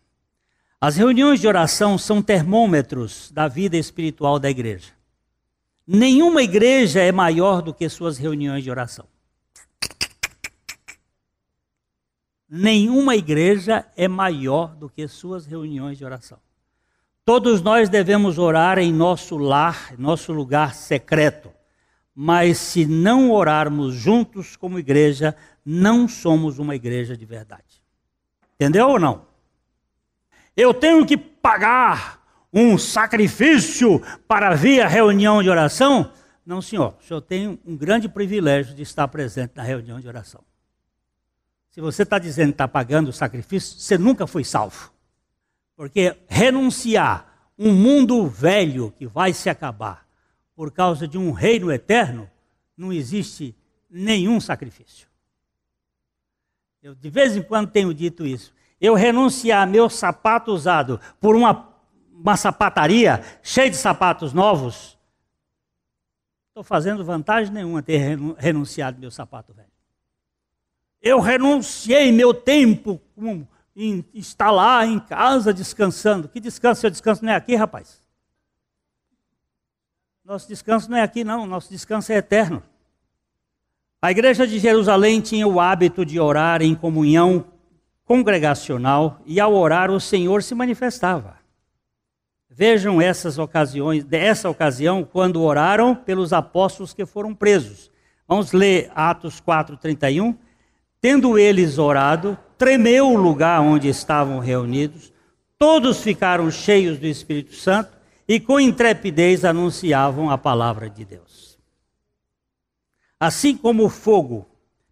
As 0.81 0.97
reuniões 0.97 1.41
de 1.41 1.49
oração 1.49 1.99
são 1.99 2.23
termômetros 2.23 3.31
da 3.31 3.49
vida 3.49 3.77
espiritual 3.77 4.39
da 4.39 4.51
igreja. 4.51 4.93
Nenhuma 5.87 6.43
igreja 6.43 7.01
é 7.01 7.11
maior 7.11 7.63
do 7.63 7.75
que 7.75 7.89
suas 7.89 8.17
reuniões 8.17 8.63
de 8.63 8.71
oração. 8.71 9.07
Nenhuma 12.49 13.15
igreja 13.15 13.87
é 13.97 14.09
maior 14.09 14.75
do 14.75 14.89
que 14.89 15.07
suas 15.07 15.47
reuniões 15.47 15.99
de 15.99 16.05
oração. 16.05 16.39
Todos 17.33 17.63
nós 17.63 17.89
devemos 17.89 18.39
orar 18.39 18.77
em 18.81 18.93
nosso 18.93 19.37
lar, 19.39 19.95
nosso 19.97 20.33
lugar 20.33 20.75
secreto. 20.75 21.49
Mas 22.13 22.59
se 22.59 22.85
não 22.85 23.31
orarmos 23.31 23.95
juntos 23.95 24.57
como 24.57 24.81
igreja, 24.81 25.37
não 25.65 26.09
somos 26.09 26.59
uma 26.59 26.75
igreja 26.75 27.17
de 27.17 27.25
verdade. 27.25 27.85
Entendeu 28.57 28.89
ou 28.89 28.99
não? 28.99 29.27
Eu 30.57 30.75
tenho 30.75 31.07
que 31.07 31.17
pagar 31.17 32.21
um 32.53 32.77
sacrifício 32.77 34.03
para 34.27 34.57
vir 34.57 34.81
à 34.83 34.89
reunião 34.89 35.41
de 35.41 35.49
oração? 35.49 36.11
Não, 36.45 36.61
senhor. 36.61 36.97
O 37.01 37.05
senhor 37.05 37.21
tem 37.21 37.61
um 37.65 37.77
grande 37.77 38.09
privilégio 38.09 38.75
de 38.75 38.83
estar 38.83 39.07
presente 39.07 39.53
na 39.55 39.63
reunião 39.63 40.01
de 40.01 40.09
oração. 40.09 40.43
Se 41.71 41.81
você 41.81 42.03
está 42.03 42.19
dizendo 42.19 42.49
que 42.49 42.55
está 42.55 42.67
pagando 42.67 43.11
o 43.11 43.13
sacrifício, 43.13 43.79
você 43.79 43.97
nunca 43.97 44.27
foi 44.27 44.43
salvo. 44.43 44.93
Porque 45.81 46.15
renunciar 46.29 47.49
um 47.59 47.73
mundo 47.73 48.27
velho 48.27 48.93
que 48.99 49.07
vai 49.07 49.33
se 49.33 49.49
acabar 49.49 50.07
por 50.55 50.71
causa 50.71 51.09
de 51.09 51.17
um 51.17 51.33
reino 51.33 51.73
eterno, 51.73 52.31
não 52.77 52.93
existe 52.93 53.57
nenhum 53.89 54.39
sacrifício. 54.39 55.09
Eu 56.83 56.95
de 56.95 57.09
vez 57.09 57.35
em 57.35 57.43
quando 57.43 57.71
tenho 57.71 57.95
dito 57.95 58.27
isso. 58.27 58.53
Eu 58.79 58.95
renunciar 58.95 59.67
meu 59.67 59.89
sapato 59.89 60.53
usado 60.53 61.01
por 61.19 61.35
uma 61.35 61.75
uma 62.13 62.37
sapataria 62.37 63.25
cheia 63.43 63.71
de 63.71 63.77
sapatos 63.77 64.35
novos. 64.35 64.99
Estou 66.49 66.63
fazendo 66.63 67.03
vantagem 67.03 67.55
nenhuma 67.55 67.83
ter 67.83 68.19
renunciado 68.37 69.01
meu 69.01 69.11
sapato 69.11 69.55
velho. 69.55 69.73
Eu 71.01 71.21
renunciei 71.21 72.13
meu 72.13 72.35
tempo 72.35 73.01
em 73.75 74.05
estar 74.13 74.51
lá 74.51 74.85
em 74.87 74.99
casa 74.99 75.53
descansando. 75.53 76.29
Que 76.29 76.41
descanso? 76.41 76.81
Seu 76.81 76.91
descanso 76.91 77.25
não 77.25 77.33
é 77.33 77.37
aqui, 77.37 77.55
rapaz. 77.55 78.01
Nosso 80.25 80.47
descanso 80.49 80.91
não 80.91 80.97
é 80.97 81.03
aqui, 81.03 81.25
não. 81.25 81.47
Nosso 81.47 81.71
descanso 81.71 82.13
é 82.13 82.17
eterno. 82.17 82.63
A 84.03 84.11
igreja 84.11 84.47
de 84.47 84.59
Jerusalém 84.59 85.21
tinha 85.21 85.47
o 85.47 85.61
hábito 85.61 86.07
de 86.07 86.19
orar 86.19 86.63
em 86.63 86.75
comunhão 86.75 87.45
congregacional 88.05 89.21
e 89.27 89.39
ao 89.39 89.55
orar 89.55 89.91
o 89.91 90.01
Senhor 90.01 90.43
se 90.43 90.55
manifestava. 90.55 91.37
Vejam 92.49 93.01
essas 93.01 93.39
ocasiões, 93.39 94.05
dessa 94.05 94.51
ocasião, 94.51 95.05
quando 95.05 95.41
oraram 95.43 95.95
pelos 95.95 96.33
apóstolos 96.33 96.93
que 96.93 97.07
foram 97.07 97.35
presos. 97.35 97.91
Vamos 98.27 98.53
ler 98.53 98.91
Atos 98.95 99.41
4:31. 99.41 100.37
Tendo 101.01 101.39
eles 101.39 101.79
orado, 101.79 102.39
tremeu 102.61 103.09
o 103.09 103.17
lugar 103.17 103.63
onde 103.63 103.89
estavam 103.89 104.39
reunidos, 104.39 105.11
todos 105.59 106.03
ficaram 106.03 106.51
cheios 106.51 106.99
do 106.99 107.07
Espírito 107.07 107.55
Santo 107.55 107.97
e 108.29 108.39
com 108.39 108.61
intrepidez 108.61 109.47
anunciavam 109.47 110.29
a 110.29 110.37
palavra 110.37 110.91
de 110.91 111.03
Deus. 111.07 111.59
Assim 113.19 113.57
como 113.57 113.87
o 113.87 113.89
fogo 113.89 114.47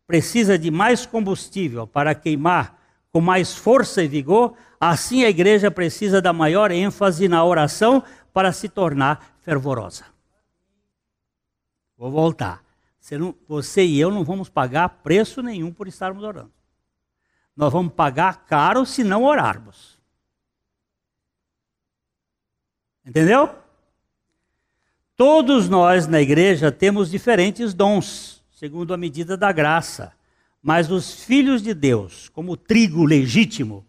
precisa 0.07 0.59
de 0.59 0.71
mais 0.71 1.05
combustível 1.05 1.87
para 1.87 2.15
queimar 2.15 2.81
com 3.13 3.21
mais 3.21 3.55
força 3.55 4.03
e 4.03 4.09
vigor, 4.09 4.55
assim 4.81 5.25
a 5.25 5.29
igreja 5.29 5.71
precisa 5.71 6.23
da 6.23 6.33
maior 6.33 6.71
ênfase 6.71 7.29
na 7.29 7.45
oração 7.45 8.03
para 8.33 8.51
se 8.51 8.71
tornar 8.71 9.37
fervorosa. 9.43 10.07
Vou 11.99 12.11
voltar. 12.11 12.65
Você, 12.99 13.19
não, 13.19 13.35
você, 13.47 13.85
e 13.85 14.01
eu 14.01 14.11
não 14.11 14.25
vamos 14.25 14.49
pagar 14.49 14.89
preço 14.89 15.43
nenhum 15.43 15.71
por 15.71 15.87
estarmos 15.87 16.25
orando. 16.25 16.58
Nós 17.59 17.73
vamos 17.73 17.93
pagar 17.93 18.47
caro 18.47 18.87
se 18.87 19.03
não 19.03 19.25
orarmos. 19.25 19.99
Entendeu? 23.05 23.53
Todos 25.17 25.69
nós 25.69 26.07
na 26.07 26.21
igreja 26.21 26.71
temos 26.71 27.11
diferentes 27.11 27.75
dons, 27.75 28.45
segundo 28.53 28.95
a 28.95 28.97
medida 28.97 29.37
da 29.37 29.51
graça. 29.51 30.13
Mas 30.63 30.89
os 30.89 31.25
filhos 31.25 31.61
de 31.61 31.75
Deus, 31.75 32.29
como 32.29 32.57
trigo 32.57 33.05
legítimo, 33.05 33.85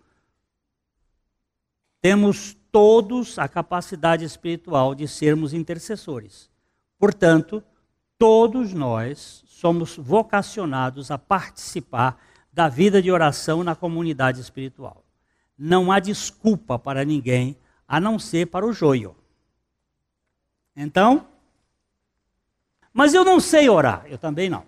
temos 2.01 2.57
todos 2.72 3.38
a 3.38 3.47
capacidade 3.47 4.26
espiritual 4.26 4.95
de 4.95 5.07
sermos 5.07 5.53
intercessores. 5.53 6.49
Portanto, 6.97 7.63
todos 8.17 8.74
nós 8.74 9.43
somos 9.45 9.95
vocacionados 9.95 11.11
a 11.11 11.20
participar 11.20 12.28
da 12.60 12.68
vida 12.68 13.01
de 13.01 13.10
oração 13.10 13.64
na 13.64 13.74
comunidade 13.74 14.41
espiritual. 14.41 15.01
Não 15.57 15.93
há 15.93 15.97
desculpa 15.97 16.78
para 16.78 17.05
ninguém 17.05 17.55
a 17.88 18.01
não 18.01 18.20
ser 18.20 18.47
para 18.47 18.66
o 18.66 18.74
joio. 18.74 19.16
Então, 20.76 21.26
mas 22.91 23.14
eu 23.14 23.24
não 23.24 23.39
sei 23.39 23.70
orar, 23.70 24.03
eu 24.07 24.18
também 24.18 24.49
não. 24.49 24.66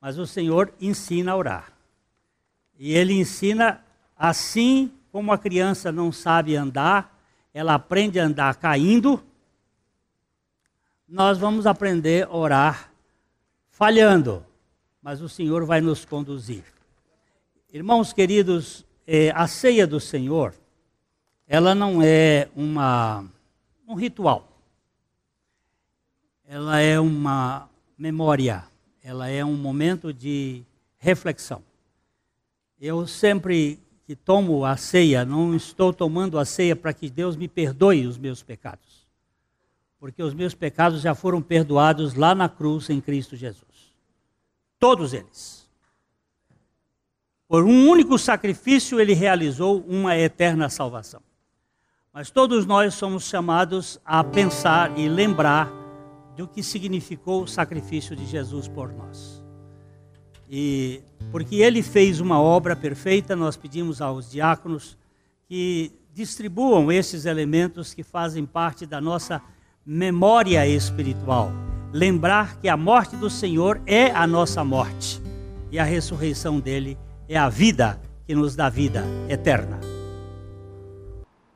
Mas 0.00 0.16
o 0.16 0.24
Senhor 0.24 0.72
ensina 0.80 1.32
a 1.32 1.36
orar. 1.36 1.72
E 2.78 2.94
Ele 2.94 3.14
ensina 3.14 3.84
assim 4.16 4.92
como 5.10 5.32
a 5.32 5.38
criança 5.38 5.90
não 5.90 6.12
sabe 6.12 6.54
andar, 6.54 7.20
ela 7.52 7.74
aprende 7.74 8.20
a 8.20 8.24
andar 8.26 8.54
caindo. 8.54 9.20
Nós 11.08 11.36
vamos 11.36 11.66
aprender 11.66 12.28
a 12.28 12.36
orar 12.36 12.92
falhando, 13.70 14.46
mas 15.02 15.20
o 15.20 15.28
Senhor 15.28 15.64
vai 15.64 15.80
nos 15.80 16.04
conduzir. 16.04 16.64
Irmãos 17.72 18.12
queridos, 18.12 18.84
eh, 19.06 19.32
a 19.34 19.48
ceia 19.48 19.86
do 19.86 19.98
Senhor, 19.98 20.54
ela 21.46 21.74
não 21.74 22.00
é 22.00 22.48
uma 22.54 23.26
um 23.86 23.94
ritual. 23.94 24.48
Ela 26.46 26.80
é 26.80 26.98
uma 27.00 27.68
memória, 27.96 28.64
ela 29.02 29.28
é 29.28 29.44
um 29.44 29.56
momento 29.56 30.12
de 30.12 30.62
reflexão. 30.98 31.62
Eu 32.80 33.06
sempre 33.06 33.78
que 34.04 34.16
tomo 34.16 34.64
a 34.64 34.76
ceia, 34.76 35.24
não 35.24 35.54
estou 35.54 35.92
tomando 35.92 36.38
a 36.38 36.44
ceia 36.44 36.74
para 36.74 36.92
que 36.92 37.08
Deus 37.08 37.36
me 37.36 37.48
perdoe 37.48 38.06
os 38.06 38.18
meus 38.18 38.42
pecados. 38.42 39.06
Porque 39.98 40.22
os 40.22 40.34
meus 40.34 40.54
pecados 40.54 41.00
já 41.00 41.14
foram 41.14 41.40
perdoados 41.40 42.14
lá 42.14 42.34
na 42.34 42.48
cruz 42.48 42.90
em 42.90 43.00
Cristo 43.00 43.36
Jesus. 43.36 43.71
Todos 44.82 45.14
eles. 45.14 45.70
Por 47.46 47.62
um 47.62 47.88
único 47.88 48.18
sacrifício, 48.18 48.98
ele 48.98 49.14
realizou 49.14 49.80
uma 49.86 50.18
eterna 50.18 50.68
salvação. 50.68 51.22
Mas 52.12 52.32
todos 52.32 52.66
nós 52.66 52.92
somos 52.94 53.22
chamados 53.22 54.00
a 54.04 54.24
pensar 54.24 54.98
e 54.98 55.08
lembrar 55.08 55.70
do 56.36 56.48
que 56.48 56.64
significou 56.64 57.44
o 57.44 57.46
sacrifício 57.46 58.16
de 58.16 58.26
Jesus 58.26 58.66
por 58.66 58.92
nós. 58.92 59.40
E 60.50 61.00
porque 61.30 61.62
ele 61.62 61.80
fez 61.80 62.18
uma 62.18 62.40
obra 62.42 62.74
perfeita, 62.74 63.36
nós 63.36 63.56
pedimos 63.56 64.02
aos 64.02 64.32
diáconos 64.32 64.98
que 65.46 65.92
distribuam 66.12 66.90
esses 66.90 67.24
elementos 67.24 67.94
que 67.94 68.02
fazem 68.02 68.44
parte 68.44 68.84
da 68.84 69.00
nossa 69.00 69.40
memória 69.86 70.66
espiritual. 70.66 71.52
Lembrar 71.92 72.58
que 72.58 72.68
a 72.68 72.76
morte 72.76 73.16
do 73.16 73.28
Senhor 73.28 73.80
é 73.86 74.06
a 74.06 74.26
nossa 74.26 74.64
morte 74.64 75.20
e 75.70 75.78
a 75.78 75.84
ressurreição 75.84 76.58
dele 76.58 76.96
é 77.28 77.36
a 77.36 77.50
vida 77.50 78.00
que 78.26 78.34
nos 78.34 78.56
dá 78.56 78.70
vida 78.70 79.04
eterna. 79.28 79.78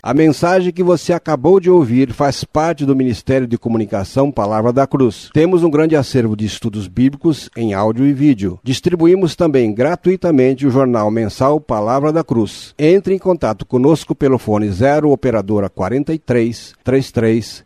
A 0.03 0.15
mensagem 0.15 0.73
que 0.73 0.85
você 0.85 1.13
acabou 1.13 1.59
de 1.59 1.69
ouvir 1.69 2.13
faz 2.13 2.45
parte 2.45 2.87
do 2.87 2.95
Ministério 2.95 3.45
de 3.45 3.59
Comunicação 3.59 4.31
Palavra 4.31 4.73
da 4.73 4.87
Cruz. 4.87 5.31
Temos 5.33 5.65
um 5.65 5.71
grande 5.71 5.97
acervo 5.97 6.37
de 6.37 6.45
estudos 6.45 6.87
bíblicos 6.87 7.51
em 7.57 7.75
áudio 7.75 8.07
e 8.07 8.13
vídeo. 8.13 8.61
Distribuímos 8.63 9.35
também 9.35 9.75
gratuitamente 9.75 10.65
o 10.65 10.71
jornal 10.71 11.11
mensal 11.11 11.61
Palavra 11.61 12.13
da 12.13 12.23
Cruz. 12.23 12.73
Entre 12.79 13.15
em 13.15 13.19
contato 13.19 13.67
conosco 13.67 14.15
pelo 14.15 14.39
fone 14.39 14.71
0 14.71 15.11
operadora 15.11 15.69
43 15.69 16.75
33 16.85 17.66